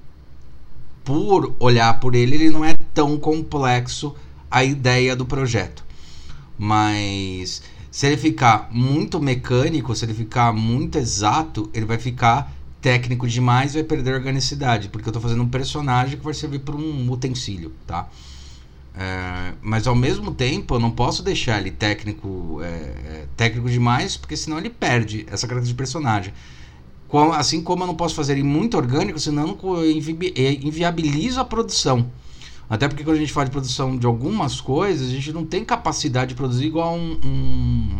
por 1.03 1.55
olhar 1.59 1.99
por 1.99 2.15
ele, 2.15 2.35
ele 2.35 2.49
não 2.49 2.63
é 2.63 2.75
tão 2.93 3.17
complexo 3.17 4.15
a 4.49 4.63
ideia 4.63 5.15
do 5.15 5.25
projeto. 5.25 5.83
Mas 6.57 7.61
se 7.89 8.05
ele 8.05 8.17
ficar 8.17 8.69
muito 8.71 9.19
mecânico, 9.19 9.95
se 9.95 10.05
ele 10.05 10.13
ficar 10.13 10.53
muito 10.53 10.97
exato, 10.97 11.69
ele 11.73 11.85
vai 11.85 11.97
ficar 11.97 12.53
técnico 12.79 13.27
demais 13.27 13.71
e 13.71 13.79
vai 13.79 13.83
perder 13.83 14.13
a 14.13 14.17
organicidade, 14.17 14.89
porque 14.89 15.07
eu 15.07 15.11
estou 15.11 15.21
fazendo 15.21 15.43
um 15.43 15.49
personagem 15.49 16.17
que 16.17 16.23
vai 16.23 16.33
servir 16.33 16.59
para 16.59 16.75
um 16.75 17.11
utensílio, 17.11 17.71
tá? 17.85 18.07
É, 18.93 19.53
mas 19.61 19.87
ao 19.87 19.95
mesmo 19.95 20.33
tempo 20.33 20.75
eu 20.75 20.79
não 20.79 20.91
posso 20.91 21.23
deixar 21.23 21.59
ele 21.59 21.71
técnico 21.71 22.59
é, 22.61 22.67
é, 22.67 23.25
técnico 23.37 23.69
demais, 23.69 24.17
porque 24.17 24.35
senão 24.35 24.57
ele 24.57 24.69
perde 24.69 25.25
essa 25.27 25.47
característica 25.47 25.73
de 25.73 25.75
personagem. 25.75 26.33
assim 27.33 27.61
como 27.61 27.83
eu 27.83 27.87
não 27.87 27.95
posso 27.95 28.15
fazer 28.15 28.33
ele 28.33 28.43
muito 28.43 28.75
orgânico, 28.75 29.19
senão 29.19 29.57
eu 29.63 29.89
invi 29.89 30.33
inviabilizo 30.61 31.39
a 31.39 31.45
produção. 31.45 32.09
Até 32.69 32.87
porque 32.87 33.03
quando 33.03 33.17
a 33.17 33.19
gente 33.19 33.33
fala 33.33 33.45
de 33.45 33.51
produção 33.51 33.97
de 33.97 34.05
algumas 34.05 34.61
coisas, 34.61 35.09
a 35.09 35.11
gente 35.11 35.33
não 35.33 35.45
tem 35.45 35.63
capacidade 35.63 36.29
de 36.29 36.35
produzir 36.35 36.65
igual 36.65 36.95
um, 36.95 37.19
um, 37.23 37.97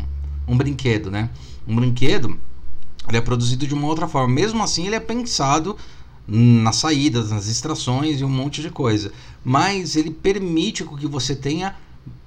um 0.48 0.58
brinquedo, 0.58 1.12
né? 1.12 1.30
Um 1.68 1.76
brinquedo 1.76 2.40
ele 3.08 3.18
é 3.18 3.22
produzido 3.22 3.66
de 3.68 3.74
uma 3.74 3.88
outra 3.88 4.08
forma. 4.08 4.34
Mesmo 4.34 4.64
assim, 4.64 4.86
ele 4.86 4.96
é 4.96 5.00
pensado 5.00 5.76
nas 6.34 6.78
saídas, 6.78 7.30
nas 7.30 7.48
extrações 7.48 8.22
e 8.22 8.24
um 8.24 8.30
monte 8.30 8.62
de 8.62 8.70
coisa. 8.70 9.12
Mas 9.44 9.98
ele 9.98 10.10
permite 10.10 10.86
que 10.86 11.06
você 11.06 11.36
tenha 11.36 11.76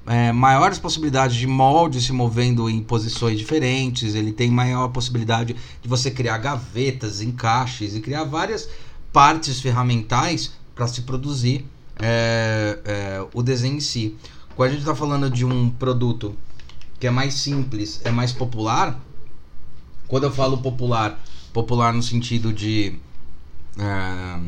é, 0.06 0.30
maiores 0.30 0.78
possibilidades 0.78 1.36
de 1.36 1.46
molde 1.46 2.02
se 2.02 2.12
movendo 2.12 2.68
em 2.68 2.82
posições 2.82 3.38
diferentes. 3.38 4.14
Ele 4.14 4.30
tem 4.30 4.50
maior 4.50 4.88
possibilidade 4.88 5.56
de 5.80 5.88
você 5.88 6.10
criar 6.10 6.36
gavetas, 6.36 7.22
encaixes 7.22 7.96
e 7.96 8.00
criar 8.00 8.24
várias 8.24 8.68
partes 9.10 9.58
ferramentais 9.60 10.52
para 10.74 10.86
se 10.86 11.02
produzir 11.02 11.64
é, 11.98 12.78
é, 12.84 13.26
o 13.32 13.42
desenho 13.42 13.76
em 13.76 13.80
si. 13.80 14.16
Quando 14.54 14.68
a 14.68 14.72
gente 14.72 14.80
está 14.80 14.94
falando 14.94 15.30
de 15.30 15.46
um 15.46 15.70
produto 15.70 16.36
que 17.00 17.06
é 17.06 17.10
mais 17.10 17.34
simples, 17.34 18.02
é 18.04 18.10
mais 18.10 18.32
popular, 18.32 19.00
quando 20.06 20.24
eu 20.24 20.30
falo 20.30 20.58
popular, 20.58 21.18
popular 21.54 21.94
no 21.94 22.02
sentido 22.02 22.52
de 22.52 22.98
é, 23.78 24.40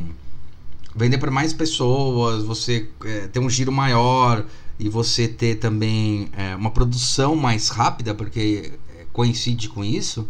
vender 0.94 1.18
para 1.18 1.30
mais 1.30 1.52
pessoas, 1.52 2.44
você 2.44 2.88
é, 3.04 3.28
ter 3.28 3.38
um 3.38 3.50
giro 3.50 3.72
maior 3.72 4.44
e 4.78 4.88
você 4.88 5.26
ter 5.26 5.56
também 5.56 6.28
é, 6.32 6.54
uma 6.54 6.70
produção 6.70 7.34
mais 7.36 7.68
rápida, 7.68 8.14
porque 8.14 8.72
é, 8.96 9.06
coincide 9.12 9.68
com 9.68 9.84
isso 9.84 10.28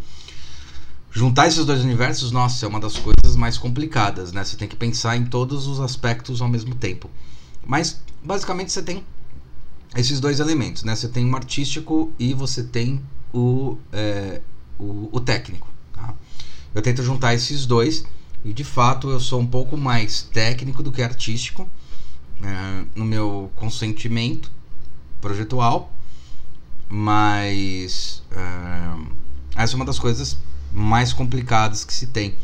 juntar 1.17 1.49
esses 1.49 1.65
dois 1.65 1.83
universos, 1.83 2.31
nossa, 2.31 2.67
é 2.67 2.69
uma 2.69 2.79
das 2.79 2.99
coisas 2.99 3.37
mais 3.37 3.57
complicadas, 3.57 4.33
né? 4.33 4.45
Você 4.45 4.55
tem 4.55 4.69
que 4.69 4.77
pensar 4.77 5.17
em 5.17 5.25
todos 5.25 5.67
os 5.67 5.81
aspectos 5.81 6.43
ao 6.43 6.49
mesmo 6.49 6.75
tempo. 6.75 7.09
Mas 7.67 8.03
basicamente 8.23 8.71
você 8.71 8.83
tem 8.83 9.03
esses 9.97 10.21
dois 10.21 10.41
elementos, 10.41 10.85
né? 10.85 10.95
Você 10.95 11.09
tem 11.09 11.27
o 11.33 11.35
artístico 11.35 12.13
e 12.19 12.35
você 12.35 12.63
tem 12.63 13.01
o, 13.33 13.79
é, 13.95 14.43
o, 14.79 15.09
o, 15.11 15.19
técnico. 15.19 15.71
Tá? 15.95 16.15
Eu 16.75 16.83
tento 16.83 17.03
juntar 17.03 17.33
esses 17.33 17.65
dois 17.65 18.05
e 18.47 18.53
de 18.53 18.63
fato 18.63 19.11
eu 19.11 19.19
sou 19.19 19.41
um 19.41 19.47
pouco 19.47 19.77
mais 19.77 20.23
técnico 20.23 20.81
do 20.81 20.93
que 20.93 21.03
artístico 21.03 21.69
é, 22.41 22.85
no 22.95 23.05
meu 23.05 23.51
consentimento 23.57 24.53
projetual, 25.21 25.93
mas 26.89 28.23
é, 28.31 29.61
essa 29.61 29.75
é 29.75 29.77
uma 29.77 29.85
das 29.85 29.99
coisas 29.99 30.39
mais 30.73 31.13
complicadas 31.13 31.85
que 31.85 31.93
se 31.93 32.07
tem. 32.07 32.37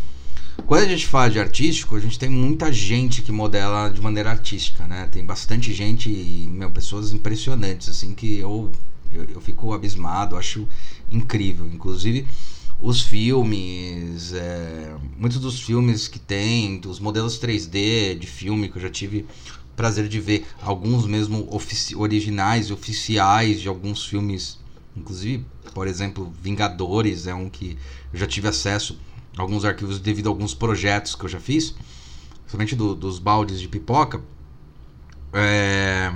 Quando 0.67 0.83
a 0.83 0.89
gente 0.89 1.07
fala 1.07 1.31
de 1.31 1.39
artístico, 1.39 1.95
a 1.95 2.01
gente 2.01 2.19
tem 2.19 2.29
muita 2.29 2.73
gente 2.73 3.23
que 3.23 3.31
modela 3.31 3.89
de 3.89 4.01
maneira 4.01 4.31
artística, 4.31 4.85
né? 4.89 5.09
Tem 5.11 5.25
bastante 5.25 5.73
gente, 5.73 6.11
meu, 6.51 6.71
pessoas 6.71 7.13
impressionantes, 7.13 7.89
assim, 7.89 8.13
que 8.13 8.39
eu, 8.39 8.73
eu, 9.13 9.25
eu 9.25 9.41
fico 9.41 9.73
abismado, 9.73 10.37
acho 10.37 10.67
incrível. 11.11 11.67
Inclusive, 11.73 12.27
os 12.83 13.01
filmes, 13.01 14.33
é, 14.35 14.95
muitos 15.17 15.39
dos 15.39 15.61
filmes 15.61 16.09
que 16.09 16.19
tem, 16.19 16.79
dos 16.79 17.01
modelos 17.01 17.39
3D 17.39 18.19
de 18.19 18.27
filme 18.27 18.69
que 18.69 18.77
eu 18.77 18.83
já 18.83 18.91
tive 18.91 19.25
prazer 19.75 20.09
de 20.09 20.21
ver, 20.21 20.45
alguns 20.61 21.07
mesmo 21.07 21.49
originais 21.97 22.67
e 22.67 22.73
oficiais 22.73 23.61
de 23.61 23.69
alguns 23.69 24.05
filmes 24.05 24.61
Inclusive, 24.97 25.45
por 25.73 25.87
exemplo, 25.87 26.33
Vingadores 26.43 27.27
é 27.27 27.35
um 27.35 27.49
que 27.49 27.79
eu 28.13 28.19
já 28.19 28.27
tive 28.27 28.49
acesso 28.49 28.99
a 29.37 29.43
alguns 29.43 29.65
arquivos 29.65 29.99
devido 29.99 30.27
a 30.27 30.31
alguns 30.31 30.55
projetos 30.55 31.15
que 31.15 31.25
eu 31.25 31.29
já 31.29 31.41
fiz, 31.41 31.75
somente 32.47 32.77
do, 32.77 32.95
dos 32.95 33.19
baldes 33.19 33.59
de 33.59 33.69
pipoca. 33.69 34.21
É, 35.33 36.13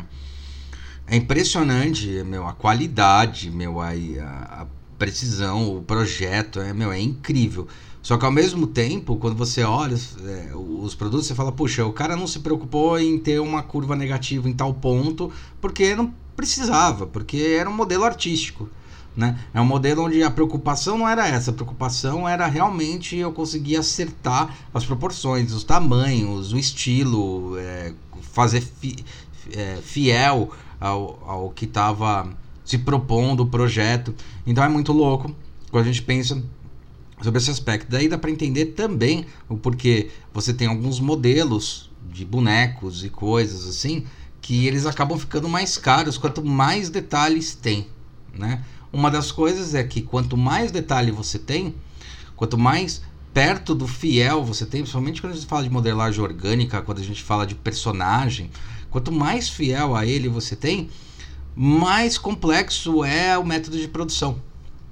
é 1.06 1.16
impressionante, 1.16 2.06
meu, 2.24 2.46
a 2.46 2.52
qualidade, 2.52 3.50
meu, 3.50 3.80
a, 3.80 3.92
a 3.92 4.66
precisão, 4.98 5.76
o 5.76 5.82
projeto, 5.82 6.60
é, 6.60 6.72
meu, 6.72 6.92
é 6.92 7.00
incrível. 7.00 7.66
Só 8.02 8.16
que 8.16 8.24
ao 8.24 8.30
mesmo 8.30 8.68
tempo, 8.68 9.16
quando 9.16 9.36
você 9.36 9.64
olha 9.64 9.98
é, 10.24 10.52
os 10.54 10.94
produtos, 10.94 11.26
você 11.26 11.34
fala, 11.34 11.50
puxa, 11.50 11.84
o 11.84 11.92
cara 11.92 12.14
não 12.14 12.26
se 12.26 12.38
preocupou 12.38 12.98
em 13.00 13.18
ter 13.18 13.40
uma 13.40 13.64
curva 13.64 13.96
negativa 13.96 14.48
em 14.48 14.52
tal 14.52 14.72
ponto, 14.72 15.32
porque 15.60 15.96
não 15.96 16.14
precisava, 16.36 17.06
porque 17.06 17.56
era 17.58 17.68
um 17.68 17.72
modelo 17.72 18.04
artístico. 18.04 18.68
Né? 19.16 19.36
É 19.52 19.60
um 19.60 19.64
modelo 19.64 20.04
onde 20.04 20.22
a 20.22 20.30
preocupação 20.30 20.98
não 20.98 21.08
era 21.08 21.26
essa, 21.26 21.50
a 21.50 21.54
preocupação 21.54 22.28
era 22.28 22.46
realmente 22.46 23.16
eu 23.16 23.32
conseguir 23.32 23.76
acertar 23.76 24.54
as 24.72 24.84
proporções, 24.84 25.52
os 25.52 25.64
tamanhos, 25.64 26.52
o 26.52 26.58
estilo, 26.58 27.56
é, 27.58 27.92
fazer 28.32 28.60
fi, 28.60 28.96
é, 29.50 29.78
fiel 29.82 30.50
ao, 30.78 31.18
ao 31.26 31.50
que 31.50 31.64
estava 31.64 32.28
se 32.66 32.76
propondo 32.78 33.44
o 33.44 33.46
projeto. 33.46 34.14
Então 34.46 34.62
é 34.62 34.68
muito 34.68 34.92
louco 34.92 35.34
quando 35.70 35.84
a 35.84 35.86
gente 35.86 36.02
pensa 36.02 36.42
sobre 37.22 37.38
esse 37.38 37.50
aspecto. 37.50 37.90
Daí 37.90 38.08
dá 38.08 38.18
para 38.18 38.30
entender 38.30 38.66
também 38.66 39.24
o 39.48 39.56
porquê 39.56 40.10
você 40.34 40.52
tem 40.52 40.66
alguns 40.66 41.00
modelos 41.00 41.90
de 42.12 42.24
bonecos 42.24 43.04
e 43.04 43.08
coisas 43.08 43.66
assim 43.66 44.04
que 44.40 44.66
eles 44.66 44.84
acabam 44.86 45.18
ficando 45.18 45.48
mais 45.48 45.78
caros 45.78 46.18
quanto 46.18 46.44
mais 46.44 46.90
detalhes 46.90 47.54
tem, 47.54 47.88
né? 48.32 48.62
Uma 48.92 49.10
das 49.10 49.32
coisas 49.32 49.74
é 49.74 49.82
que 49.82 50.02
quanto 50.02 50.36
mais 50.36 50.70
detalhe 50.70 51.10
você 51.10 51.38
tem, 51.38 51.74
quanto 52.36 52.56
mais 52.56 53.02
perto 53.34 53.74
do 53.74 53.86
fiel 53.86 54.44
você 54.44 54.64
tem, 54.64 54.82
principalmente 54.82 55.20
quando 55.20 55.32
a 55.32 55.36
gente 55.36 55.46
fala 55.46 55.64
de 55.64 55.70
modelagem 55.70 56.22
orgânica, 56.22 56.80
quando 56.80 57.00
a 57.00 57.04
gente 57.04 57.22
fala 57.22 57.46
de 57.46 57.54
personagem, 57.54 58.50
quanto 58.88 59.10
mais 59.10 59.48
fiel 59.48 59.96
a 59.96 60.06
ele 60.06 60.28
você 60.28 60.54
tem, 60.54 60.88
mais 61.56 62.18
complexo 62.18 63.02
é 63.02 63.38
o 63.38 63.44
método 63.44 63.78
de 63.78 63.88
produção. 63.88 64.38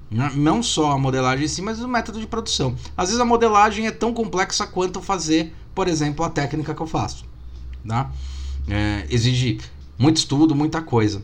Não 0.09 0.63
só 0.63 0.91
a 0.91 0.97
modelagem 0.97 1.45
em 1.45 1.47
si, 1.47 1.61
mas 1.61 1.79
o 1.79 1.87
método 1.87 2.19
de 2.19 2.27
produção. 2.27 2.75
Às 2.97 3.09
vezes 3.09 3.21
a 3.21 3.25
modelagem 3.25 3.85
é 3.85 3.91
tão 3.91 4.13
complexa 4.13 4.65
quanto 4.65 5.01
fazer, 5.01 5.53
por 5.75 5.87
exemplo, 5.87 6.25
a 6.25 6.29
técnica 6.29 6.73
que 6.73 6.81
eu 6.81 6.87
faço. 6.87 7.25
Tá? 7.87 8.11
É, 8.67 9.05
exige 9.09 9.59
muito 9.97 10.17
estudo, 10.17 10.55
muita 10.55 10.81
coisa. 10.81 11.23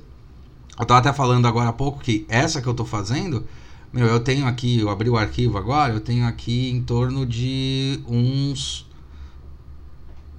Eu 0.77 0.83
estava 0.83 0.99
até 0.99 1.13
falando 1.13 1.47
agora 1.47 1.69
há 1.69 1.73
pouco 1.73 1.99
que 1.99 2.25
essa 2.29 2.61
que 2.61 2.67
eu 2.67 2.71
estou 2.71 2.85
fazendo, 2.85 3.45
meu, 3.93 4.07
eu 4.07 4.19
tenho 4.19 4.45
aqui, 4.45 4.79
eu 4.79 4.89
abri 4.89 5.09
o 5.09 5.17
arquivo 5.17 5.57
agora, 5.57 5.93
eu 5.93 5.99
tenho 5.99 6.25
aqui 6.25 6.69
em 6.69 6.81
torno 6.81 7.25
de 7.25 7.99
uns. 8.07 8.87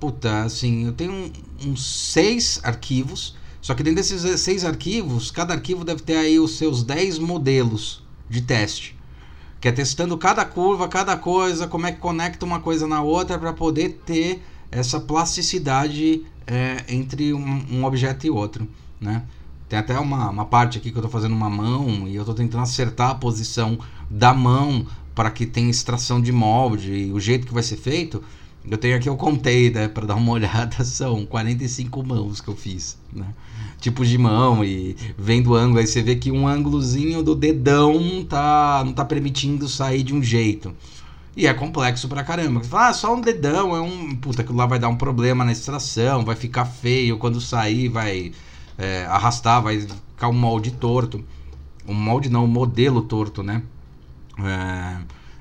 Puta, 0.00 0.42
assim, 0.42 0.86
eu 0.86 0.92
tenho 0.92 1.30
uns 1.64 1.84
seis 1.84 2.60
arquivos. 2.62 3.36
Só 3.62 3.74
que 3.74 3.82
dentro 3.84 4.02
desses 4.02 4.40
seis 4.40 4.64
arquivos, 4.64 5.30
cada 5.30 5.54
arquivo 5.54 5.84
deve 5.84 6.02
ter 6.02 6.16
aí 6.16 6.40
os 6.40 6.58
seus 6.58 6.82
10 6.82 7.20
modelos 7.20 8.02
de 8.28 8.42
teste. 8.42 8.98
Que 9.60 9.68
é 9.68 9.72
testando 9.72 10.18
cada 10.18 10.44
curva, 10.44 10.88
cada 10.88 11.16
coisa, 11.16 11.68
como 11.68 11.86
é 11.86 11.92
que 11.92 11.98
conecta 11.98 12.44
uma 12.44 12.58
coisa 12.58 12.88
na 12.88 13.00
outra 13.00 13.38
para 13.38 13.52
poder 13.52 14.00
ter 14.04 14.42
essa 14.68 14.98
plasticidade 14.98 16.24
é, 16.44 16.84
entre 16.88 17.32
um, 17.32 17.64
um 17.70 17.84
objeto 17.84 18.26
e 18.26 18.30
outro, 18.30 18.66
né? 19.00 19.22
Tem 19.68 19.78
até 19.78 19.98
uma, 19.98 20.28
uma 20.28 20.44
parte 20.44 20.78
aqui 20.78 20.90
que 20.90 20.96
eu 20.96 21.00
estou 21.00 21.10
fazendo 21.10 21.32
uma 21.32 21.48
mão 21.48 22.06
e 22.08 22.16
eu 22.16 22.22
estou 22.22 22.34
tentando 22.34 22.62
acertar 22.62 23.10
a 23.10 23.14
posição 23.14 23.78
da 24.10 24.34
mão 24.34 24.86
para 25.14 25.30
que 25.30 25.46
tenha 25.46 25.70
extração 25.70 26.20
de 26.20 26.32
molde 26.32 26.92
e 26.92 27.12
o 27.12 27.20
jeito 27.20 27.46
que 27.46 27.54
vai 27.54 27.62
ser 27.62 27.76
feito. 27.76 28.22
Eu 28.68 28.78
tenho 28.78 28.96
aqui, 28.96 29.08
eu 29.08 29.16
contei, 29.16 29.70
né, 29.70 29.88
para 29.88 30.06
dar 30.06 30.14
uma 30.14 30.32
olhada, 30.32 30.84
são 30.84 31.26
45 31.26 32.04
mãos 32.04 32.40
que 32.40 32.48
eu 32.48 32.56
fiz, 32.56 32.96
né? 33.12 33.26
Tipos 33.80 34.08
de 34.08 34.16
mão 34.16 34.64
e 34.64 34.96
vendo 35.18 35.54
ângulo, 35.56 35.80
aí 35.80 35.86
você 35.86 36.00
vê 36.00 36.14
que 36.14 36.30
um 36.30 36.46
ângulozinho 36.46 37.22
do 37.22 37.34
dedão 37.34 38.24
tá, 38.28 38.82
não 38.84 38.92
tá 38.92 39.04
permitindo 39.04 39.68
sair 39.68 40.04
de 40.04 40.14
um 40.14 40.22
jeito. 40.22 40.72
E 41.36 41.46
é 41.46 41.54
complexo 41.54 42.08
pra 42.08 42.22
caramba. 42.22 42.62
Você 42.62 42.68
fala, 42.68 42.88
ah, 42.88 42.92
só 42.92 43.14
um 43.14 43.20
dedão, 43.20 43.74
é 43.74 43.80
um. 43.80 44.14
Puta, 44.14 44.42
aquilo 44.42 44.58
lá 44.58 44.66
vai 44.66 44.78
dar 44.78 44.88
um 44.88 44.96
problema 44.96 45.44
na 45.44 45.52
extração, 45.52 46.24
vai 46.24 46.36
ficar 46.36 46.66
feio, 46.66 47.18
quando 47.18 47.40
sair 47.40 47.88
vai 47.88 48.32
é, 48.76 49.06
arrastar, 49.06 49.62
vai 49.62 49.80
ficar 49.80 50.28
um 50.28 50.34
molde 50.34 50.72
torto. 50.72 51.24
Um 51.88 51.94
molde 51.94 52.28
não, 52.28 52.44
um 52.44 52.48
modelo 52.48 53.02
torto, 53.02 53.42
né? 53.42 53.62
É, 54.38 54.98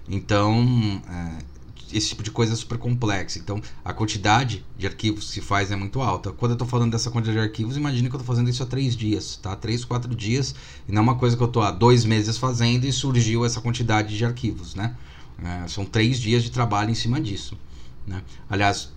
então, 0.10 1.02
é, 1.10 1.51
esse 1.94 2.10
tipo 2.10 2.24
de 2.24 2.32
coisa 2.32 2.54
é 2.54 2.56
super 2.56 2.78
complexa. 2.78 3.40
Então, 3.40 3.62
a 3.84 3.94
quantidade 3.94 4.66
de 4.78 4.88
arquivos 4.88 5.26
que 5.26 5.34
se 5.34 5.42
faz 5.42 5.72
é 5.72 5.76
muito 5.76 6.02
alta. 6.02 6.32
Quando 6.32 6.52
eu 6.52 6.56
estou 6.56 6.68
falando 6.68 6.92
dessa 6.92 7.10
quantidade 7.12 7.38
de 7.38 7.44
arquivos, 7.44 7.78
imagine 7.78 8.10
que 8.10 8.16
eu 8.16 8.20
estou 8.20 8.36
fazendo 8.36 8.50
isso 8.50 8.64
há 8.64 8.66
três 8.66 8.96
dias, 8.96 9.38
tá? 9.38 9.56
Três, 9.56 9.84
quatro 9.86 10.14
dias. 10.16 10.56
E 10.88 10.92
não 10.92 11.00
é 11.00 11.04
uma 11.04 11.16
coisa 11.16 11.36
que 11.36 11.44
eu 11.44 11.48
estou 11.48 11.64
há 11.64 11.72
dois 11.72 12.06
meses 12.06 12.38
fazendo 12.38 12.86
e 12.86 12.92
surgiu 12.92 13.46
essa 13.46 13.62
quantidade 13.62 14.18
de 14.18 14.26
arquivos, 14.26 14.76
né? 14.76 14.96
É, 15.44 15.68
são 15.68 15.86
três 15.86 16.20
dias 16.20 16.44
de 16.44 16.52
trabalho 16.52 16.92
em 16.92 16.96
cima 16.96 17.20
disso. 17.20 17.58
Né? 18.06 18.22
Aliás, 18.50 18.92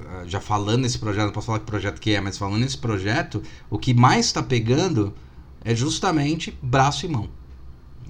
ah, 0.00 0.24
já 0.26 0.40
falando 0.40 0.82
nesse 0.82 0.98
projeto, 0.98 1.26
não 1.26 1.32
posso 1.32 1.46
falar 1.46 1.60
que 1.60 1.66
projeto 1.66 2.00
que 2.00 2.14
é, 2.14 2.20
mas 2.20 2.36
falando 2.36 2.60
nesse 2.60 2.78
projeto, 2.78 3.42
o 3.70 3.78
que 3.78 3.94
mais 3.94 4.26
está 4.26 4.42
pegando 4.42 5.14
é 5.64 5.74
justamente 5.74 6.56
braço 6.62 7.06
e 7.06 7.08
mão, 7.08 7.28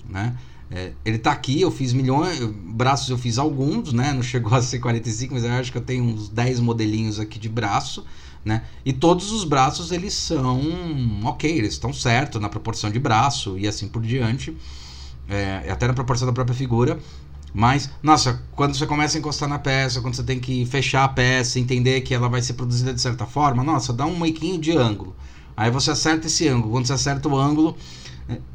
né? 0.09 0.37
É, 0.71 0.93
ele 1.03 1.17
está 1.17 1.33
aqui, 1.33 1.61
eu 1.63 1.71
fiz 1.71 1.95
milhões, 1.95 2.41
braços 2.41 3.09
eu 3.09 3.17
fiz 3.17 3.39
alguns, 3.39 3.93
né? 3.93 4.13
Não 4.13 4.23
chegou 4.23 4.55
a 4.55 4.61
ser 4.61 4.79
45, 4.79 5.35
mas 5.35 5.45
eu 5.45 5.53
acho 5.53 5.73
que 5.73 5.79
eu 5.79 5.83
tenho 5.83 6.05
uns 6.05 6.29
10 6.29 6.61
modelinhos 6.61 7.19
aqui 7.19 7.39
de 7.39 7.49
braço, 7.49 8.05
né? 8.45 8.63
E 8.85 8.93
todos 8.93 9.33
os 9.33 9.45
braços 9.45 9.93
eles 9.93 10.13
são 10.13 10.61
ok, 11.25 11.51
eles 11.51 11.73
estão 11.73 11.93
certos 11.93 12.41
na 12.41 12.49
proporção 12.49 12.91
de 12.91 12.99
braço 12.99 13.59
e 13.59 13.67
assim 13.67 13.89
por 13.89 14.03
diante, 14.03 14.55
é, 15.29 15.71
até 15.71 15.87
na 15.87 15.95
proporção 15.95 16.27
da 16.27 16.33
própria 16.33 16.55
figura. 16.55 16.99
Mas, 17.55 17.91
nossa, 18.03 18.43
quando 18.53 18.77
você 18.77 18.87
começa 18.87 19.17
a 19.17 19.21
encostar 19.21 19.49
na 19.49 19.59
peça, 19.59 20.03
quando 20.03 20.15
você 20.15 20.23
tem 20.23 20.39
que 20.39 20.67
fechar 20.67 21.05
a 21.05 21.09
peça, 21.09 21.59
entender 21.59 22.03
que 22.03 22.15
ela 22.15 22.29
vai 22.29 22.43
ser 22.43 22.53
produzida 22.53 22.93
de 22.93 23.01
certa 23.01 23.25
forma, 23.25 23.65
nossa, 23.65 23.91
dá 23.91 24.05
um 24.05 24.19
mequinho 24.19 24.59
de 24.61 24.77
ângulo. 24.77 25.17
Aí 25.57 25.71
você 25.71 25.91
acerta 25.91 26.27
esse 26.27 26.47
ângulo. 26.47 26.73
Quando 26.73 26.87
você 26.87 26.93
acerta 26.93 27.29
o 27.29 27.37
ângulo, 27.37 27.77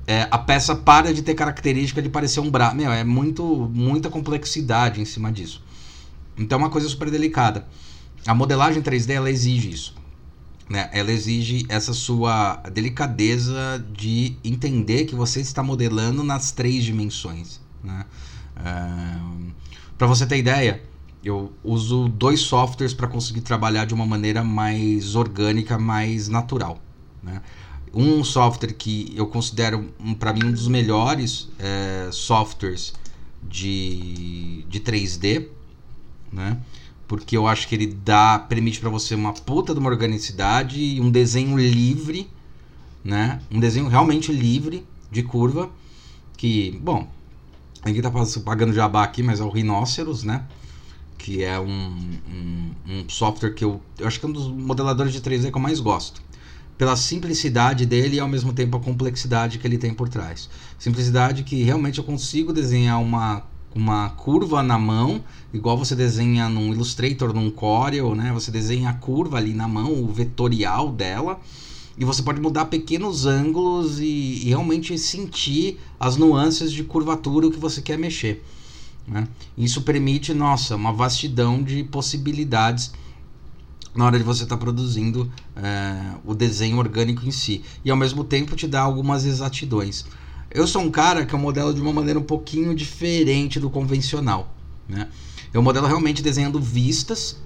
é, 0.06 0.28
a 0.30 0.38
peça 0.38 0.76
para 0.76 1.14
de 1.14 1.22
ter 1.22 1.34
característica 1.34 2.02
de 2.02 2.10
parecer 2.10 2.40
um 2.40 2.50
braço. 2.50 2.76
Meu, 2.76 2.92
é 2.92 3.04
muito, 3.04 3.70
muita 3.74 4.10
complexidade 4.10 5.02
em 5.02 5.06
cima 5.06 5.32
disso. 5.32 5.64
Então 6.38 6.60
é 6.60 6.62
uma 6.64 6.70
coisa 6.70 6.88
super 6.88 7.10
delicada. 7.10 7.68
A 8.26 8.34
modelagem 8.34 8.82
3D 8.82 9.12
ela 9.12 9.30
exige 9.30 9.70
isso. 9.70 9.96
Né? 10.70 10.90
Ela 10.94 11.12
exige 11.12 11.66
essa 11.68 11.94
sua 11.94 12.56
delicadeza 12.72 13.84
de 13.92 14.38
entender 14.44 15.06
que 15.06 15.16
você 15.16 15.42
está 15.42 15.62
modelando 15.62 16.24
nas 16.24 16.52
três 16.52 16.84
dimensões. 16.84 17.62
Né? 17.84 18.06
para 19.98 20.08
você 20.08 20.26
ter 20.26 20.38
ideia, 20.38 20.82
eu 21.24 21.52
uso 21.64 22.08
dois 22.08 22.40
softwares 22.42 22.94
para 22.94 23.08
conseguir 23.08 23.42
trabalhar 23.42 23.86
de 23.86 23.94
uma 23.94 24.06
maneira 24.06 24.44
mais 24.44 25.16
orgânica, 25.16 25.78
mais 25.78 26.30
natural. 26.30 26.80
Né? 27.22 27.42
Um 27.94 28.24
software 28.24 28.74
que 28.74 29.14
eu 29.16 29.28
considero, 29.28 29.90
um, 30.00 30.14
para 30.14 30.34
mim, 30.34 30.46
um 30.46 30.52
dos 30.52 30.68
melhores 30.68 31.50
é, 31.60 32.10
softwares 32.12 32.94
de, 33.44 34.64
de 34.68 34.80
3D, 34.80 35.48
né? 36.32 36.58
porque 37.08 37.38
eu 37.38 37.48
acho 37.48 37.68
que 37.68 37.76
ele 37.76 37.88
dá 37.88 38.40
permite 38.40 38.80
para 38.80 38.90
você 38.90 39.14
uma 39.14 39.34
puta 39.34 39.74
de 39.74 39.80
uma 39.80 39.90
organicidade 39.90 40.82
e 40.82 41.00
um 41.00 41.12
desenho 41.12 41.58
livre, 41.58 42.30
né? 43.04 43.40
um 43.52 43.60
desenho 43.60 43.88
realmente 43.88 44.32
livre 44.32 44.86
de 45.12 45.22
curva, 45.22 45.70
que, 46.36 46.80
bom, 46.82 47.08
Ninguém 47.86 48.02
tá 48.02 48.12
pagando 48.46 48.74
jabá 48.74 49.04
aqui, 49.04 49.22
mas 49.22 49.42
é 49.42 49.44
o 49.44 49.50
Rhinoceros, 49.50 50.24
né? 50.24 50.46
Que 51.18 51.44
é 51.44 51.60
um, 51.60 51.68
um, 51.68 52.72
um, 52.88 53.10
software 53.10 53.54
que 53.54 53.64
eu, 53.64 53.82
eu 54.00 54.08
acho 54.08 54.20
que 54.20 54.26
é 54.26 54.30
um 54.30 54.32
dos 54.32 54.48
modeladores 54.48 55.12
de 55.12 55.22
3D 55.22 55.52
que 55.52 55.58
eu 55.58 55.62
mais 55.62 55.80
gosto. 55.80 56.22
Pela 56.78 56.96
simplicidade 56.96 57.86
dele 57.86 58.18
e 58.18 58.20
ao 58.20 58.28
mesmo 58.28 58.52
tempo 58.52 58.78
a 58.78 58.80
complexidade 58.80 59.60
que 59.60 59.68
ele 59.68 59.78
tem 59.78 59.94
por 59.94 60.10
trás. 60.10 60.50
Simplicidade 60.78 61.44
que 61.44 61.64
realmente 61.64 62.00
eu 62.00 62.04
consigo 62.04 62.52
desenhar 62.52 63.02
uma, 63.02 63.44
uma 63.76 64.10
curva 64.10 64.64
na 64.64 64.78
mão, 64.78 65.24
igual 65.54 65.78
você 65.78 65.96
desenha 65.96 66.50
num 66.50 66.74
Illustrator, 66.74 67.34
num 67.34 67.52
Corel, 67.52 68.16
né? 68.16 68.32
Você 68.34 68.52
desenha 68.52 68.90
a 68.90 68.94
curva 68.94 69.38
ali 69.38 69.54
na 69.54 69.68
mão, 69.68 69.94
o 69.94 70.08
vetorial 70.08 70.92
dela 70.92 71.40
e 71.98 72.04
você 72.04 72.24
pode 72.24 72.42
mudar 72.42 72.66
pequenos 72.66 73.26
ângulos 73.26 74.00
e, 74.00 74.06
e 74.44 74.50
realmente 74.50 74.98
sentir 74.98 75.80
as 76.00 76.18
nuances 76.18 76.72
de 76.72 76.84
curvatura 76.84 77.52
que 77.52 77.60
você 77.60 77.82
quer 77.82 77.98
mexer. 77.98 78.44
Né? 79.08 79.28
Isso 79.58 79.82
permite, 79.82 80.34
nossa, 80.34 80.76
uma 80.76 80.92
vastidão 80.92 81.62
de 81.62 81.84
possibilidades 81.84 82.92
na 83.96 84.06
hora 84.06 84.18
de 84.18 84.24
você 84.24 84.44
estar 84.44 84.58
tá 84.58 84.60
produzindo 84.64 85.32
é, 85.56 86.16
o 86.26 86.34
desenho 86.34 86.78
orgânico 86.78 87.26
em 87.26 87.32
si. 87.32 87.64
E 87.84 87.92
ao 87.92 87.98
mesmo 87.98 88.24
tempo 88.24 88.56
te 88.56 88.68
dá 88.68 88.82
algumas 88.82 89.26
exatidões. 89.26 90.06
Eu 90.50 90.68
sou 90.68 90.82
um 90.82 90.92
cara 90.92 91.26
que 91.26 91.34
eu 91.34 91.40
modelo 91.40 91.74
de 91.74 91.82
uma 91.82 91.94
maneira 91.94 92.20
um 92.20 92.24
pouquinho 92.24 92.76
diferente 92.76 93.60
do 93.60 93.70
convencional. 93.70 94.56
Né? 94.88 95.08
Eu 95.54 95.62
modelo 95.62 95.88
realmente 95.88 96.22
desenhando 96.22 96.60
vistas, 96.60 97.38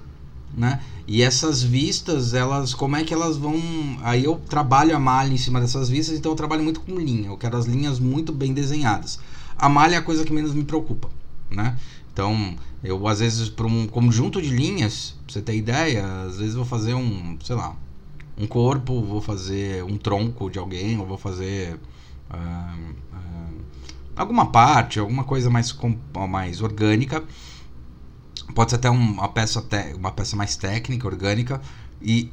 né? 0.55 0.81
E 1.05 1.21
essas 1.21 1.61
vistas, 1.63 2.33
elas, 2.33 2.73
como 2.73 2.95
é 2.95 3.03
que 3.03 3.13
elas 3.13 3.37
vão. 3.37 3.55
Aí 4.01 4.25
eu 4.25 4.35
trabalho 4.49 4.95
a 4.95 4.99
malha 4.99 5.31
em 5.31 5.37
cima 5.37 5.61
dessas 5.61 5.87
vistas, 5.87 6.17
então 6.17 6.31
eu 6.31 6.35
trabalho 6.35 6.63
muito 6.63 6.81
com 6.81 6.95
linha. 6.95 7.29
Eu 7.29 7.37
quero 7.37 7.55
as 7.55 7.65
linhas 7.65 7.99
muito 7.99 8.33
bem 8.33 8.53
desenhadas. 8.53 9.19
A 9.57 9.69
malha 9.69 9.95
é 9.95 9.97
a 9.97 10.01
coisa 10.01 10.25
que 10.25 10.33
menos 10.33 10.53
me 10.53 10.63
preocupa, 10.63 11.09
né? 11.49 11.77
Então, 12.17 12.55
eu 12.83 13.07
às 13.07 13.19
vezes, 13.19 13.47
para 13.47 13.67
um 13.67 13.85
conjunto 13.85 14.41
de 14.41 14.49
linhas, 14.49 15.13
pra 15.23 15.33
você 15.33 15.39
ter 15.39 15.55
ideia, 15.55 16.03
às 16.23 16.39
vezes 16.39 16.55
vou 16.55 16.65
fazer 16.65 16.95
um, 16.95 17.37
sei 17.43 17.55
lá, 17.55 17.75
um 18.35 18.47
corpo, 18.47 19.03
vou 19.03 19.21
fazer 19.21 19.83
um 19.83 19.99
tronco 19.99 20.49
de 20.49 20.57
alguém, 20.57 20.97
ou 20.97 21.05
vou 21.05 21.19
fazer 21.19 21.75
uh, 22.31 22.91
uh, 23.13 23.61
alguma 24.15 24.47
parte, 24.47 24.99
alguma 24.99 25.25
coisa 25.25 25.47
mais, 25.51 25.77
mais 26.27 26.59
orgânica. 26.59 27.23
Pode 28.55 28.71
ser 28.71 28.77
até 28.77 28.89
uma 28.89 29.29
peça, 29.29 29.63
uma 29.95 30.11
peça 30.11 30.35
mais 30.35 30.55
técnica, 30.55 31.05
orgânica, 31.05 31.61
e 32.01 32.31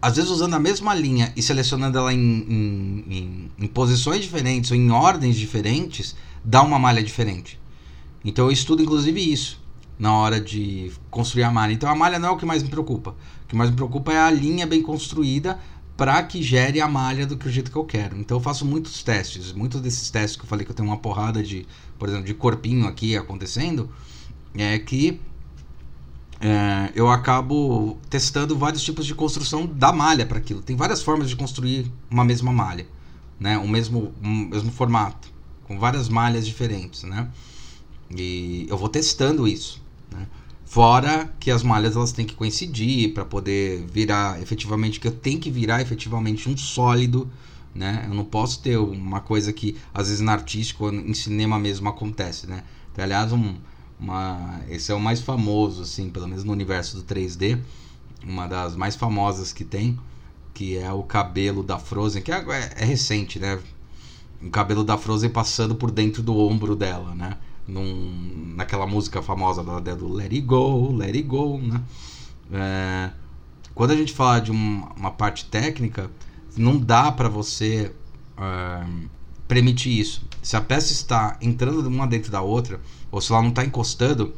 às 0.00 0.14
vezes 0.14 0.30
usando 0.30 0.54
a 0.54 0.60
mesma 0.60 0.94
linha 0.94 1.32
e 1.34 1.42
selecionando 1.42 1.98
ela 1.98 2.14
em, 2.14 2.20
em, 2.20 3.04
em, 3.08 3.50
em 3.58 3.66
posições 3.66 4.22
diferentes 4.22 4.70
ou 4.70 4.76
em 4.76 4.92
ordens 4.92 5.34
diferentes, 5.34 6.14
dá 6.44 6.62
uma 6.62 6.78
malha 6.78 7.02
diferente. 7.02 7.58
Então 8.24 8.46
eu 8.46 8.52
estudo 8.52 8.82
inclusive 8.82 9.20
isso 9.20 9.60
na 9.98 10.12
hora 10.12 10.40
de 10.40 10.92
construir 11.10 11.42
a 11.42 11.50
malha. 11.50 11.72
Então 11.72 11.90
a 11.90 11.94
malha 11.94 12.18
não 12.18 12.28
é 12.28 12.30
o 12.32 12.36
que 12.36 12.46
mais 12.46 12.62
me 12.62 12.68
preocupa. 12.68 13.10
O 13.44 13.48
que 13.48 13.56
mais 13.56 13.70
me 13.70 13.76
preocupa 13.76 14.12
é 14.12 14.18
a 14.18 14.30
linha 14.30 14.66
bem 14.66 14.82
construída 14.82 15.58
para 15.96 16.22
que 16.22 16.40
gere 16.40 16.80
a 16.80 16.86
malha 16.86 17.26
do 17.26 17.36
que 17.36 17.48
o 17.48 17.50
jeito 17.50 17.72
que 17.72 17.76
eu 17.76 17.84
quero. 17.84 18.16
Então 18.16 18.36
eu 18.36 18.40
faço 18.40 18.64
muitos 18.64 19.02
testes, 19.02 19.52
muitos 19.52 19.80
desses 19.80 20.08
testes 20.10 20.36
que 20.36 20.44
eu 20.44 20.48
falei 20.48 20.64
que 20.64 20.70
eu 20.70 20.76
tenho 20.76 20.88
uma 20.88 20.98
porrada 20.98 21.42
de, 21.42 21.66
por 21.98 22.08
exemplo, 22.08 22.24
de 22.24 22.34
corpinho 22.34 22.86
aqui 22.86 23.16
acontecendo, 23.16 23.90
é 24.54 24.78
que 24.78 25.20
é, 26.40 26.92
eu 26.94 27.10
acabo 27.10 27.98
testando 28.08 28.56
vários 28.56 28.82
tipos 28.82 29.04
de 29.06 29.14
construção 29.14 29.66
da 29.66 29.92
malha 29.92 30.24
para 30.24 30.38
aquilo. 30.38 30.62
Tem 30.62 30.76
várias 30.76 31.02
formas 31.02 31.28
de 31.28 31.34
construir 31.34 31.90
uma 32.08 32.24
mesma 32.24 32.52
malha, 32.52 32.86
né? 33.40 33.58
O 33.58 33.66
mesmo, 33.66 34.12
um 34.22 34.46
mesmo 34.46 34.70
formato, 34.70 35.32
com 35.64 35.80
várias 35.80 36.08
malhas 36.08 36.46
diferentes, 36.46 37.02
né? 37.02 37.28
E 38.14 38.66
eu 38.68 38.76
vou 38.76 38.88
testando 38.88 39.46
isso. 39.46 39.82
Né? 40.10 40.26
Fora 40.64 41.32
que 41.38 41.50
as 41.50 41.62
malhas 41.62 41.96
elas 41.96 42.12
têm 42.12 42.26
que 42.26 42.34
coincidir 42.34 43.12
para 43.12 43.24
poder 43.24 43.84
virar 43.86 44.40
efetivamente, 44.40 45.00
que 45.00 45.08
eu 45.08 45.12
tenho 45.12 45.38
que 45.38 45.50
virar 45.50 45.80
efetivamente 45.82 46.48
um 46.48 46.56
sólido. 46.56 47.30
Né? 47.74 48.04
Eu 48.08 48.14
não 48.14 48.24
posso 48.24 48.60
ter 48.60 48.76
uma 48.78 49.20
coisa 49.20 49.52
que 49.52 49.76
às 49.92 50.08
vezes 50.08 50.20
na 50.20 50.32
artístico, 50.32 50.88
em 50.88 51.14
cinema 51.14 51.58
mesmo 51.58 51.88
acontece. 51.88 52.46
Né? 52.46 52.64
Então, 52.92 53.04
aliás, 53.04 53.32
um, 53.32 53.56
uma, 54.00 54.60
esse 54.68 54.90
é 54.90 54.94
o 54.94 55.00
mais 55.00 55.20
famoso, 55.20 55.82
assim, 55.82 56.08
pelo 56.10 56.28
menos 56.28 56.44
no 56.44 56.52
universo 56.52 56.96
do 56.96 57.02
3D. 57.02 57.58
Uma 58.24 58.46
das 58.46 58.74
mais 58.74 58.96
famosas 58.96 59.52
que 59.52 59.64
tem, 59.64 59.98
que 60.52 60.76
é 60.76 60.92
o 60.92 61.02
cabelo 61.02 61.62
da 61.62 61.78
Frozen, 61.78 62.22
que 62.22 62.32
é, 62.32 62.72
é 62.76 62.84
recente, 62.84 63.38
né? 63.38 63.58
O 64.42 64.50
cabelo 64.50 64.84
da 64.84 64.96
Frozen 64.96 65.30
passando 65.30 65.74
por 65.74 65.90
dentro 65.90 66.22
do 66.22 66.36
ombro 66.36 66.74
dela, 66.74 67.14
né? 67.14 67.36
Num, 67.68 68.54
naquela 68.56 68.86
música 68.86 69.22
famosa 69.22 69.62
da, 69.62 69.94
do 69.94 70.08
Let 70.08 70.32
It 70.32 70.40
Go, 70.40 70.96
Let 70.96 71.14
It 71.14 71.22
Go, 71.22 71.58
né? 71.58 71.82
É, 72.50 73.10
quando 73.74 73.90
a 73.90 73.96
gente 73.96 74.14
fala 74.14 74.40
de 74.40 74.50
um, 74.50 74.82
uma 74.96 75.10
parte 75.10 75.44
técnica, 75.44 76.10
não 76.56 76.78
dá 76.78 77.12
para 77.12 77.28
você 77.28 77.92
é, 78.38 78.86
permitir 79.46 80.00
isso. 80.00 80.26
Se 80.42 80.56
a 80.56 80.60
peça 80.60 80.92
está 80.92 81.36
entrando 81.42 81.86
uma 81.86 82.06
dentro 82.06 82.32
da 82.32 82.40
outra, 82.40 82.80
ou 83.12 83.20
se 83.20 83.30
ela 83.30 83.42
não 83.42 83.50
está 83.50 83.64
encostando, 83.64 84.34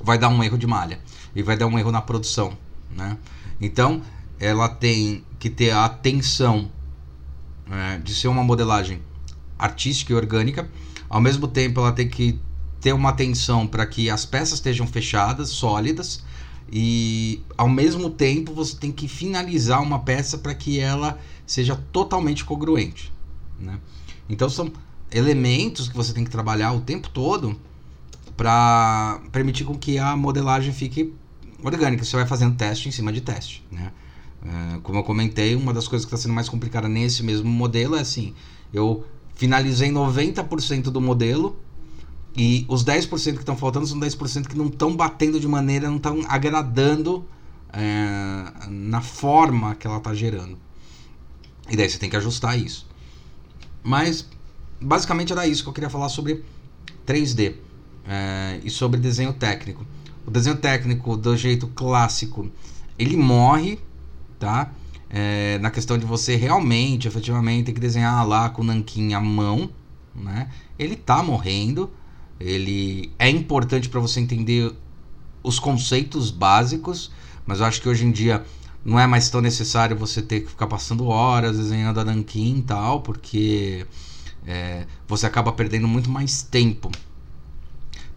vai 0.00 0.16
dar 0.16 0.28
um 0.28 0.42
erro 0.42 0.56
de 0.56 0.66
malha 0.66 1.00
e 1.34 1.42
vai 1.42 1.56
dar 1.56 1.66
um 1.66 1.78
erro 1.78 1.90
na 1.90 2.00
produção, 2.00 2.56
né? 2.90 3.18
Então, 3.60 4.00
ela 4.38 4.68
tem 4.68 5.24
que 5.38 5.50
ter 5.50 5.70
a 5.70 5.84
atenção 5.84 6.70
é, 7.70 7.98
de 7.98 8.14
ser 8.14 8.28
uma 8.28 8.44
modelagem 8.44 9.00
artística 9.58 10.12
e 10.12 10.16
orgânica, 10.16 10.68
ao 11.08 11.20
mesmo 11.20 11.46
tempo, 11.46 11.80
ela 11.80 11.92
tem 11.92 12.08
que 12.08 12.40
ter 12.84 12.92
uma 12.92 13.08
atenção 13.08 13.66
para 13.66 13.86
que 13.86 14.10
as 14.10 14.26
peças 14.26 14.58
estejam 14.58 14.86
fechadas, 14.86 15.48
sólidas, 15.48 16.22
e 16.70 17.40
ao 17.56 17.66
mesmo 17.66 18.10
tempo 18.10 18.52
você 18.52 18.76
tem 18.76 18.92
que 18.92 19.08
finalizar 19.08 19.82
uma 19.82 20.00
peça 20.00 20.36
para 20.36 20.54
que 20.54 20.78
ela 20.78 21.18
seja 21.46 21.76
totalmente 21.90 22.44
congruente. 22.44 23.10
Né? 23.58 23.80
Então 24.28 24.50
são 24.50 24.70
elementos 25.10 25.88
que 25.88 25.96
você 25.96 26.12
tem 26.12 26.24
que 26.24 26.30
trabalhar 26.30 26.74
o 26.74 26.82
tempo 26.82 27.08
todo 27.08 27.58
para 28.36 29.18
permitir 29.32 29.64
com 29.64 29.78
que 29.78 29.96
a 29.96 30.14
modelagem 30.14 30.70
fique 30.70 31.14
orgânica. 31.62 32.04
Você 32.04 32.16
vai 32.16 32.26
fazendo 32.26 32.54
teste 32.54 32.86
em 32.86 32.92
cima 32.92 33.10
de 33.10 33.22
teste. 33.22 33.64
Né? 33.72 33.92
É, 34.44 34.78
como 34.82 34.98
eu 34.98 35.04
comentei, 35.04 35.56
uma 35.56 35.72
das 35.72 35.88
coisas 35.88 36.04
que 36.04 36.14
está 36.14 36.22
sendo 36.22 36.34
mais 36.34 36.50
complicada 36.50 36.86
nesse 36.86 37.22
mesmo 37.22 37.48
modelo 37.48 37.96
é 37.96 38.00
assim: 38.00 38.34
eu 38.74 39.06
finalizei 39.34 39.90
90% 39.90 40.90
do 40.90 41.00
modelo 41.00 41.63
e 42.36 42.64
os 42.68 42.84
10% 42.84 43.08
que 43.34 43.38
estão 43.38 43.56
faltando 43.56 43.86
são 43.86 43.98
10% 43.98 44.48
que 44.48 44.56
não 44.56 44.66
estão 44.66 44.94
batendo 44.96 45.38
de 45.38 45.46
maneira, 45.46 45.88
não 45.88 45.96
estão 45.96 46.22
agradando 46.28 47.24
é, 47.72 48.68
na 48.68 49.00
forma 49.00 49.74
que 49.74 49.86
ela 49.86 49.98
está 49.98 50.14
gerando. 50.14 50.58
E 51.70 51.76
daí 51.76 51.88
você 51.88 51.98
tem 51.98 52.10
que 52.10 52.16
ajustar 52.16 52.58
isso. 52.58 52.86
Mas 53.82 54.28
basicamente 54.80 55.32
era 55.32 55.46
isso 55.46 55.62
que 55.62 55.68
eu 55.68 55.72
queria 55.72 55.90
falar 55.90 56.08
sobre 56.08 56.44
3D 57.06 57.54
é, 58.06 58.60
e 58.64 58.70
sobre 58.70 58.98
desenho 58.98 59.32
técnico. 59.32 59.86
O 60.26 60.30
desenho 60.30 60.56
técnico 60.56 61.16
do 61.16 61.36
jeito 61.36 61.68
clássico 61.68 62.50
ele 62.98 63.16
morre, 63.16 63.78
tá? 64.38 64.72
é, 65.16 65.58
na 65.58 65.70
questão 65.70 65.96
de 65.96 66.04
você 66.04 66.34
realmente, 66.34 67.06
efetivamente, 67.06 67.66
ter 67.66 67.72
que 67.72 67.80
desenhar 67.80 68.26
lá 68.26 68.50
com 68.50 68.62
o 68.62 68.64
nanquim 68.64 69.14
à 69.14 69.20
mão, 69.20 69.70
né? 70.12 70.50
Ele 70.76 70.96
tá 70.96 71.22
morrendo, 71.22 71.88
ele 72.44 73.10
é 73.18 73.28
importante 73.30 73.88
para 73.88 74.00
você 74.00 74.20
entender 74.20 74.70
os 75.42 75.58
conceitos 75.58 76.30
básicos, 76.30 77.10
mas 77.46 77.60
eu 77.60 77.66
acho 77.66 77.80
que 77.80 77.88
hoje 77.88 78.04
em 78.04 78.12
dia 78.12 78.44
não 78.84 79.00
é 79.00 79.06
mais 79.06 79.30
tão 79.30 79.40
necessário 79.40 79.96
você 79.96 80.20
ter 80.20 80.40
que 80.40 80.50
ficar 80.50 80.66
passando 80.66 81.06
horas 81.06 81.56
desenhando 81.56 82.00
a 82.00 82.04
nanquim 82.04 82.58
e 82.58 82.62
tal, 82.62 83.00
porque 83.00 83.86
é, 84.46 84.86
você 85.08 85.26
acaba 85.26 85.52
perdendo 85.52 85.88
muito 85.88 86.10
mais 86.10 86.42
tempo 86.42 86.90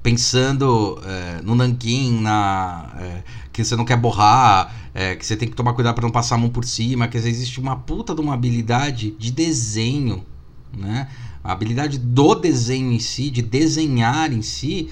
pensando 0.04 1.02
é, 1.04 1.42
no 1.42 1.54
nanquim, 1.54 2.22
na, 2.22 2.94
é, 2.98 3.24
que 3.52 3.62
você 3.62 3.76
não 3.76 3.84
quer 3.84 3.98
borrar, 3.98 4.74
é, 4.94 5.16
que 5.16 5.26
você 5.26 5.36
tem 5.36 5.50
que 5.50 5.56
tomar 5.56 5.74
cuidado 5.74 5.96
para 5.96 6.04
não 6.04 6.12
passar 6.12 6.36
a 6.36 6.38
mão 6.38 6.50
por 6.50 6.64
cima, 6.64 7.10
que 7.10 7.18
existe 7.18 7.60
uma 7.60 7.76
puta 7.76 8.16
de 8.16 8.22
uma 8.22 8.34
habilidade 8.34 9.12
de 9.12 9.32
desenho, 9.32 10.24
né? 10.72 11.10
A 11.48 11.54
habilidade 11.54 11.98
do 11.98 12.36
desenho 12.36 12.92
em 12.92 13.00
si, 13.00 13.30
de 13.30 13.42
desenhar 13.42 14.34
em 14.34 14.42
si, 14.42 14.90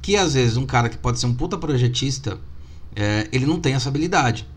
que 0.00 0.16
às 0.16 0.32
vezes 0.32 0.56
um 0.56 0.64
cara 0.64 0.88
que 0.88 0.96
pode 0.96 1.20
ser 1.20 1.26
um 1.26 1.34
puta 1.34 1.58
projetista, 1.58 2.40
é, 2.96 3.28
ele 3.30 3.44
não 3.44 3.60
tem 3.60 3.74
essa 3.74 3.90
habilidade. 3.90 4.48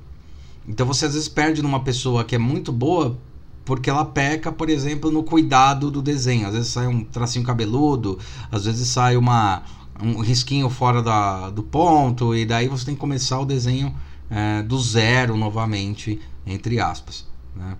Então 0.65 0.87
você 0.87 1.05
às 1.05 1.13
vezes 1.13 1.27
perde 1.27 1.61
numa 1.61 1.81
pessoa 1.81 2.23
que 2.23 2.35
é 2.35 2.37
muito 2.37 2.71
boa 2.71 3.19
porque 3.65 3.89
ela 3.89 4.05
peca, 4.05 4.49
por 4.49 4.69
exemplo, 4.69 5.11
no 5.11 5.23
cuidado 5.23 5.91
do 5.91 6.01
desenho. 6.01 6.47
Às 6.47 6.53
vezes 6.53 6.69
sai 6.69 6.87
um 6.87 7.03
tracinho 7.03 7.43
cabeludo, 7.43 8.17
às 8.49 8.63
vezes 8.63 8.87
sai 8.87 9.17
uma 9.17 9.61
um 10.01 10.21
risquinho 10.21 10.69
fora 10.69 11.03
da, 11.03 11.49
do 11.49 11.63
ponto, 11.63 12.33
e 12.33 12.45
daí 12.45 12.69
você 12.69 12.85
tem 12.85 12.95
que 12.95 13.01
começar 13.01 13.41
o 13.41 13.45
desenho 13.45 13.93
é, 14.29 14.63
do 14.63 14.79
zero 14.79 15.35
novamente, 15.35 16.17
entre 16.47 16.79
aspas. 16.79 17.27
Né? 17.53 17.75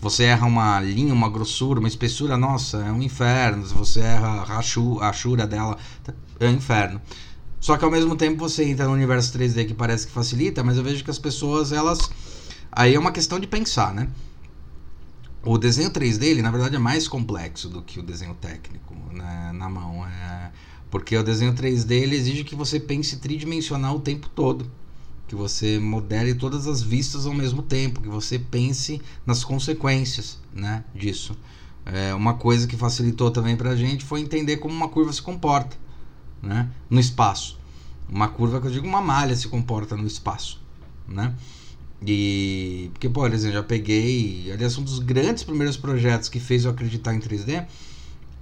Você 0.00 0.24
erra 0.24 0.46
uma 0.46 0.80
linha, 0.80 1.12
uma 1.12 1.28
grossura, 1.28 1.78
uma 1.78 1.88
espessura, 1.88 2.36
nossa, 2.36 2.78
é 2.78 2.90
um 2.90 3.02
inferno. 3.02 3.66
Se 3.66 3.74
você 3.74 4.00
erra 4.00 4.44
a, 4.48 4.62
chu, 4.62 4.98
a 5.00 5.12
chura 5.12 5.46
dela, 5.46 5.76
é 6.38 6.46
um 6.46 6.52
inferno. 6.52 7.00
Só 7.60 7.76
que 7.76 7.84
ao 7.84 7.90
mesmo 7.90 8.16
tempo 8.16 8.38
você 8.38 8.64
entra 8.64 8.86
no 8.86 8.92
universo 8.92 9.36
3D 9.38 9.66
que 9.66 9.74
parece 9.74 10.06
que 10.06 10.12
facilita, 10.12 10.64
mas 10.64 10.78
eu 10.78 10.82
vejo 10.82 11.04
que 11.04 11.10
as 11.10 11.18
pessoas, 11.18 11.72
elas. 11.72 12.10
Aí 12.72 12.94
é 12.94 12.98
uma 12.98 13.12
questão 13.12 13.38
de 13.38 13.46
pensar, 13.46 13.92
né? 13.92 14.08
O 15.42 15.58
desenho 15.58 15.90
3D, 15.90 16.22
ele, 16.24 16.42
na 16.42 16.50
verdade, 16.50 16.76
é 16.76 16.78
mais 16.78 17.06
complexo 17.06 17.68
do 17.68 17.82
que 17.82 18.00
o 18.00 18.02
desenho 18.02 18.34
técnico 18.34 18.94
né? 19.12 19.52
na 19.52 19.68
mão. 19.68 20.06
É 20.06 20.50
porque 20.90 21.16
o 21.16 21.22
desenho 21.22 21.54
3D 21.54 21.92
ele 21.92 22.16
exige 22.16 22.42
que 22.42 22.54
você 22.54 22.80
pense 22.80 23.16
tridimensional 23.18 23.96
o 23.96 24.00
tempo 24.00 24.28
todo. 24.28 24.70
Que 25.30 25.36
você 25.36 25.78
modele 25.78 26.34
todas 26.34 26.66
as 26.66 26.82
vistas 26.82 27.24
ao 27.24 27.32
mesmo 27.32 27.62
tempo, 27.62 28.00
que 28.00 28.08
você 28.08 28.36
pense 28.36 29.00
nas 29.24 29.44
consequências 29.44 30.40
né, 30.52 30.82
disso. 30.92 31.36
É, 31.86 32.12
uma 32.12 32.34
coisa 32.34 32.66
que 32.66 32.76
facilitou 32.76 33.30
também 33.30 33.54
para 33.54 33.70
a 33.70 33.76
gente 33.76 34.04
foi 34.04 34.22
entender 34.22 34.56
como 34.56 34.74
uma 34.74 34.88
curva 34.88 35.12
se 35.12 35.22
comporta 35.22 35.76
né, 36.42 36.68
no 36.90 36.98
espaço. 36.98 37.60
Uma 38.08 38.26
curva 38.26 38.60
que 38.60 38.66
eu 38.66 38.72
digo, 38.72 38.88
uma 38.88 39.00
malha 39.00 39.36
se 39.36 39.46
comporta 39.46 39.96
no 39.96 40.04
espaço. 40.04 40.60
Né? 41.06 41.32
E. 42.04 42.90
Porque, 42.92 43.08
por 43.08 43.32
exemplo, 43.32 43.54
já 43.54 43.62
peguei. 43.62 44.50
Aliás, 44.52 44.76
um 44.78 44.82
dos 44.82 44.98
grandes 44.98 45.44
primeiros 45.44 45.76
projetos 45.76 46.28
que 46.28 46.40
fez 46.40 46.64
eu 46.64 46.72
acreditar 46.72 47.14
em 47.14 47.20
3D 47.20 47.68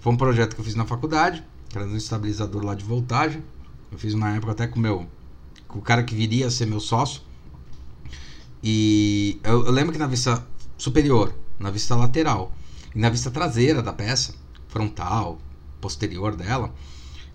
foi 0.00 0.10
um 0.10 0.16
projeto 0.16 0.54
que 0.54 0.62
eu 0.62 0.64
fiz 0.64 0.74
na 0.74 0.86
faculdade, 0.86 1.44
que 1.68 1.76
era 1.76 1.86
um 1.86 1.98
estabilizador 1.98 2.64
lá 2.64 2.74
de 2.74 2.82
voltagem. 2.82 3.44
Eu 3.92 3.98
fiz 3.98 4.14
na 4.14 4.34
época 4.34 4.52
até 4.52 4.66
com 4.66 4.78
o 4.78 4.82
meu. 4.82 5.06
O 5.74 5.82
cara 5.82 6.02
que 6.02 6.14
viria 6.14 6.46
a 6.46 6.50
ser 6.50 6.66
meu 6.66 6.80
sócio. 6.80 7.22
E 8.62 9.38
eu, 9.44 9.66
eu 9.66 9.72
lembro 9.72 9.92
que 9.92 9.98
na 9.98 10.06
vista 10.06 10.44
superior, 10.76 11.34
na 11.58 11.70
vista 11.70 11.94
lateral 11.94 12.52
e 12.94 12.98
na 12.98 13.10
vista 13.10 13.30
traseira 13.30 13.82
da 13.82 13.92
peça, 13.92 14.34
frontal, 14.68 15.38
posterior 15.80 16.34
dela. 16.34 16.72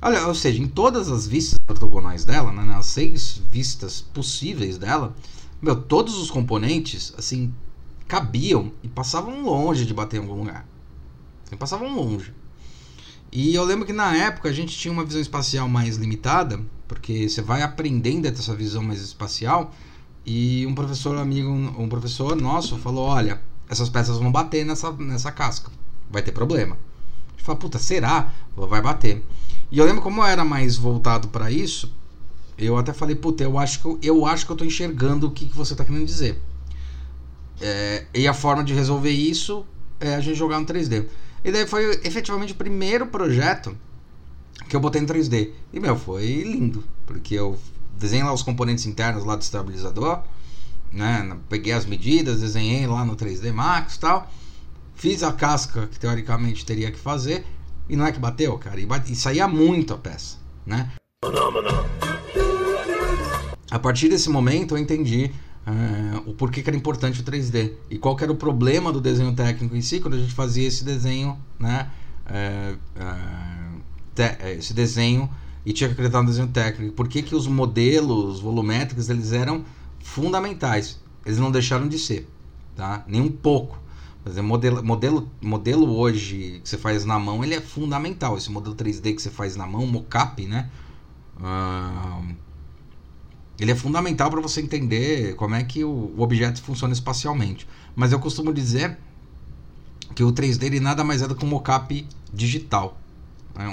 Olha, 0.02 0.28
ou 0.28 0.36
seja, 0.36 0.62
em 0.62 0.68
todas 0.68 1.10
as 1.10 1.26
vistas 1.26 1.60
ortogonais 1.70 2.26
dela, 2.26 2.52
né, 2.52 2.64
nas 2.64 2.88
seis 2.88 3.42
vistas 3.50 4.02
possíveis 4.02 4.78
dela, 4.78 5.16
meu, 5.62 5.82
todos 5.82 6.18
os 6.18 6.30
componentes, 6.30 7.14
assim, 7.18 7.54
cabiam 8.08 8.72
e 8.84 8.88
passavam 8.90 9.44
longe 9.44 9.86
de 9.86 9.94
bater 9.94 10.18
em 10.18 10.20
algum 10.20 10.40
lugar. 10.40 10.68
Assim, 11.46 11.56
passavam 11.56 11.96
longe. 11.96 12.34
E 13.32 13.56
eu 13.56 13.64
lembro 13.64 13.86
que 13.86 13.94
na 13.94 14.16
época 14.16 14.50
a 14.50 14.52
gente 14.52 14.78
tinha 14.78 14.92
uma 14.92 15.06
visão 15.06 15.22
espacial 15.22 15.68
mais 15.70 15.96
limitada, 15.96 16.60
porque 16.94 17.28
você 17.28 17.42
vai 17.42 17.62
aprendendo 17.62 18.28
essa 18.28 18.56
visão 18.56 18.84
mais 18.84 19.02
espacial. 19.02 19.74
E 20.26 20.66
um 20.66 20.76
professor 20.76 21.18
amigo, 21.18 21.50
um 21.50 21.90
professor 21.90 22.36
nosso 22.36 22.78
falou: 22.78 23.08
Olha, 23.08 23.42
essas 23.68 23.90
peças 23.90 24.18
vão 24.18 24.32
bater 24.32 24.66
nessa, 24.66 24.92
nessa 24.92 25.32
casca, 25.32 25.72
vai 26.10 26.22
ter 26.22 26.32
problema. 26.32 26.76
A 26.76 27.32
gente 27.32 27.44
fala: 27.44 27.58
Puta, 27.58 27.80
será? 27.80 28.32
Vai 28.56 28.82
bater. 28.82 29.24
E 29.72 29.78
eu 29.78 29.86
lembro 29.86 30.02
como 30.02 30.22
eu 30.22 30.26
era 30.26 30.46
mais 30.46 30.78
voltado 30.78 31.28
para 31.28 31.52
isso, 31.52 31.92
eu 32.58 32.78
até 32.78 32.94
falei: 32.94 33.16
Puta, 33.16 33.44
eu 33.44 33.58
acho 33.58 33.82
que 33.82 33.86
eu, 33.86 34.00
eu, 34.02 34.26
acho 34.26 34.46
que 34.46 34.52
eu 34.52 34.56
tô 34.56 34.64
enxergando 34.64 35.28
o 35.28 35.32
que, 35.32 35.48
que 35.48 35.58
você 35.58 35.76
tá 35.76 35.84
querendo 35.84 36.06
dizer. 36.06 36.42
É, 37.60 38.06
e 38.14 38.28
a 38.28 38.34
forma 38.34 38.64
de 38.64 38.74
resolver 38.74 39.12
isso 39.12 39.66
é 40.00 40.16
a 40.16 40.22
gente 40.22 40.38
jogar 40.38 40.60
no 40.60 40.66
3D. 40.66 41.06
E 41.44 41.52
daí 41.52 41.68
foi 41.68 42.00
efetivamente 42.04 42.54
o 42.54 42.56
primeiro 42.56 43.08
projeto 43.08 43.76
que 44.68 44.76
eu 44.76 44.80
botei 44.80 45.02
em 45.02 45.06
3D. 45.06 45.52
E, 45.72 45.80
meu, 45.80 45.96
foi 45.96 46.44
lindo. 46.44 46.84
Porque 47.06 47.36
eu 47.36 47.58
desenhei 47.98 48.24
lá 48.24 48.34
os 48.34 48.44
componentes 48.44 48.86
internos 48.86 49.26
lá 49.26 49.36
do 49.36 49.42
estabilizador, 49.42 50.22
né? 50.92 51.36
Peguei 51.50 51.74
as 51.74 51.86
medidas, 51.86 52.42
desenhei 52.42 52.86
lá 52.88 53.06
no 53.06 53.16
3D 53.16 53.52
Max 53.52 53.96
e 53.96 54.00
tal. 54.00 54.32
Fiz 54.96 55.24
a 55.24 55.34
casca 55.34 55.88
que 55.88 56.00
teoricamente 56.00 56.66
teria 56.66 56.92
que 56.92 57.00
fazer. 57.00 57.46
E 57.90 57.96
não 57.96 58.06
é 58.06 58.12
que 58.12 58.20
bateu, 58.20 58.58
cara. 58.58 58.80
E, 58.80 58.86
bate, 58.86 59.12
e 59.12 59.16
saía 59.16 59.48
muito 59.48 59.94
a 59.94 59.98
peça, 59.98 60.38
né? 60.66 60.92
A 63.70 63.80
partir 63.80 64.08
desse 64.08 64.30
momento 64.30 64.76
eu 64.76 64.78
entendi 64.78 65.32
uh, 65.68 66.30
o 66.30 66.34
porquê 66.34 66.62
que 66.62 66.70
era 66.70 66.78
importante 66.78 67.22
o 67.22 67.24
3D 67.24 67.74
e 67.90 67.98
qual 67.98 68.18
era 68.22 68.32
o 68.32 68.36
problema 68.36 68.92
do 68.92 69.02
desenho 69.02 69.34
técnico 69.34 69.76
em 69.76 69.82
si 69.82 70.00
quando 70.00 70.14
a 70.16 70.20
gente 70.20 70.34
fazia 70.34 70.68
esse 70.68 70.84
desenho, 70.84 71.38
né? 71.60 71.90
Uh, 72.26 72.76
uh, 72.76 73.53
esse 74.58 74.74
desenho 74.74 75.30
e 75.66 75.72
tinha 75.72 75.88
que 75.88 75.94
acreditar 75.94 76.22
no 76.22 76.28
desenho 76.28 76.48
técnico. 76.48 76.94
Por 76.94 77.08
que, 77.08 77.22
que 77.22 77.36
os 77.36 77.48
modelos 77.48 78.40
volumétricos 78.40 79.10
eles 79.10 79.32
eram 79.32 79.64
fundamentais? 80.00 81.00
Eles 81.26 81.40
não 81.40 81.52
deixaram 81.52 81.88
de 81.88 81.98
ser, 81.98 82.30
tá? 82.76 83.04
Nem 83.08 83.22
um 83.22 83.32
pouco. 83.32 83.82
Mas 84.26 84.38
modelo, 84.38 84.84
modelo, 84.84 85.30
modelo 85.42 85.98
hoje 85.98 86.62
que 86.64 86.70
você 86.70 86.78
faz 86.78 87.04
na 87.06 87.20
mão, 87.20 87.44
ele 87.44 87.56
é 87.56 87.62
fundamental. 87.62 88.38
Esse 88.38 88.52
modelo 88.52 88.76
3D 88.76 89.16
que 89.16 89.22
você 89.22 89.30
faz 89.30 89.56
na 89.56 89.68
mão, 89.68 89.86
mocap, 89.86 90.46
né? 90.46 90.70
Ele 93.60 93.72
é 93.72 93.76
fundamental 93.76 94.32
para 94.32 94.42
você 94.42 94.62
entender 94.62 95.36
como 95.36 95.56
é 95.56 95.64
que 95.64 95.84
o, 95.84 96.14
o, 96.18 96.22
objeto 96.22 96.62
funciona 96.62 96.94
espacialmente. 96.94 97.68
Mas 97.96 98.12
eu 98.12 98.20
costumo 98.20 98.54
dizer 98.54 98.98
que 100.16 100.24
o 100.24 100.32
3D 100.32 100.64
ele 100.64 100.80
nada 100.80 101.04
mais 101.04 101.22
é 101.22 101.28
do 101.28 101.36
que 101.36 101.46
um 101.46 101.50
mocap 101.50 102.08
digital? 102.34 102.98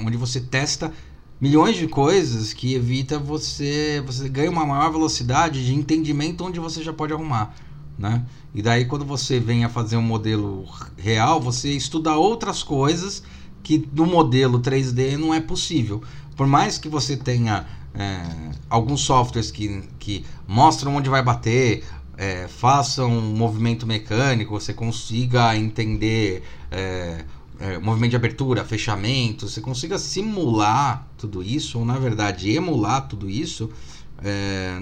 Onde 0.04 0.16
você 0.16 0.40
testa 0.40 0.92
milhões 1.40 1.76
de 1.76 1.88
coisas 1.88 2.52
que 2.52 2.74
evita 2.74 3.18
você 3.18 4.02
você 4.04 4.28
ganha 4.28 4.50
uma 4.50 4.66
maior 4.66 4.90
velocidade 4.90 5.64
de 5.64 5.74
entendimento 5.74 6.44
onde 6.44 6.60
você 6.60 6.82
já 6.82 6.92
pode 6.92 7.12
arrumar, 7.12 7.54
né? 7.98 8.24
E 8.54 8.60
daí 8.60 8.84
quando 8.84 9.04
você 9.04 9.40
vem 9.40 9.64
a 9.64 9.68
fazer 9.68 9.96
um 9.96 10.02
modelo 10.02 10.66
real, 10.96 11.40
você 11.40 11.70
estuda 11.70 12.16
outras 12.16 12.62
coisas 12.62 13.22
que 13.62 13.88
no 13.92 14.06
modelo 14.06 14.60
3D 14.60 15.16
não 15.16 15.32
é 15.32 15.40
possível. 15.40 16.02
Por 16.36 16.46
mais 16.46 16.78
que 16.78 16.88
você 16.88 17.16
tenha 17.16 17.66
é, 17.94 18.22
alguns 18.68 19.02
softwares 19.02 19.50
que, 19.50 19.82
que 19.98 20.24
mostram 20.46 20.96
onde 20.96 21.08
vai 21.08 21.22
bater, 21.22 21.84
é, 22.16 22.46
façam 22.48 23.10
um 23.10 23.34
movimento 23.34 23.86
mecânico, 23.86 24.58
você 24.58 24.74
consiga 24.74 25.56
entender 25.56 26.42
é, 26.70 27.24
é, 27.60 27.78
movimento 27.78 28.10
de 28.10 28.16
abertura, 28.16 28.64
fechamento, 28.64 29.48
você 29.48 29.60
consiga 29.60 29.98
simular 29.98 31.06
tudo 31.18 31.42
isso, 31.42 31.78
ou 31.78 31.84
na 31.84 31.98
verdade 31.98 32.50
emular 32.50 33.06
tudo 33.06 33.28
isso, 33.28 33.70
é, 34.22 34.78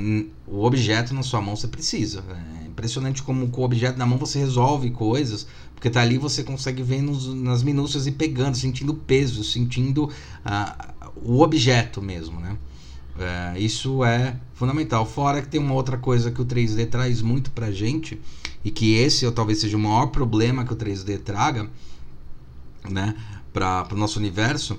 o 0.46 0.64
objeto 0.64 1.12
na 1.12 1.22
sua 1.22 1.40
mão 1.40 1.56
você 1.56 1.66
precisa. 1.66 2.24
É 2.62 2.66
impressionante 2.66 3.22
como 3.22 3.48
com 3.48 3.62
o 3.62 3.64
objeto 3.64 3.98
na 3.98 4.06
mão 4.06 4.16
você 4.16 4.38
resolve 4.38 4.90
coisas, 4.90 5.46
porque 5.74 5.90
tá 5.90 6.00
ali 6.00 6.18
você 6.18 6.44
consegue 6.44 6.82
ver 6.82 7.02
nos, 7.02 7.26
nas 7.34 7.62
minúcias 7.62 8.06
e 8.06 8.12
pegando, 8.12 8.56
sentindo 8.56 8.94
peso, 8.94 9.42
sentindo 9.42 10.08
ah, 10.44 10.94
o 11.16 11.40
objeto 11.40 12.00
mesmo, 12.00 12.40
né? 12.40 12.56
É, 13.18 13.58
isso 13.58 14.04
é 14.04 14.36
fundamental. 14.54 15.04
Fora 15.04 15.42
que 15.42 15.48
tem 15.48 15.60
uma 15.60 15.74
outra 15.74 15.98
coisa 15.98 16.30
que 16.30 16.40
o 16.40 16.44
3D 16.44 16.88
traz 16.88 17.20
muito 17.20 17.50
pra 17.50 17.72
gente, 17.72 18.20
e 18.64 18.70
que 18.70 18.94
esse 18.94 19.30
talvez 19.32 19.60
seja 19.60 19.76
o 19.76 19.80
maior 19.80 20.06
problema 20.06 20.64
que 20.64 20.72
o 20.72 20.76
3D 20.76 21.18
traga, 21.18 21.68
né, 22.88 23.14
para 23.52 23.86
o 23.92 23.96
nosso 23.96 24.18
universo, 24.18 24.78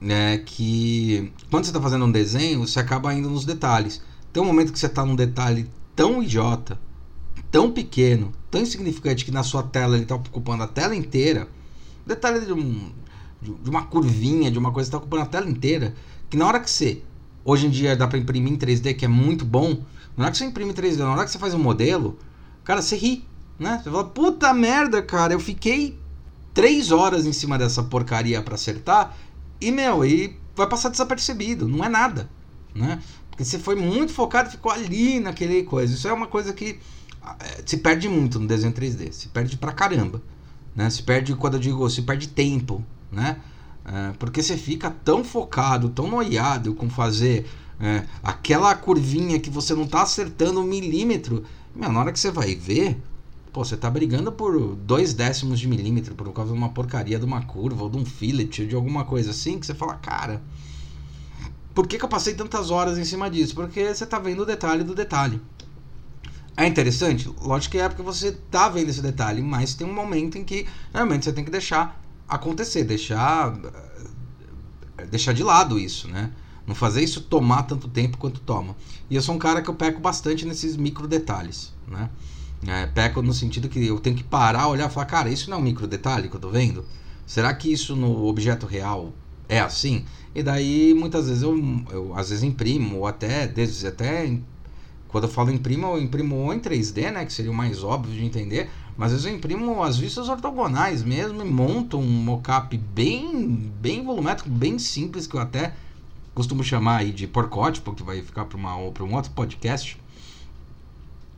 é 0.00 0.38
que 0.38 1.32
quando 1.50 1.64
você 1.64 1.70
está 1.70 1.80
fazendo 1.80 2.04
um 2.04 2.10
desenho, 2.10 2.60
você 2.60 2.80
acaba 2.80 3.14
indo 3.14 3.30
nos 3.30 3.44
detalhes. 3.44 4.02
Tem 4.32 4.42
um 4.42 4.46
momento 4.46 4.72
que 4.72 4.78
você 4.78 4.86
está 4.86 5.04
num 5.04 5.14
detalhe 5.14 5.70
tão 5.94 6.22
idiota, 6.22 6.78
tão 7.50 7.70
pequeno, 7.70 8.32
tão 8.50 8.60
insignificante 8.60 9.24
que 9.24 9.30
na 9.30 9.42
sua 9.42 9.62
tela 9.62 9.94
ele 9.94 10.04
está 10.04 10.14
ocupando 10.14 10.62
a 10.62 10.66
tela 10.66 10.94
inteira. 10.94 11.48
Detalhe 12.04 12.44
de, 12.44 12.52
um, 12.52 12.90
de 13.40 13.70
uma 13.70 13.84
curvinha, 13.84 14.50
de 14.50 14.58
uma 14.58 14.72
coisa 14.72 14.88
que 14.88 14.96
está 14.96 14.98
ocupando 14.98 15.22
a 15.22 15.26
tela 15.26 15.48
inteira, 15.48 15.94
que 16.28 16.36
na 16.36 16.46
hora 16.46 16.58
que 16.58 16.70
você 16.70 17.02
hoje 17.44 17.66
em 17.66 17.70
dia 17.70 17.96
dá 17.96 18.06
para 18.06 18.18
imprimir 18.18 18.52
em 18.52 18.56
3D, 18.56 18.94
que 18.94 19.04
é 19.04 19.08
muito 19.08 19.44
bom. 19.44 19.82
Na 20.16 20.24
hora 20.24 20.32
que 20.32 20.38
você 20.38 20.44
imprime 20.44 20.70
em 20.70 20.74
3D, 20.74 20.98
na 20.98 21.12
hora 21.12 21.24
que 21.24 21.30
você 21.30 21.38
faz 21.38 21.54
um 21.54 21.58
modelo, 21.58 22.18
cara, 22.64 22.82
você 22.82 22.96
ri, 22.96 23.24
né? 23.58 23.80
Você 23.82 23.90
fala, 23.90 24.04
puta 24.04 24.52
merda, 24.52 25.02
cara, 25.02 25.32
eu 25.32 25.40
fiquei 25.40 25.98
três 26.54 26.90
horas 26.90 27.26
em 27.26 27.32
cima 27.32 27.58
dessa 27.58 27.82
porcaria 27.82 28.42
para 28.42 28.54
acertar 28.54 29.16
e, 29.60 29.70
meu, 29.70 30.04
e 30.04 30.36
vai 30.54 30.66
passar 30.66 30.88
desapercebido, 30.88 31.68
não 31.68 31.84
é 31.84 31.88
nada, 31.88 32.28
né? 32.74 33.00
Porque 33.30 33.44
você 33.44 33.58
foi 33.58 33.74
muito 33.74 34.12
focado 34.12 34.50
ficou 34.50 34.70
ali 34.70 35.18
naquele 35.18 35.62
coisa. 35.62 35.94
Isso 35.94 36.06
é 36.06 36.12
uma 36.12 36.26
coisa 36.26 36.52
que 36.52 36.78
é, 37.40 37.62
se 37.64 37.78
perde 37.78 38.08
muito 38.08 38.38
no 38.38 38.46
desenho 38.46 38.72
3D, 38.72 39.12
se 39.12 39.28
perde 39.28 39.56
pra 39.56 39.72
caramba, 39.72 40.20
né? 40.74 40.90
Se 40.90 41.02
perde, 41.02 41.34
quando 41.34 41.54
eu 41.54 41.60
digo, 41.60 41.88
se 41.88 42.02
perde 42.02 42.28
tempo, 42.28 42.84
né? 43.10 43.38
É, 43.84 44.12
porque 44.18 44.42
você 44.42 44.56
fica 44.56 44.90
tão 44.90 45.24
focado, 45.24 45.88
tão 45.88 46.08
noiado 46.08 46.74
com 46.74 46.88
fazer 46.88 47.46
é, 47.80 48.04
aquela 48.22 48.74
curvinha 48.74 49.40
que 49.40 49.50
você 49.50 49.74
não 49.74 49.86
tá 49.86 50.02
acertando 50.02 50.60
um 50.60 50.64
milímetro. 50.64 51.44
Meu, 51.74 51.90
na 51.90 52.00
hora 52.00 52.12
que 52.12 52.20
você 52.20 52.30
vai 52.30 52.54
ver, 52.54 53.00
Pô, 53.52 53.62
você 53.64 53.76
tá 53.76 53.90
brigando 53.90 54.32
por 54.32 54.74
dois 54.76 55.12
décimos 55.12 55.60
de 55.60 55.68
milímetro 55.68 56.14
por 56.14 56.32
causa 56.32 56.52
de 56.52 56.56
uma 56.56 56.70
porcaria 56.70 57.18
de 57.18 57.24
uma 57.24 57.42
curva 57.42 57.82
ou 57.82 57.90
de 57.90 57.98
um 57.98 58.04
fillet 58.04 58.62
ou 58.62 58.68
de 58.68 58.74
alguma 58.74 59.04
coisa 59.04 59.30
assim 59.30 59.58
que 59.58 59.66
você 59.66 59.74
fala, 59.74 59.94
cara, 59.94 60.42
por 61.74 61.86
que, 61.86 61.98
que 61.98 62.04
eu 62.04 62.08
passei 62.08 62.32
tantas 62.34 62.70
horas 62.70 62.96
em 62.96 63.04
cima 63.04 63.30
disso? 63.30 63.54
Porque 63.54 63.94
você 63.94 64.06
tá 64.06 64.18
vendo 64.18 64.42
o 64.42 64.46
detalhe 64.46 64.82
do 64.82 64.94
detalhe. 64.94 65.38
É 66.56 66.66
interessante? 66.66 67.30
Lógico 67.42 67.72
que 67.72 67.78
é 67.78 67.88
porque 67.88 68.02
você 68.02 68.32
tá 68.32 68.70
vendo 68.70 68.88
esse 68.88 69.02
detalhe, 69.02 69.42
mas 69.42 69.74
tem 69.74 69.86
um 69.86 69.92
momento 69.92 70.38
em 70.38 70.44
que 70.44 70.66
realmente 70.92 71.24
você 71.26 71.32
tem 71.32 71.44
que 71.44 71.50
deixar 71.50 72.02
acontecer, 72.26 72.84
deixar 72.84 73.54
eh, 74.96 75.06
deixar 75.06 75.34
de 75.34 75.42
lado 75.42 75.78
isso, 75.78 76.08
né? 76.08 76.32
Não 76.66 76.74
fazer 76.74 77.02
isso 77.02 77.22
tomar 77.22 77.64
tanto 77.64 77.88
tempo 77.88 78.16
quanto 78.16 78.40
toma. 78.40 78.76
E 79.10 79.16
eu 79.16 79.20
sou 79.20 79.34
um 79.34 79.38
cara 79.38 79.60
que 79.60 79.68
eu 79.68 79.74
peco 79.74 80.00
bastante 80.00 80.46
nesses 80.46 80.76
micro 80.76 81.06
detalhes, 81.06 81.72
né? 81.86 82.08
É, 82.66 82.86
peco 82.86 83.20
no 83.22 83.32
sentido 83.32 83.68
que 83.68 83.84
eu 83.84 83.98
tenho 83.98 84.16
que 84.16 84.22
parar, 84.22 84.68
olhar 84.68 84.88
e 84.88 84.92
falar, 84.92 85.06
cara, 85.06 85.28
isso 85.28 85.50
não 85.50 85.56
é 85.56 85.60
um 85.60 85.64
micro 85.64 85.86
detalhe 85.86 86.28
que 86.28 86.36
eu 86.36 86.40
tô 86.40 86.48
vendo? 86.48 86.84
Será 87.26 87.52
que 87.54 87.72
isso 87.72 87.96
no 87.96 88.26
objeto 88.26 88.66
real 88.66 89.12
é 89.48 89.58
assim? 89.60 90.04
E 90.34 90.42
daí 90.42 90.94
muitas 90.94 91.26
vezes 91.28 91.42
eu, 91.42 91.56
eu 91.90 92.14
às 92.16 92.30
vezes 92.30 92.44
imprimo, 92.44 92.98
ou 92.98 93.06
até, 93.06 93.46
desde, 93.48 93.86
até 93.86 94.38
quando 95.08 95.24
eu 95.24 95.30
falo 95.30 95.50
imprimo, 95.50 95.86
eu 95.88 96.00
imprimo 96.02 96.36
ou 96.36 96.54
em 96.54 96.60
3D, 96.60 97.10
né? 97.10 97.24
Que 97.24 97.32
seria 97.32 97.50
o 97.50 97.54
mais 97.54 97.82
óbvio 97.82 98.14
de 98.14 98.24
entender, 98.24 98.70
mas 98.96 99.12
às 99.12 99.22
vezes 99.22 99.26
eu 99.26 99.36
imprimo 99.36 99.82
as 99.82 99.98
vistas 99.98 100.28
ortogonais 100.28 101.02
mesmo 101.02 101.42
e 101.42 101.44
monto 101.44 101.98
um 101.98 102.06
mockup 102.06 102.76
bem, 102.76 103.44
bem 103.80 104.04
volumétrico, 104.04 104.48
bem 104.48 104.78
simples, 104.78 105.26
que 105.26 105.34
eu 105.36 105.40
até 105.40 105.74
costumo 106.34 106.62
chamar 106.64 106.98
aí 106.98 107.12
de 107.12 107.26
porcótipo, 107.26 107.92
que 107.94 108.02
vai 108.02 108.22
ficar 108.22 108.44
para 108.46 108.58
um 108.58 109.14
outro 109.14 109.32
podcast 109.32 109.98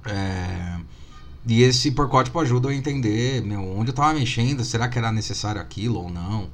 É, 0.06 0.78
e 1.46 1.62
esse 1.62 1.90
porcótipo 1.90 2.40
ajuda 2.40 2.70
a 2.70 2.74
entender 2.74 3.42
meu, 3.42 3.62
onde 3.76 3.90
eu 3.90 3.92
estava 3.92 4.14
mexendo, 4.14 4.64
será 4.64 4.88
que 4.88 4.98
era 4.98 5.12
necessário 5.12 5.60
aquilo 5.60 6.00
ou 6.00 6.10
não. 6.10 6.48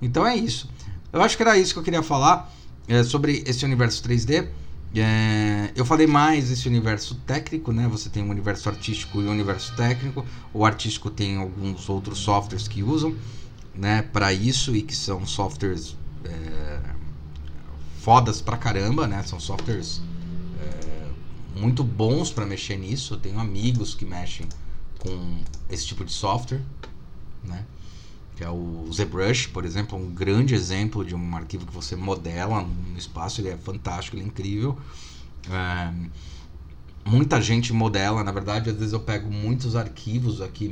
Então 0.00 0.26
é 0.26 0.36
isso. 0.36 0.68
Eu 1.12 1.22
acho 1.22 1.36
que 1.36 1.42
era 1.42 1.56
isso 1.56 1.72
que 1.72 1.78
eu 1.78 1.82
queria 1.82 2.02
falar 2.02 2.52
é, 2.86 3.02
sobre 3.02 3.42
esse 3.46 3.64
universo 3.64 4.02
3D. 4.02 4.48
É, 4.94 5.70
eu 5.74 5.84
falei 5.84 6.06
mais 6.06 6.48
desse 6.48 6.68
universo 6.68 7.14
técnico, 7.26 7.72
né? 7.72 7.88
Você 7.88 8.08
tem 8.08 8.22
o 8.22 8.26
um 8.26 8.30
universo 8.30 8.68
artístico 8.68 9.20
e 9.20 9.24
o 9.24 9.28
um 9.28 9.30
universo 9.32 9.74
técnico. 9.74 10.24
O 10.52 10.64
artístico 10.64 11.10
tem 11.10 11.36
alguns 11.36 11.88
outros 11.88 12.18
softwares 12.18 12.68
que 12.68 12.82
usam, 12.82 13.14
né? 13.74 14.02
Para 14.02 14.32
isso 14.32 14.76
e 14.76 14.82
que 14.82 14.94
são 14.94 15.26
softwares 15.26 15.96
é, 16.24 16.80
fodas 18.00 18.40
pra 18.40 18.56
caramba, 18.56 19.06
né? 19.06 19.22
São 19.22 19.40
softwares 19.40 20.00
muito 21.56 21.82
bons 21.82 22.30
para 22.30 22.46
mexer 22.46 22.76
nisso. 22.76 23.14
Eu 23.14 23.18
tenho 23.18 23.38
amigos 23.38 23.94
que 23.94 24.04
mexem 24.04 24.46
com 24.98 25.40
esse 25.68 25.86
tipo 25.86 26.04
de 26.04 26.12
software, 26.12 26.62
né? 27.42 27.64
que 28.36 28.44
é 28.44 28.50
o 28.50 28.86
ZBrush, 28.92 29.48
por 29.48 29.64
exemplo, 29.64 29.98
um 29.98 30.10
grande 30.10 30.54
exemplo 30.54 31.02
de 31.02 31.14
um 31.14 31.36
arquivo 31.36 31.64
que 31.64 31.72
você 31.72 31.96
modela 31.96 32.60
no 32.60 32.98
espaço, 32.98 33.40
ele 33.40 33.48
é 33.48 33.56
fantástico, 33.56 34.14
ele 34.14 34.24
é 34.24 34.26
incrível. 34.26 34.78
É, 35.50 35.92
muita 37.02 37.40
gente 37.40 37.72
modela, 37.72 38.22
na 38.22 38.30
verdade, 38.30 38.68
às 38.68 38.76
vezes 38.76 38.92
eu 38.92 39.00
pego 39.00 39.32
muitos 39.32 39.74
arquivos 39.74 40.42
aqui, 40.42 40.68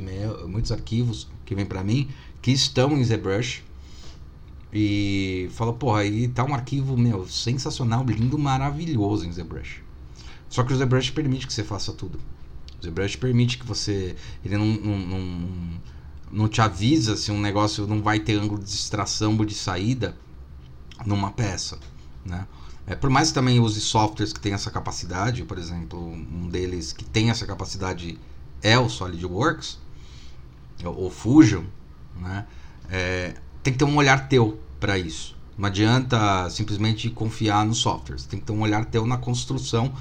muitos 0.47 0.71
arquivos 0.71 1.27
que 1.43 1.55
vêm 1.55 1.65
para 1.65 1.83
mim 1.83 2.07
que 2.39 2.51
estão 2.51 2.95
em 2.95 3.03
ZBrush 3.03 3.63
e 4.71 5.49
falo, 5.53 5.73
porra, 5.73 6.01
aí 6.01 6.27
tá 6.27 6.43
um 6.43 6.53
arquivo 6.53 6.95
meu 6.95 7.27
sensacional, 7.27 8.05
lindo, 8.05 8.37
maravilhoso 8.37 9.25
em 9.25 9.31
ZBrush. 9.31 9.84
Só 10.55 10.63
que 10.63 10.71
o 10.71 10.77
ZBrush 10.77 11.11
permite 11.11 11.45
que 11.45 11.53
você 11.53 11.65
faça 11.65 11.91
tudo. 11.91 12.17
O 12.79 12.85
ZBrush 12.85 13.17
permite 13.17 13.57
que 13.57 13.65
você, 13.65 14.15
ele 14.41 14.55
não, 14.55 14.65
não, 14.65 14.97
não 14.99 15.49
não 16.31 16.47
te 16.47 16.61
avisa 16.61 17.17
se 17.17 17.29
um 17.29 17.41
negócio 17.41 17.85
não 17.85 18.01
vai 18.01 18.19
ter 18.19 18.39
ângulo 18.39 18.63
de 18.63 18.69
extração 18.69 19.35
ou 19.37 19.43
de 19.43 19.53
saída 19.53 20.17
numa 21.05 21.31
peça, 21.31 21.77
né? 22.25 22.47
É, 22.87 22.95
por 22.95 23.09
mais 23.09 23.29
que 23.29 23.33
também 23.33 23.59
use 23.59 23.81
softwares 23.81 24.31
que 24.31 24.39
têm 24.39 24.53
essa 24.53 24.71
capacidade, 24.71 25.43
por 25.43 25.57
exemplo, 25.57 25.99
um 25.99 26.47
deles 26.47 26.93
que 26.93 27.03
tem 27.03 27.29
essa 27.29 27.45
capacidade 27.45 28.17
é 28.61 28.79
o 28.79 28.87
SolidWorks, 28.87 29.77
ou 30.85 31.11
Fusion, 31.11 31.65
né? 32.15 32.47
É, 32.89 33.35
tem 33.61 33.73
que 33.73 33.79
ter 33.79 33.85
um 33.85 33.97
olhar 33.97 34.29
teu 34.29 34.57
para 34.79 34.97
isso. 34.97 35.35
Não 35.57 35.67
adianta 35.67 36.49
simplesmente 36.49 37.09
confiar 37.09 37.65
nos 37.65 37.79
softwares. 37.79 38.25
Tem 38.25 38.39
que 38.39 38.45
ter 38.45 38.53
um 38.53 38.61
olhar 38.61 38.85
teu 38.85 39.05
na 39.05 39.17
construção 39.17 39.93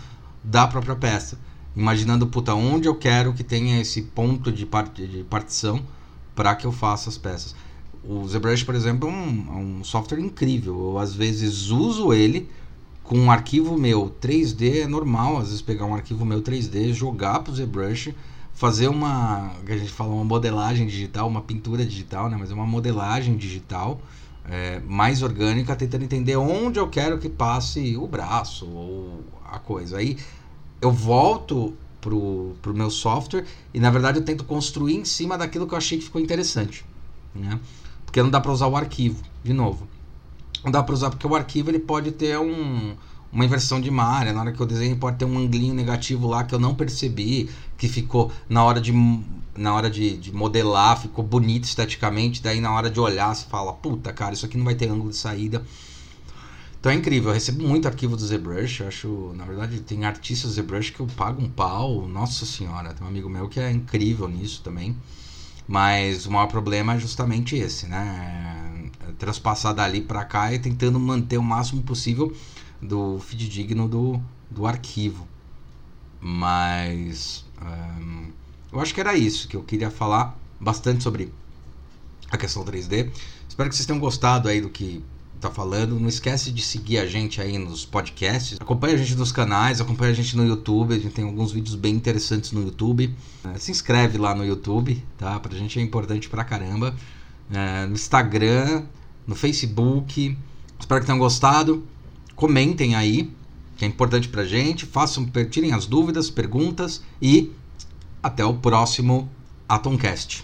da 0.45 0.67
própria 0.67 0.95
peça. 0.95 1.39
Imaginando, 1.75 2.27
puta, 2.27 2.55
onde 2.55 2.87
eu 2.87 2.95
quero 2.95 3.33
que 3.33 3.43
tenha 3.43 3.81
esse 3.81 4.03
ponto 4.03 4.53
de, 4.53 4.65
part 4.65 5.05
de 5.07 5.25
partição 5.25 5.83
para 6.35 6.55
que 6.55 6.67
eu 6.67 6.73
faça 6.73 7.09
as 7.09 7.19
peças. 7.19 7.55
O 8.05 8.29
ZBrush, 8.29 8.65
por 8.65 8.75
exemplo, 8.75 9.09
é 9.09 9.13
um, 9.13 9.47
é 9.49 9.57
um, 9.57 9.85
software 9.85 10.21
incrível. 10.21 10.91
Eu 10.93 10.99
às 10.99 11.15
vezes 11.15 11.71
uso 11.71 12.13
ele 12.13 12.49
com 13.03 13.19
um 13.19 13.31
arquivo 13.31 13.77
meu 13.79 14.15
3D, 14.21 14.83
é 14.83 14.87
normal 14.87 15.39
às 15.39 15.47
vezes 15.49 15.63
pegar 15.63 15.87
um 15.87 15.95
arquivo 15.95 16.25
meu 16.25 16.43
3D, 16.43 16.93
jogar 16.93 17.41
para 17.41 17.53
o 17.53 17.57
ZBrush, 17.57 18.15
fazer 18.55 18.89
uma, 18.89 19.51
que 19.67 19.73
a 19.73 19.77
gente 19.77 19.91
fala 19.91 20.15
uma 20.15 20.25
modelagem 20.25 20.87
digital, 20.87 21.29
uma 21.29 21.43
pintura 21.43 21.85
digital, 21.85 22.31
né? 22.31 22.37
mas 22.39 22.51
é 22.51 22.55
uma 22.55 22.67
modelagem 22.67 23.37
digital 23.37 24.01
é, 24.49 24.81
mais 24.81 25.23
orgânica, 25.23 25.75
tentando 25.75 26.05
entender 26.05 26.37
onde 26.37 26.79
eu 26.79 26.89
quero 26.89 27.19
que 27.19 27.29
passe 27.29 27.97
o 27.97 28.07
braço 28.07 28.67
ou 28.67 29.25
a 29.51 29.59
coisa. 29.59 29.99
Aí 29.99 30.19
eu 30.81 30.91
volto 30.91 31.75
pro, 32.01 32.55
pro 32.61 32.75
meu 32.75 32.91
software 32.91 33.47
e 33.73 33.81
na 33.81 33.91
verdade 33.91 34.19
eu 34.19 34.25
tento 34.25 34.45
construir 34.45 34.95
em 34.95 35.05
cima 35.05 35.39
daquilo 35.39 35.67
que 35.67 35.73
eu 35.73 35.79
achei 35.79 35.99
que 35.99 36.05
ficou 36.05 36.21
interessante, 36.21 36.85
né? 37.35 37.59
Porque 38.05 38.23
não 38.23 38.31
dá 38.31 38.41
para 38.41 38.53
usar 38.53 38.67
o 38.67 38.77
arquivo, 38.77 39.23
de 39.43 39.53
novo. 39.53 39.89
Não 40.63 40.71
dá 40.71 40.83
para 40.83 40.95
usar 40.95 41.11
porque 41.11 41.27
o 41.27 41.35
arquivo 41.35 41.71
ele 41.71 41.79
pode 41.79 42.13
ter 42.13 42.39
um, 42.39 42.95
uma 43.33 43.45
inversão 43.45 43.81
de 43.81 43.91
malha, 43.91 44.33
na 44.33 44.41
hora 44.41 44.53
que 44.53 44.61
eu 44.61 44.67
desenho 44.67 44.97
pode 44.97 45.17
ter 45.17 45.25
um 45.25 45.39
anglinho 45.39 45.75
negativo 45.75 46.29
lá 46.29 46.45
que 46.45 46.55
eu 46.55 46.59
não 46.59 46.75
percebi, 46.75 47.51
que 47.77 47.89
ficou 47.89 48.31
na 48.49 48.63
hora 48.63 48.81
de 48.81 48.93
na 49.57 49.75
hora 49.75 49.89
de, 49.89 50.17
de, 50.17 50.33
modelar, 50.33 51.01
ficou 51.01 51.25
bonito 51.25 51.65
esteticamente, 51.65 52.43
daí 52.43 52.61
na 52.61 52.73
hora 52.73 52.91
de 52.91 52.99
olhar 52.99 53.35
você 53.35 53.47
fala, 53.47 53.73
puta 53.73 54.13
cara, 54.13 54.35
isso 54.35 54.47
aqui 54.47 54.57
não 54.57 54.65
vai 54.65 54.75
ter 54.75 54.89
ângulo 54.89 55.11
de 55.11 55.17
saída. 55.17 55.65
Então 56.81 56.93
é 56.93 56.95
incrível, 56.95 57.31
eu 57.31 57.35
recebo 57.35 57.67
muito 57.67 57.89
arquivo 57.89 58.17
do 58.17 58.27
ZBrush, 58.27 58.81
eu 58.81 58.89
acho, 58.89 59.33
na 59.35 59.45
verdade, 59.45 59.81
tem 59.81 60.05
artistas 60.05 60.55
do 60.55 60.63
ZBrush 60.63 60.91
que 60.91 61.01
eu 61.01 61.07
pago 61.07 61.43
um 61.43 61.49
pau, 61.49 62.07
nossa 62.07 62.45
senhora, 62.45 62.93
tem 62.93 63.07
um 63.07 63.09
amigo 63.09 63.29
meu 63.29 63.49
que 63.49 63.59
é 63.59 63.71
incrível 63.71 64.29
nisso 64.29 64.61
também. 64.63 64.95
Mas 65.67 66.27
o 66.27 66.31
maior 66.31 66.47
problema 66.47 66.95
é 66.95 66.99
justamente 66.99 67.57
esse, 67.57 67.87
né? 67.87 68.91
É 69.09 69.13
transpassar 69.13 69.75
dali 69.75 70.03
para 70.03 70.25
cá 70.25 70.53
e 70.53 70.59
tentando 70.59 71.01
manter 71.01 71.39
o 71.39 71.43
máximo 71.43 71.83
possível 71.83 72.35
do 72.83 73.19
feed 73.19 73.49
digno 73.49 73.89
do, 73.89 74.21
do 74.51 74.67
arquivo. 74.67 75.27
Mas 76.21 77.47
um, 77.63 78.31
eu 78.75 78.81
acho 78.81 78.93
que 78.93 79.01
era 79.01 79.17
isso 79.17 79.47
que 79.47 79.57
eu 79.57 79.63
queria 79.63 79.91
falar 79.91 80.37
bastante 80.61 81.03
sobre 81.03 81.33
a 82.31 82.37
questão 82.37 82.65
3D. 82.65 83.11
Espero 83.49 83.69
que 83.69 83.77
vocês 83.77 83.87
tenham 83.87 84.01
gostado 84.01 84.49
aí 84.49 84.61
do 84.61 84.69
que 84.69 85.03
tá 85.41 85.49
falando. 85.49 86.01
Não 86.01 86.09
esquece 86.09 86.51
de 86.51 86.61
seguir 86.61 86.99
a 86.99 87.07
gente 87.07 87.41
aí 87.41 87.57
nos 87.57 87.85
podcasts. 87.85 88.59
Acompanhe 88.61 88.95
a 88.95 88.97
gente 88.97 89.15
nos 89.15 89.31
canais, 89.31 89.81
acompanhe 89.81 90.11
a 90.11 90.15
gente 90.15 90.37
no 90.37 90.45
YouTube. 90.45 90.93
A 90.93 90.99
gente 90.99 91.13
tem 91.13 91.25
alguns 91.25 91.53
vídeos 91.53 91.77
bem 91.77 91.95
interessantes 91.95 92.51
no 92.51 92.65
YouTube. 92.65 93.15
É, 93.45 93.59
se 93.59 93.71
inscreve 93.71 94.19
lá 94.19 94.35
no 94.35 94.45
YouTube, 94.45 95.01
tá? 95.17 95.39
Pra 95.39 95.57
gente 95.57 95.79
é 95.79 95.83
importante 95.83 96.29
pra 96.29 96.43
caramba. 96.43 96.97
É, 97.53 97.87
no 97.87 97.95
Instagram, 97.95 98.85
no 99.25 99.37
Facebook. 99.37 100.37
Espero 100.81 101.01
que 101.01 101.07
tenham 101.07 101.19
gostado. 101.19 101.87
Comentem 102.35 102.97
aí, 102.97 103.31
que 103.77 103.85
é 103.85 103.89
importante 103.89 104.29
pra 104.29 104.45
gente. 104.45 104.85
Façam, 104.85 105.25
tirem 105.49 105.73
as 105.73 105.87
dúvidas, 105.87 106.29
perguntas 106.29 107.03
e 107.23 107.53
até 108.25 108.43
o 108.43 108.55
próximo 108.55 109.29
Atomcast. 109.69 110.43